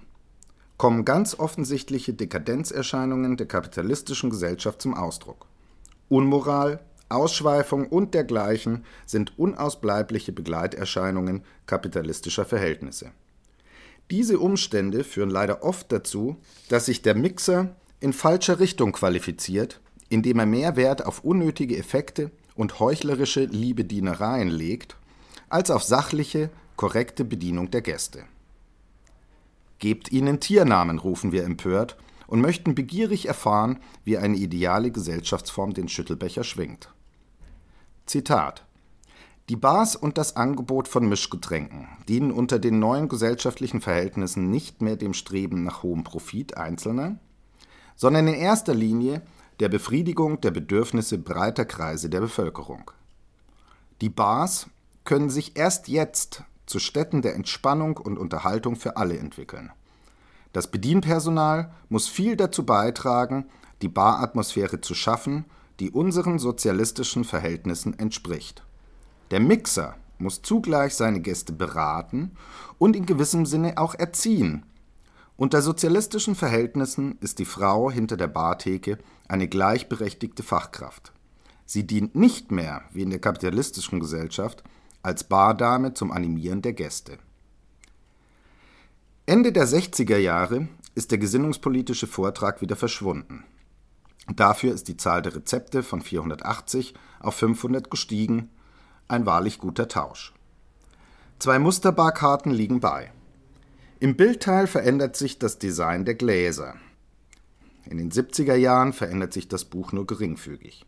Kommen 0.77 1.05
ganz 1.05 1.39
offensichtliche 1.39 2.15
Dekadenzerscheinungen 2.15 3.37
der 3.37 3.47
kapitalistischen 3.47 4.31
Gesellschaft 4.31 4.83
zum 4.83 4.95
Ausdruck. 4.95 5.47
Unmoral, 6.09 6.81
Ausschweifung 7.09 7.87
und 7.87 8.15
dergleichen 8.15 8.85
sind 9.07 9.39
unausbleibliche 9.39 10.33
Begleiterscheinungen 10.33 11.45
kapitalistischer 11.67 12.45
Verhältnisse. 12.45 13.13
Diese 14.11 14.41
Umstände 14.41 15.05
führen 15.05 15.31
leider 15.31 15.63
oft 15.63 15.93
dazu, 15.93 16.37
dass 16.69 16.87
sich 16.87 17.03
der 17.03 17.15
Mixer 17.15 17.77
in 18.01 18.13
falscher 18.13 18.59
Richtung 18.59 18.93
qualifiziert, 18.93 19.81
indem 20.09 20.41
er 20.41 20.47
mehr 20.47 20.75
Wert 20.75 21.07
auf 21.07 21.23
unnötige 21.23 21.79
Effekte 21.79 22.33
und 22.55 22.81
heuchlerische 22.81 23.45
Liebedienereien 23.45 24.49
legt, 24.49 24.97
als 25.49 25.71
auf 25.71 25.83
sachliche, 25.83 26.51
korrekte 26.77 27.25
Bedienung 27.25 27.71
der 27.71 27.83
Gäste. 27.83 28.25
Gebt 29.79 30.13
ihnen 30.13 30.41
Tiernamen, 30.41 30.99
rufen 30.99 31.33
wir 31.33 31.45
empört 31.45 31.97
und 32.27 32.41
möchten 32.41 32.75
begierig 32.75 33.27
erfahren, 33.27 33.79
wie 34.05 34.17
eine 34.17 34.37
ideale 34.37 34.91
Gesellschaftsform 34.91 35.75
den 35.75 35.89
Schüttelbecher 35.89 36.45
schwingt. 36.45 36.93
Zitat 38.07 38.65
Die 39.49 39.57
Bars 39.57 39.97
und 39.97 40.19
das 40.19 40.37
Angebot 40.37 40.89
von 40.89 41.09
Mischgetränken 41.09 41.89
dienen 42.09 42.33
unter 42.33 42.59
den 42.59 42.79
neuen 42.79 43.09
gesellschaftlichen 43.09 43.81
Verhältnissen 43.81 44.51
nicht 44.51 44.83
mehr 44.83 44.97
dem 44.97 45.15
Streben 45.15 45.65
nach 45.65 45.83
hohem 45.83 46.05
Profit 46.05 46.57
Einzelner, 46.57 47.19
sondern 47.97 48.29
in 48.29 48.35
erster 48.35 48.75
Linie 48.75 49.23
der 49.63 49.69
Befriedigung 49.69 50.41
der 50.41 50.51
Bedürfnisse 50.51 51.17
breiter 51.17 51.65
Kreise 51.65 52.11
der 52.11 52.21
Bevölkerung. 52.21 52.91
Die 54.01 54.11
Bars 54.11 54.67
können 55.05 55.31
sich 55.31 55.57
erst 55.57 55.89
jetzt 55.89 56.43
zu 56.67 56.79
Stätten 56.79 57.23
der 57.23 57.35
Entspannung 57.35 57.97
und 57.97 58.19
Unterhaltung 58.19 58.77
für 58.77 58.97
alle 58.97 59.17
entwickeln. 59.17 59.71
Das 60.53 60.67
Bedienpersonal 60.67 61.73
muss 61.89 62.09
viel 62.09 62.37
dazu 62.37 62.67
beitragen, 62.67 63.47
die 63.81 63.89
Baratmosphäre 63.89 64.81
zu 64.81 64.95
schaffen 64.95 65.47
die 65.81 65.91
unseren 65.91 66.39
sozialistischen 66.39 67.25
Verhältnissen 67.25 67.99
entspricht. 67.99 68.63
Der 69.33 69.41
Mixer 69.41 69.97
muss 70.19 70.43
zugleich 70.43 70.95
seine 70.95 71.21
Gäste 71.21 71.53
beraten 71.53 72.33
und 72.79 72.95
in 72.95 73.07
gewissem 73.07 73.47
Sinne 73.47 73.79
auch 73.79 73.95
erziehen. 73.95 74.65
Unter 75.37 75.63
sozialistischen 75.63 76.35
Verhältnissen 76.35 77.17
ist 77.21 77.39
die 77.39 77.45
Frau 77.45 77.91
hinter 77.91 78.17
der 78.17 78.29
Bartheke 78.29 78.99
eine 79.29 79.49
gleichberechtigte 79.49 80.43
Fachkraft. 80.43 81.13
Sie 81.65 81.87
dient 81.87 82.15
nicht 82.15 82.53
mehr, 82.53 82.83
wie 82.93 83.03
in 83.03 83.11
der 83.11 83.21
kapitalistischen 83.21 83.99
Gesellschaft, 83.99 84.63
als 85.03 85.25
Bardame 85.25 85.95
zum 85.95 86.13
Animieren 86.13 86.63
der 86.63 86.75
Gäste. 86.75 87.19
Ende 89.27 89.53
der 89.53 89.67
60er 89.67 90.19
Jahre 90.19 90.69
ist 90.95 91.11
der 91.11 91.19
gesinnungspolitische 91.19 92.07
Vortrag 92.07 92.61
wieder 92.61 92.77
verschwunden. 92.77 93.45
Dafür 94.35 94.75
ist 94.75 94.89
die 94.89 94.97
Zahl 94.97 95.23
der 95.23 95.35
Rezepte 95.35 95.83
von 95.83 96.03
480 96.03 96.95
auf 97.21 97.35
500 97.35 97.91
gestiegen, 97.91 98.51
ein 99.09 99.27
wahrlich 99.27 99.59
guter 99.59 99.89
Tausch. 99.89 100.33
Zwei 101.39 101.59
Musterbarkarten 101.59 102.53
liegen 102.53 102.81
bei. 102.81 103.13
Im 104.03 104.17
Bildteil 104.17 104.67
verändert 104.67 105.15
sich 105.15 105.39
das 105.39 105.61
Design 105.61 106.05
der 106.05 106.17
Gläser. 106.17 106.75
In 107.89 107.99
den 107.99 108.11
70er 108.11 108.57
Jahren 108.57 108.93
verändert 108.93 109.33
sich 109.33 109.47
das 109.47 109.65
Buch 109.65 109.93
nur 109.93 110.09
geringfügig. 110.09 110.85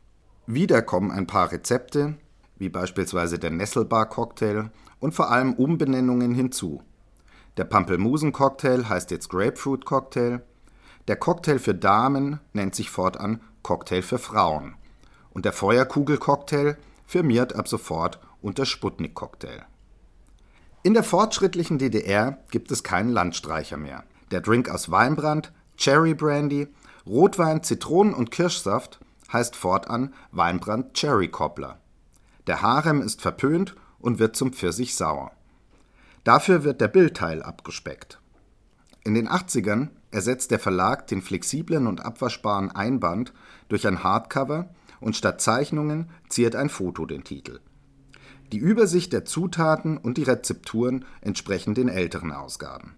Wieder 0.48 0.82
kommen 0.82 1.12
ein 1.12 1.28
paar 1.28 1.52
Rezepte, 1.52 2.16
wie 2.56 2.68
beispielsweise 2.68 3.38
der 3.38 3.50
Nesselbar-Cocktail 3.50 4.72
und 4.98 5.14
vor 5.14 5.30
allem 5.30 5.52
Umbenennungen 5.52 6.34
hinzu. 6.34 6.82
Der 7.56 7.62
Pampelmusen-Cocktail 7.62 8.88
heißt 8.88 9.12
jetzt 9.12 9.28
Grapefruit-Cocktail 9.28 10.40
der 11.06 11.14
Cocktail 11.14 11.60
für 11.60 11.76
Damen 11.76 12.40
nennt 12.52 12.74
sich 12.74 12.90
fortan 12.90 13.40
Cocktail 13.62 14.02
für 14.02 14.18
Frauen 14.18 14.74
und 15.30 15.44
der 15.44 15.52
Feuerkugelcocktail 15.52 16.78
firmiert 17.06 17.54
ab 17.54 17.68
sofort 17.68 18.18
unter 18.42 18.66
Sputnik-Cocktail. 18.66 19.66
In 20.86 20.92
der 20.92 21.02
fortschrittlichen 21.02 21.78
DDR 21.78 22.36
gibt 22.50 22.70
es 22.70 22.82
keinen 22.82 23.08
Landstreicher 23.08 23.78
mehr. 23.78 24.04
Der 24.30 24.42
Drink 24.42 24.68
aus 24.68 24.90
Weinbrand, 24.90 25.50
Cherry 25.78 26.12
Brandy, 26.12 26.68
Rotwein, 27.06 27.62
Zitronen 27.62 28.12
und 28.12 28.30
Kirschsaft 28.30 29.00
heißt 29.32 29.56
fortan 29.56 30.12
Weinbrand 30.30 30.92
Cherry 30.92 31.28
Cobbler. 31.28 31.80
Der 32.46 32.60
Harem 32.60 33.00
ist 33.00 33.22
verpönt 33.22 33.74
und 33.98 34.18
wird 34.18 34.36
zum 34.36 34.52
Pfirsich 34.52 34.94
sauer. 34.94 35.32
Dafür 36.22 36.64
wird 36.64 36.82
der 36.82 36.88
Bildteil 36.88 37.42
abgespeckt. 37.42 38.20
In 39.04 39.14
den 39.14 39.26
80ern 39.26 39.88
ersetzt 40.10 40.50
der 40.50 40.58
Verlag 40.58 41.06
den 41.06 41.22
flexiblen 41.22 41.86
und 41.86 42.04
abwaschbaren 42.04 42.70
Einband 42.70 43.32
durch 43.70 43.86
ein 43.86 44.04
Hardcover 44.04 44.68
und 45.00 45.16
statt 45.16 45.40
Zeichnungen 45.40 46.10
ziert 46.28 46.54
ein 46.54 46.68
Foto 46.68 47.06
den 47.06 47.24
Titel. 47.24 47.60
Die 48.52 48.58
Übersicht 48.58 49.12
der 49.12 49.24
Zutaten 49.24 49.96
und 49.96 50.18
die 50.18 50.22
Rezepturen 50.22 51.04
entsprechen 51.20 51.74
den 51.74 51.88
älteren 51.88 52.32
Ausgaben. 52.32 52.94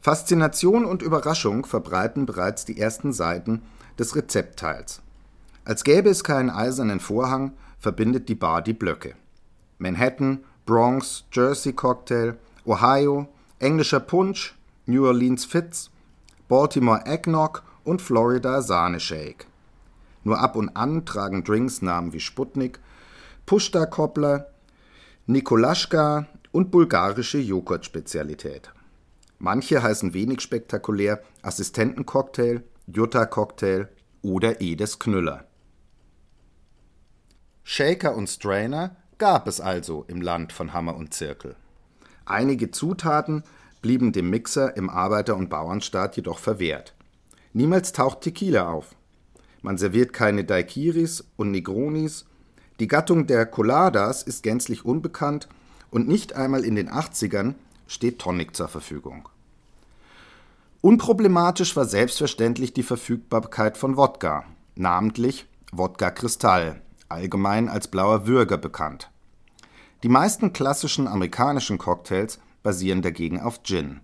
Faszination 0.00 0.84
und 0.84 1.02
Überraschung 1.02 1.66
verbreiten 1.66 2.26
bereits 2.26 2.64
die 2.64 2.78
ersten 2.78 3.12
Seiten 3.12 3.62
des 3.98 4.14
Rezeptteils. 4.14 5.00
Als 5.64 5.82
gäbe 5.82 6.10
es 6.10 6.22
keinen 6.22 6.50
eisernen 6.50 7.00
Vorhang, 7.00 7.52
verbindet 7.78 8.28
die 8.28 8.34
Bar 8.34 8.62
die 8.62 8.72
Blöcke. 8.72 9.14
Manhattan, 9.78 10.44
Bronx, 10.64 11.24
Jersey 11.32 11.72
Cocktail, 11.72 12.36
Ohio, 12.64 13.28
englischer 13.58 14.00
Punsch, 14.00 14.54
New 14.86 15.06
Orleans 15.06 15.44
Fitz, 15.44 15.90
Baltimore 16.48 17.04
Eggnog 17.04 17.62
und 17.84 18.00
Florida 18.00 18.62
Sahne-Shake. 18.62 19.46
Nur 20.22 20.40
ab 20.40 20.56
und 20.56 20.76
an 20.76 21.04
tragen 21.04 21.44
Drinks 21.44 21.82
Namen 21.82 22.12
wie 22.12 22.20
Sputnik, 22.20 22.80
Pushta-Koppler, 23.46 24.50
Nikolaschka 25.26 26.26
und 26.50 26.72
bulgarische 26.72 27.38
Joghurt-Spezialität. 27.38 28.72
Manche 29.38 29.82
heißen 29.82 30.14
wenig 30.14 30.40
spektakulär 30.40 31.22
Assistentencocktail, 31.42 32.64
Jutta-Cocktail 32.88 33.88
oder 34.22 34.60
Edes 34.60 34.98
Knüller. 34.98 35.46
Shaker 37.62 38.16
und 38.16 38.28
Strainer 38.28 38.96
gab 39.18 39.46
es 39.46 39.60
also 39.60 40.04
im 40.08 40.20
Land 40.20 40.52
von 40.52 40.72
Hammer 40.72 40.96
und 40.96 41.14
Zirkel. 41.14 41.54
Einige 42.24 42.72
Zutaten 42.72 43.44
blieben 43.80 44.10
dem 44.10 44.28
Mixer 44.30 44.76
im 44.76 44.90
Arbeiter- 44.90 45.36
und 45.36 45.50
Bauernstaat 45.50 46.16
jedoch 46.16 46.40
verwehrt. 46.40 46.94
Niemals 47.52 47.92
taucht 47.92 48.22
Tequila 48.22 48.68
auf. 48.68 48.96
Man 49.62 49.78
serviert 49.78 50.12
keine 50.12 50.44
Daiquiris 50.44 51.24
und 51.36 51.52
Negronis. 51.52 52.26
Die 52.78 52.88
Gattung 52.88 53.26
der 53.26 53.46
Coladas 53.46 54.22
ist 54.22 54.42
gänzlich 54.42 54.84
unbekannt 54.84 55.48
und 55.90 56.08
nicht 56.08 56.34
einmal 56.34 56.64
in 56.64 56.74
den 56.74 56.90
80ern 56.90 57.54
steht 57.86 58.18
Tonic 58.18 58.54
zur 58.54 58.68
Verfügung. 58.68 59.28
Unproblematisch 60.82 61.74
war 61.74 61.86
selbstverständlich 61.86 62.74
die 62.74 62.82
Verfügbarkeit 62.82 63.78
von 63.78 63.96
Wodka, 63.96 64.44
namentlich 64.74 65.46
Wodka 65.72 66.10
Kristall, 66.10 66.82
allgemein 67.08 67.68
als 67.68 67.88
blauer 67.88 68.26
Würger 68.26 68.58
bekannt. 68.58 69.10
Die 70.02 70.08
meisten 70.08 70.52
klassischen 70.52 71.08
amerikanischen 71.08 71.78
Cocktails 71.78 72.38
basieren 72.62 73.00
dagegen 73.00 73.40
auf 73.40 73.62
Gin. 73.62 74.00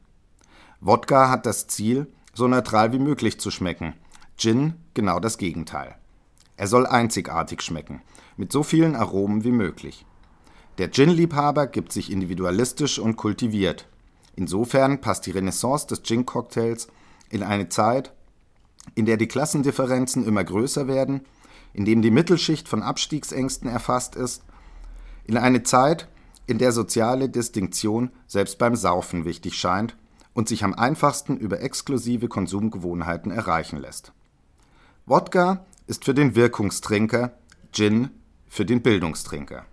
Wodka 0.80 1.28
hat 1.28 1.44
das 1.46 1.66
Ziel, 1.66 2.06
so 2.32 2.48
neutral 2.48 2.92
wie 2.92 2.98
möglich 2.98 3.38
zu 3.38 3.50
schmecken. 3.50 3.92
Gin 4.36 4.74
genau 4.94 5.20
das 5.20 5.36
Gegenteil. 5.36 5.94
Er 6.56 6.66
soll 6.66 6.86
einzigartig 6.86 7.60
schmecken, 7.62 8.02
mit 8.36 8.52
so 8.52 8.62
vielen 8.62 8.96
Aromen 8.96 9.44
wie 9.44 9.52
möglich. 9.52 10.04
Der 10.78 10.90
Gin-Liebhaber 10.90 11.66
gibt 11.66 11.92
sich 11.92 12.10
individualistisch 12.10 12.98
und 12.98 13.16
kultiviert. 13.16 13.86
Insofern 14.36 15.00
passt 15.00 15.26
die 15.26 15.32
Renaissance 15.32 15.86
des 15.86 16.02
Gin-Cocktails 16.02 16.88
in 17.28 17.42
eine 17.42 17.68
Zeit, 17.68 18.12
in 18.94 19.06
der 19.06 19.16
die 19.16 19.28
Klassendifferenzen 19.28 20.26
immer 20.26 20.44
größer 20.44 20.88
werden, 20.88 21.22
in 21.74 21.84
dem 21.84 22.02
die 22.02 22.10
Mittelschicht 22.10 22.68
von 22.68 22.82
Abstiegsängsten 22.82 23.68
erfasst 23.68 24.16
ist, 24.16 24.42
in 25.24 25.36
eine 25.36 25.62
Zeit, 25.62 26.08
in 26.46 26.58
der 26.58 26.72
soziale 26.72 27.28
Distinktion 27.28 28.10
selbst 28.26 28.58
beim 28.58 28.74
Saufen 28.74 29.24
wichtig 29.24 29.54
scheint 29.54 29.96
und 30.34 30.48
sich 30.48 30.64
am 30.64 30.74
einfachsten 30.74 31.36
über 31.36 31.60
exklusive 31.60 32.28
Konsumgewohnheiten 32.28 33.30
erreichen 33.30 33.78
lässt. 33.78 34.12
Wodka 35.06 35.64
ist 35.86 36.04
für 36.04 36.14
den 36.14 36.34
Wirkungstrinker, 36.34 37.32
Gin 37.72 38.10
für 38.52 38.66
den 38.66 38.82
Bildungstrinker. 38.82 39.64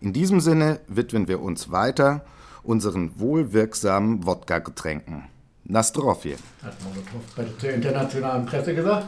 In 0.00 0.12
diesem 0.12 0.40
Sinne 0.40 0.80
widmen 0.88 1.28
wir 1.28 1.40
uns 1.40 1.70
weiter 1.70 2.24
unseren 2.64 3.12
wohlwirksamen 3.20 4.26
Wodka-Getränken. 4.26 5.22
Nastrovje. 5.64 6.36
Hat 6.64 6.74
Molotow 6.82 7.22
bei 7.36 7.44
der 7.62 7.74
internationalen 7.74 8.44
Presse 8.44 8.74
gesagt. 8.74 9.06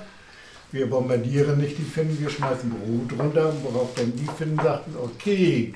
Wir 0.71 0.89
bombardieren 0.89 1.59
nicht 1.59 1.77
die 1.77 1.83
Finnen, 1.83 2.17
wir 2.21 2.31
schmeißen 2.31 2.71
Brot 2.71 3.19
runter, 3.19 3.53
worauf 3.65 3.93
dann 3.97 4.15
die 4.15 4.29
Finnen 4.39 4.61
sagten, 4.63 4.95
okay, 5.03 5.75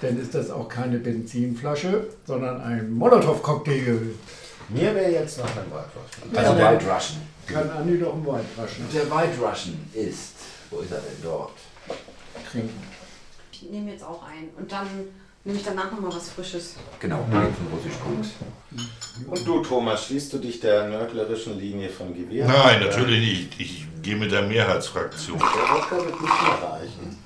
dann 0.00 0.18
ist 0.18 0.34
das 0.34 0.50
auch 0.50 0.70
keine 0.70 0.98
Benzinflasche, 0.98 2.06
sondern 2.26 2.62
ein 2.62 2.90
Molotow-Cocktail. 2.92 3.98
Mir 4.70 4.94
wäre 4.94 5.12
jetzt 5.12 5.36
noch 5.36 5.44
ein 5.44 5.70
White 5.70 5.90
Russian. 5.94 6.46
Also 6.46 6.54
der- 6.58 6.72
White 6.72 6.84
Russian. 6.90 7.20
Kann 7.46 7.70
Andi 7.70 7.98
doch 7.98 8.14
ein 8.14 8.24
White 8.24 8.46
Russian 8.56 8.86
Der 8.94 9.10
White 9.10 9.38
Russian 9.38 9.76
ist, 9.92 10.32
wo 10.70 10.78
ist 10.80 10.90
er 10.92 10.98
denn 11.00 11.22
dort? 11.22 11.52
Trinken. 12.50 12.82
Ich 13.52 13.62
nehme 13.62 13.90
jetzt 13.90 14.04
auch 14.04 14.22
ein 14.22 14.48
und 14.56 14.70
dann 14.70 14.86
nehme 15.44 15.58
ich 15.58 15.64
danach 15.64 15.90
nochmal 15.90 16.14
was 16.14 16.30
Frisches. 16.30 16.76
Genau, 17.00 17.24
von 17.30 17.42
Russisch 17.72 17.98
gut. 18.04 19.30
Und 19.30 19.46
du, 19.46 19.62
Thomas, 19.62 20.06
schließt 20.06 20.32
du 20.32 20.38
dich 20.38 20.60
der 20.60 20.88
nördlerischen 20.88 21.58
Linie 21.58 21.88
von 21.88 22.14
Gewehr? 22.14 22.46
Nein, 22.46 22.80
natürlich 22.80 23.20
nicht. 23.20 23.60
Ich 23.60 23.86
gehe 24.02 24.16
mit 24.16 24.30
der 24.30 24.42
Mehrheitsfraktion. 24.42 25.38
Der 25.38 25.46
Wodka 25.46 25.96
wird 25.96 26.20
nicht 26.20 26.42
mehr 26.42 26.70
reichen. 26.70 27.18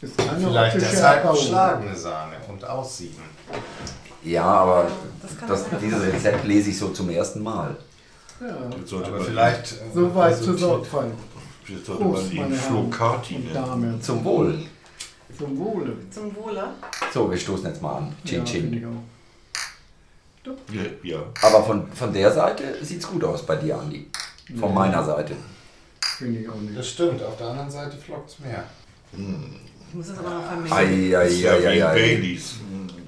Vielleicht 0.00 0.76
deshalb 0.76 1.24
Erbauung. 1.24 1.44
schlagende 1.44 1.96
Sahne 1.96 2.36
und 2.48 2.64
aussieben. 2.64 3.22
Ja, 4.22 4.44
aber 4.44 4.90
das, 5.46 5.64
dieses 5.80 6.02
Rezept 6.02 6.44
lese 6.44 6.70
ich 6.70 6.78
so 6.78 6.88
zum 6.90 7.10
ersten 7.10 7.42
Mal. 7.42 7.76
Ja. 8.40 8.56
Aber 9.06 9.20
vielleicht. 9.20 9.74
So 9.92 10.14
weit 10.14 10.34
also, 10.34 10.44
zur 10.44 10.58
Sorgfalt. 10.58 11.12
Vielleicht 11.68 11.84
sollte 11.84 12.04
man 12.04 12.32
ihn 12.32 12.52
Flocati 12.54 13.38
nennen. 13.40 14.00
Zum 14.00 14.24
Wohl. 14.24 14.58
Zum 15.36 15.58
Wohle. 15.58 15.92
Zum 16.10 16.34
Wohle. 16.34 16.64
So, 17.12 17.30
wir 17.30 17.36
stoßen 17.36 17.66
jetzt 17.66 17.82
mal 17.82 17.96
an. 17.98 18.16
Chin 18.24 18.38
Ja, 18.38 18.44
Chin. 18.44 18.98
Ja, 20.72 20.82
ja. 21.02 21.18
Aber 21.42 21.62
von, 21.62 21.92
von 21.92 22.10
der 22.10 22.32
Seite 22.32 22.82
sieht's 22.82 23.06
gut 23.06 23.22
aus 23.22 23.44
bei 23.44 23.56
dir, 23.56 23.78
Andi. 23.78 24.06
Von 24.58 24.72
meiner 24.72 25.04
Seite. 25.04 25.34
Finde 26.00 26.40
ich 26.40 26.48
auch 26.48 26.54
nicht. 26.54 26.74
Das 26.78 26.88
stimmt, 26.88 27.22
auf 27.22 27.36
der 27.36 27.48
anderen 27.48 27.70
Seite 27.70 27.98
flockt 27.98 28.30
es 28.30 28.38
mehr. 28.38 28.64
Ich 29.12 29.94
muss 29.94 30.08
es 30.08 30.18
aber 30.18 30.30
noch 30.30 30.46
vermengen. 30.46 30.72
Ei, 30.72 31.16
ei, 31.18 31.24
Das 31.24 31.32
ist 31.34 31.40
ja 31.42 31.52
ei, 31.52 31.60
wie 31.60 31.66
ei, 31.66 31.86
ei. 31.86 31.94
Baileys. 31.94 32.54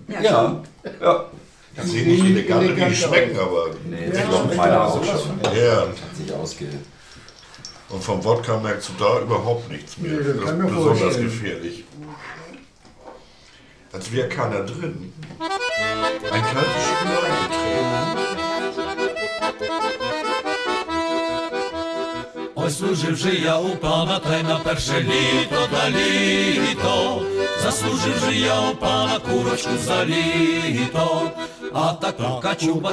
Ja, 0.08 0.20
Ja, 0.20 0.62
ja. 1.00 1.24
Ich 1.76 1.82
sehe 1.90 2.06
nicht 2.06 2.24
elegant, 2.24 2.76
wie 2.76 2.84
die 2.84 2.94
schmecken, 2.94 3.38
aber. 3.38 3.70
Nee, 3.88 4.06
Ja, 4.06 4.11
das 4.11 4.18
schmeckt 4.20 4.34
schmeckt 4.44 4.56
meiner 4.58 4.88
von- 4.90 5.04
Ja. 5.56 5.80
Hat 5.86 6.16
sich 6.16 6.32
ausge... 6.34 6.66
Und 7.89 8.03
vom 8.03 8.24
Wodka 8.24 8.57
merkst 8.59 8.89
du 8.89 8.93
da 9.03 9.20
überhaupt 9.22 9.70
nichts 9.72 9.97
mehr. 9.97 10.11
Nee, 10.13 10.18
das 10.24 10.36
das 10.38 10.45
kann 10.45 10.57
ist 10.57 10.63
mir 10.63 10.70
besonders 10.76 10.99
vorstellen. 11.01 11.26
gefährlich. 11.26 11.84
Als 13.93 14.11
wäre 14.11 14.28
keiner 14.28 14.63
drin. 14.63 15.13
Ein 16.32 16.41
kaltes 16.53 16.84
Spür 16.89 18.26
Ой, 22.55 22.70
служивши 22.72 23.36
я 23.36 23.59
у 23.59 23.76
пана, 23.76 24.20
та 24.20 24.38
й 24.39 24.43
на 24.43 24.59
перше 24.59 24.99
літо 25.03 25.68
та 25.72 25.89
літо, 25.89 27.22
заслужив 27.62 28.18
же 28.24 28.34
я 28.34 28.61
у 28.61 28.74
пана 28.74 29.18
курочку 29.18 29.70
за 29.86 30.05
літо, 30.05 31.30
а 31.74 31.92
та 31.92 32.12
курка 32.12 32.55
чуба, 32.55 32.92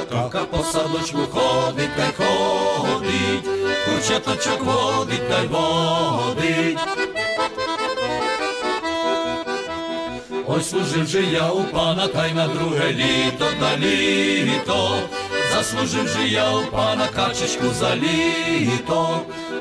по 0.50 0.62
садочку 0.62 1.18
ходить 1.18 1.96
та 1.96 2.06
й 2.06 2.12
ходить, 2.16 3.44
курчаточок 3.84 4.62
водить 4.62 5.28
та 5.28 5.42
й 5.42 5.46
водить. 5.46 6.78
Ой, 10.46 10.62
служив 10.62 11.06
же 11.06 11.22
я 11.22 11.50
у 11.50 11.64
пана, 11.64 12.08
та 12.08 12.26
й 12.26 12.32
на 12.32 12.48
друге 12.48 12.92
літо 12.92 13.44
та 13.60 13.76
літо, 13.76 14.98
заслужив 15.54 16.08
же 16.08 16.28
я 16.28 16.50
у 16.50 16.62
пана 16.62 17.06
качечку 17.14 17.64
за 17.80 17.96
літо, 17.96 19.20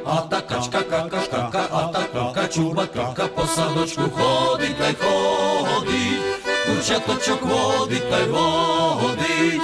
а 0.09 0.21
та 0.21 0.41
качка, 0.41 0.81
кака, 0.81 1.19
кака, 1.31 1.67
а 1.71 1.83
та 1.93 2.03
курка, 2.03 2.47
чуба, 2.47 2.85
кака, 2.85 3.27
по 3.27 3.45
садочку 3.45 4.01
ходить 4.01 4.77
та 4.77 4.89
й 4.89 4.95
ходить, 4.95 6.21
курчаточок 6.65 7.41
водить 7.41 8.09
та 8.09 8.19
й 8.19 8.27
водить. 8.29 9.61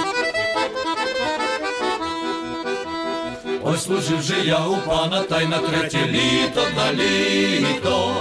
Ой, 3.66 3.78
служив 3.78 4.22
же 4.22 4.40
я 4.44 4.58
у 4.66 4.76
пана, 4.76 5.22
та 5.22 5.40
й 5.40 5.46
на 5.46 5.58
третє 5.58 6.06
літо 6.06 6.62
на 6.76 6.92
літо, 6.92 8.14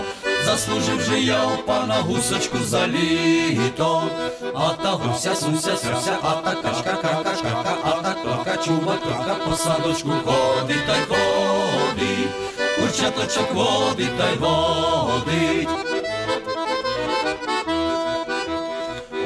заслужив 0.46 1.02
же 1.02 1.20
я 1.20 1.46
у 1.46 1.58
пана 1.58 1.96
гусочку 1.96 2.58
за 2.64 2.88
літо, 2.88 4.04
а 4.56 4.70
та 4.84 4.92
гуся, 4.92 5.36
суся, 5.36 5.78
суся, 5.78 6.18
а 6.22 6.32
та 6.32 6.56
качка, 6.56 6.94
кака, 6.94 7.24
кака, 7.24 7.78
а 7.84 7.92
та 7.92 8.14
курка, 8.14 8.58
чуба, 8.58 8.98
курка, 9.04 9.36
по 9.50 9.56
садочку 9.56 10.10
ходить 10.10 10.88
та 10.88 10.96
й 10.96 11.06
ходить, 11.10 11.23
курчаточок 13.04 13.54
водить 13.54 14.18
та 14.18 14.30
й 14.30 14.36
водить. 14.36 15.70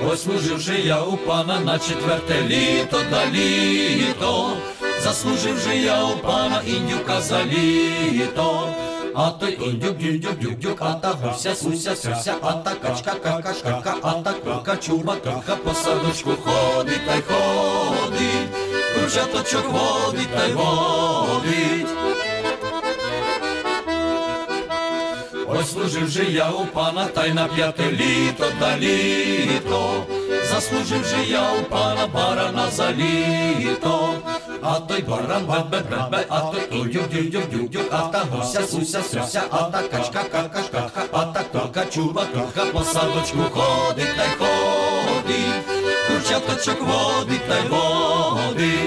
Ой, 0.09 0.17
служив 0.17 0.59
же 0.59 0.79
я 0.79 1.03
у 1.03 1.17
пана 1.17 1.59
на 1.59 1.79
четверте 1.79 2.41
літо 2.41 3.01
да 3.11 3.25
літо, 3.25 4.57
заслужив 5.03 5.57
же 5.57 5.77
я 5.77 6.03
у 6.03 6.17
пана 6.17 6.61
індюка 6.67 7.21
за 7.21 7.43
літо. 7.43 8.69
А 9.15 9.29
той 9.29 9.59
індюк, 9.69 9.97
дюдюк, 9.97 10.39
дюдюк, 10.39 10.77
а 10.81 10.93
та 10.93 11.11
гуся, 11.11 11.55
суся, 11.55 11.95
суся, 11.95 12.35
а 12.41 12.53
та 12.53 12.75
качка, 12.75 13.15
кака, 13.23 13.53
кака, 13.63 13.95
а 14.01 14.11
та 14.11 14.33
курка, 14.33 14.77
чуба, 14.77 15.15
курка, 15.15 15.55
по 15.55 15.73
садочку 15.73 16.31
ходить 16.43 17.05
та 17.07 17.15
й 17.15 17.21
ходить, 17.21 18.47
курчаточок 18.95 19.69
водить 19.69 20.35
та 20.35 20.45
й 20.45 20.53
водить. 20.53 21.96
Ой, 25.49 25.63
служив 25.63 26.07
же 26.07 26.23
я 26.23 26.51
у 26.51 26.65
пана, 26.65 27.05
та 27.05 27.25
й 27.25 27.33
на 27.33 27.47
п'яте 27.47 27.91
літо 27.91 28.45
та 28.59 28.77
літо, 28.77 30.03
заслужив 30.49 31.05
же 31.05 31.23
я 31.27 31.51
у 31.51 31.63
пана 31.63 32.07
барана 32.07 32.71
за 32.71 32.91
літо, 32.91 34.13
а 34.61 34.79
той 34.79 35.01
баран 35.01 35.45
бебе 35.45 35.83
бебе, 35.89 36.25
а 36.29 36.39
той 36.39 36.61
дюдюк 36.71 37.09
дюдюк 37.09 37.49
дюдюк, 37.49 37.87
а 37.91 37.97
та 37.97 38.25
гуся 38.31 38.67
суся 38.67 39.01
суся, 39.03 39.43
а 39.51 39.57
та 39.57 39.81
качка 39.81 40.23
кака 40.31 40.63
кака, 40.71 41.03
а 41.11 41.25
та 41.25 41.43
курка 41.43 41.85
чуба 41.85 42.25
курка 42.33 42.65
по 42.71 42.83
садочку 42.83 43.43
ходить 43.53 44.15
та 44.17 44.23
й 44.23 44.35
ходить, 44.39 45.65
курчаточок 46.07 46.81
водить 46.81 47.47
та 47.47 47.57
й 47.59 47.67
водить. 47.67 48.86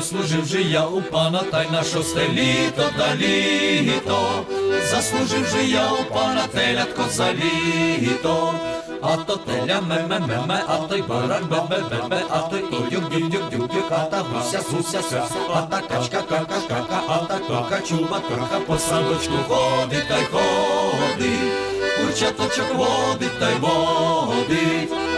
Ой, 0.00 0.06
служив 0.06 0.46
же 0.46 0.62
я 0.62 0.86
у 0.86 1.02
пана, 1.02 1.42
та 1.50 1.62
й 1.62 1.70
на 1.70 1.84
шосте 1.84 2.28
літо 2.28 2.90
да 2.98 3.14
літо, 3.14 4.44
заслужив 4.90 5.46
же 5.46 5.64
я 5.64 5.92
у 5.92 6.14
пана 6.14 6.46
телятко 6.46 7.02
за 7.10 7.32
літо, 7.32 8.54
а 9.02 9.16
то 9.16 9.36
теля 9.36 9.80
ме-ме-ме-ме, 9.80 10.62
а 10.68 10.76
той 10.76 11.02
баран 11.02 11.44
бе-бе-бе-бе, 11.44 12.22
а 12.30 12.38
той 12.38 12.64
дюк 12.70 13.10
дюк 13.10 13.30
дюк 13.30 13.50
дюк 13.50 13.90
а 13.90 14.04
та 14.04 14.20
гуся 14.20 14.62
суся 14.70 15.02
суся, 15.02 15.22
а 15.54 15.62
та 15.62 15.80
качка 15.80 16.22
кака 16.22 16.60
кака, 16.68 17.02
а 17.08 17.18
та 17.18 17.38
курка 17.38 17.80
чуба 17.88 18.20
курка 18.20 18.60
по 18.66 18.78
садочку 18.78 19.36
ходить 19.48 20.08
та 20.08 20.18
й 20.18 20.24
ходить, 20.24 21.52
курчаточок 21.98 22.74
водить 22.74 23.38
та 23.38 23.50
й 23.50 23.54
водить. 23.54 25.09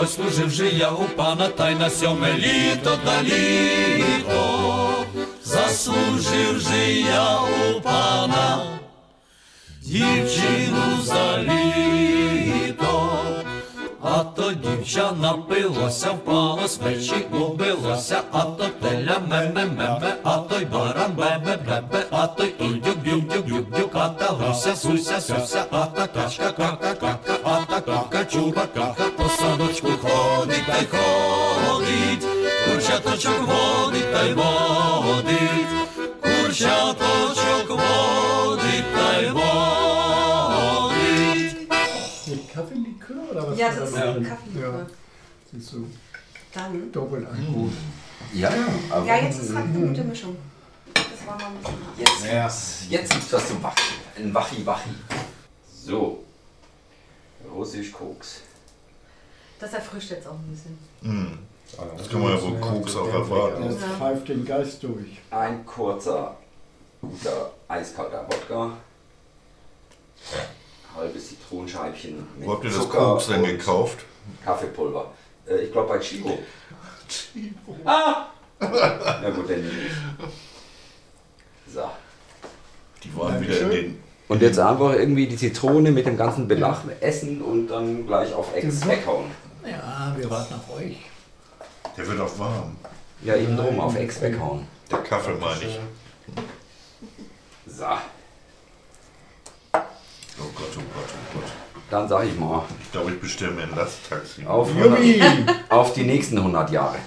Ой, 0.00 0.06
служив 0.06 0.50
же 0.50 0.68
я 0.68 0.90
у 0.90 1.04
пана, 1.04 1.48
та 1.48 1.70
й 1.70 1.74
на 1.74 1.90
сьоме 1.90 2.32
літо 2.34 2.98
да 3.04 3.22
літо, 3.22 5.04
заслужив 5.44 6.60
же 6.60 6.92
я 6.92 7.38
у 7.40 7.80
пана, 7.80 8.78
дівчину 9.82 11.02
за 11.02 11.38
літо, 11.38 13.18
а 14.02 14.24
то 14.24 14.52
дівча 14.52 15.12
напилося, 15.12 16.10
впало 16.10 16.68
з 16.68 16.76
печі, 16.76 17.26
убилося, 17.32 18.22
а 18.32 18.40
то 18.40 18.68
теля 18.82 19.18
ме-ме-ме-ме, 19.28 20.14
а 20.24 20.36
той 20.36 20.64
баран 20.64 21.12
бе-бе-бе-бе, 21.16 22.04
а 22.10 22.26
той 22.26 22.54
індюк 22.60 22.98
дюк 22.98 23.46
дюк 23.46 23.70
дюк 23.70 23.90
а 23.94 24.08
та 24.08 24.26
гуся 24.26 24.76
суся 24.76 25.20
суся, 25.20 25.64
а 25.70 25.86
та 25.86 26.06
качка 26.06 26.52
кака 26.52 26.94
кака, 26.94 27.27
а 28.27 28.27
та 28.27 28.27
кака 28.27 28.31
чуба 28.31 28.67
кака, 28.67 29.11
по 29.17 29.29
садочку 29.29 29.87
ходить 29.87 30.65
Курчаточок 32.65 33.39
водить 33.47 34.11
та 34.11 34.23
й 34.23 34.33
водить, 34.33 35.67
курчаточок 36.21 37.69
водить 37.69 38.85
та 38.95 39.21
й 39.21 39.29
водить. 39.29 39.53
Mit 42.27 42.47
Kaffeelikör 42.53 43.31
oder 43.31 43.41
was? 43.47 43.57
Ja, 43.57 43.67
war 43.67 43.79
das 43.79 43.89
ist 43.89 43.95
drin? 43.95 44.25
Kaffeelikör. 44.29 44.73
Ja. 44.79 44.85
Siehst 45.51 45.73
du, 45.73 45.77
Dann. 46.53 46.91
doppelt 46.91 47.27
gut. 47.53 47.73
Ja, 48.33 48.49
aber. 48.89 49.05
Ja, 49.05 49.15
jetzt 49.17 49.39
ist 49.41 49.55
halt 49.55 49.65
eine 49.65 49.87
gute 49.87 50.03
Mischung. 50.03 50.35
Das 50.93 51.27
war 51.27 51.35
mal 51.37 51.47
ein 51.47 51.57
bisschen 51.57 51.79
hart. 51.85 52.45
Jetzt, 52.45 52.89
jetzt 52.89 53.11
gibt's 53.13 53.33
was 53.33 53.47
zum 53.47 53.61
Wachi. 53.61 53.93
Ein 54.17 54.33
Wachi-Wachi. 54.33 54.93
So. 55.85 56.23
Russisch 57.54 57.92
Koks. 57.92 58.42
Das 59.58 59.72
erfrischt 59.72 60.10
jetzt 60.10 60.26
auch 60.26 60.32
ein 60.34 60.48
bisschen. 60.50 60.78
Hm. 61.02 61.38
Das 61.96 62.08
kann 62.08 62.22
man 62.22 62.34
ja 62.34 62.42
wohl 62.42 62.58
Koks 62.60 62.96
auch 62.96 63.12
erwarten. 63.12 63.64
Das 63.68 63.76
pfeift 63.98 64.28
den 64.28 64.44
Geist 64.44 64.82
durch. 64.82 65.18
Ein 65.30 65.66
kurzer, 65.66 66.36
guter, 67.00 67.52
eiskalter 67.68 68.26
Wodka. 68.26 68.72
Halbes 70.96 71.28
Zitronenscheibchen. 71.28 72.26
mit 72.38 72.48
Wo 72.48 72.52
habt 72.52 72.64
ihr 72.64 72.70
das 72.70 72.78
Zucker 72.80 72.98
Koks 72.98 73.26
denn 73.28 73.44
gekauft? 73.44 74.04
Kaffeepulver. 74.44 75.12
Äh, 75.46 75.62
ich 75.62 75.72
glaube 75.72 75.88
bei 75.88 75.98
Chibo. 75.98 76.38
Ah! 77.84 78.26
Na 78.60 79.30
gut, 79.30 79.48
dann 79.48 79.62
nicht. 79.62 79.76
So. 81.72 81.88
Die 83.04 83.16
waren 83.16 83.40
wieder 83.40 83.60
in 83.60 83.70
den. 83.70 84.02
Und 84.28 84.42
jetzt 84.42 84.58
einfach 84.58 84.92
irgendwie 84.92 85.26
die 85.26 85.36
Zitrone 85.36 85.90
mit 85.90 86.06
dem 86.06 86.16
ganzen 86.16 86.46
Belach 86.46 86.82
essen 87.00 87.40
und 87.40 87.68
dann 87.68 88.06
gleich 88.06 88.32
auf 88.34 88.54
Ex 88.54 88.86
weghauen. 88.86 89.30
Ja, 89.64 90.14
wir 90.16 90.30
warten 90.30 90.54
auf 90.54 90.76
euch. 90.76 90.96
Der 91.96 92.06
wird 92.06 92.20
auch 92.20 92.38
warm. 92.38 92.76
Ja, 93.24 93.34
eben 93.36 93.56
drum, 93.56 93.80
auf 93.80 93.96
Ex 93.96 94.20
weghauen. 94.20 94.66
Der 94.90 94.98
Kaffee 94.98 95.34
meine 95.40 95.60
ich. 95.62 95.78
So, 97.66 97.84
Oh 100.40 100.44
Gott, 100.54 100.68
oh 100.76 100.82
Gott, 100.94 101.08
oh 101.08 101.38
Gott. 101.40 101.50
dann 101.90 102.08
sag 102.08 102.24
ich 102.24 102.38
mal. 102.38 102.62
Ich 102.80 102.92
glaube, 102.92 103.10
ich 103.10 103.20
bestelle 103.20 103.52
mir 103.52 103.62
ein 103.64 103.74
Lasttaxi. 103.74 104.46
Auf, 104.46 104.70
Jubi! 104.72 105.20
auf 105.68 105.92
die 105.94 106.04
nächsten 106.04 106.38
100 106.38 106.70
Jahre. 106.70 106.94
Ja, 106.94 107.02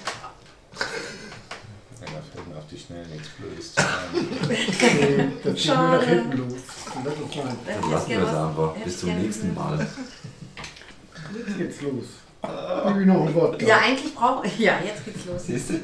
da 2.00 2.06
fällt 2.06 2.48
mir 2.48 2.56
auf 2.58 2.66
die 2.70 2.78
Schnelle 2.78 3.06
nichts 3.08 3.28
Blödes 3.30 3.74
zu 3.74 3.80
ein. 3.80 5.32
Das 5.42 5.54
geht 5.54 5.66
nur 5.66 5.76
nach 5.88 6.02
hinten 6.02 6.36
los. 6.36 6.60
Das 7.04 7.14
ist 7.14 7.36
mein. 7.36 7.56
Dann 7.80 7.90
lassen 7.90 8.08
wir 8.10 8.18
es 8.22 8.28
einfach. 8.28 8.74
Bis 8.84 9.00
zum 9.00 9.18
nächsten 9.18 9.54
Mal. 9.54 9.86
Jetzt 11.46 11.58
geht's 11.58 11.80
los. 11.82 12.04
Hab 12.42 12.98
ich 12.98 13.06
noch 13.06 13.24
ein 13.24 13.34
Wort? 13.34 13.62
Ja, 13.62 13.78
eigentlich 13.78 14.12
brauche 14.16 14.44
ich. 14.46 14.58
Ja, 14.58 14.74
jetzt 14.84 15.04
geht's 15.04 15.24
los. 15.26 15.42
Siehst 15.46 15.70
du? 15.70 15.74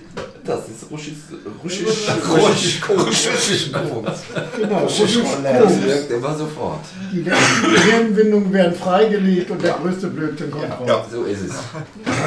Das 0.44 0.68
ist 0.68 0.90
russisch. 0.90 1.14
Russisch. 1.62 1.86
Russisch 2.28 2.80
Koks. 2.80 3.28
Russisch 3.28 3.72
Koks. 3.72 4.20
Genau, 4.56 4.78
russisch 4.78 5.18
Das 5.42 5.62
Koks. 5.62 5.82
wirkt 5.82 6.11
immer 6.11 6.34
sofort. 6.36 6.80
Die 7.12 7.20
letzten 7.22 7.70
Gehirnwindungen 7.74 8.52
werden 8.52 8.74
freigelegt 8.74 9.50
und 9.52 9.62
der 9.62 9.74
größte 9.74 10.09
Blödsinn 10.09 10.50
kommt 10.50 10.64
raus. 10.72 10.88
Ja. 10.88 11.06
So 11.11 11.24
ist 11.24 11.42
es. 11.42 11.52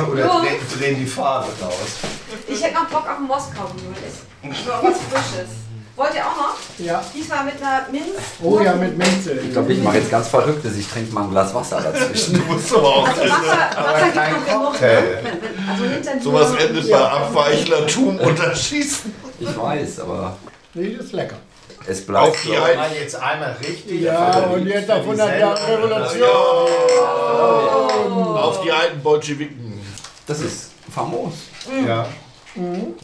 Oder 0.09 0.29
drehen, 0.79 0.95
die 0.97 1.05
Farbe 1.05 1.47
raus. 1.61 1.73
Ich 2.47 2.63
hätte 2.63 2.75
noch 2.75 2.87
Bock 2.87 3.05
auf. 3.07 3.41
So 3.41 4.71
was 4.81 4.97
Frisches. 5.01 5.49
Wollt 5.95 6.15
ihr 6.15 6.21
auch 6.25 6.35
noch? 6.37 6.55
Ja. 6.79 7.03
Diesmal 7.13 7.43
mit 7.45 7.55
einer 7.61 7.85
Minz. 7.91 8.05
Oh 8.41 8.59
ja, 8.59 8.73
mit 8.73 8.97
Minze. 8.97 9.33
Ich 9.33 9.51
glaube, 9.51 9.73
ich 9.73 9.83
mache 9.83 9.97
jetzt 9.97 10.09
ganz 10.09 10.27
Verrücktes. 10.29 10.75
Ich 10.77 10.87
trinke 10.87 11.13
mal 11.13 11.23
ein 11.23 11.31
Glas 11.31 11.53
Wasser 11.53 11.81
dazwischen. 11.81 12.33
Du 12.47 12.53
musst 12.53 12.73
aber 12.73 12.87
auch. 12.87 13.07
Also 13.07 13.21
Wasser, 13.21 13.69
Wasser 13.75 14.05
gibt 14.05 14.15
noch 14.15 14.45
genug. 14.45 14.63
Cocktail. 14.71 15.21
Ne? 15.23 15.31
Also 15.69 15.83
Sowas 16.31 16.53
endet 16.55 16.89
bei 16.91 16.97
Abweichlertum 16.97 18.17
und 18.19 18.39
Erschießen. 18.39 19.13
Ich 19.39 19.57
weiß, 19.57 19.99
aber 19.99 20.37
Nee, 20.73 20.95
das 20.95 21.07
ist 21.07 21.11
lecker. 21.13 21.35
es 21.85 22.05
bleibt 22.05 22.29
Auf 22.29 22.41
die 22.41 22.47
so. 22.47 22.53
Ein- 22.55 22.77
Mal 22.77 22.91
jetzt 22.93 23.15
einmal 23.15 23.55
richtig. 23.61 24.01
Ja, 24.01 24.37
und 24.45 24.65
jetzt 24.65 24.89
auf 24.89 25.01
100 25.01 25.39
Jahre 25.39 25.67
Revolution. 25.67 26.29
Auf 28.37 28.61
die 28.61 28.71
alten 28.71 29.01
Bolschewiken. 29.03 29.81
Das 30.25 30.39
ist 30.39 30.71
famos. 30.93 31.33
Ja. 31.85 32.05
Mhm. 32.55 32.95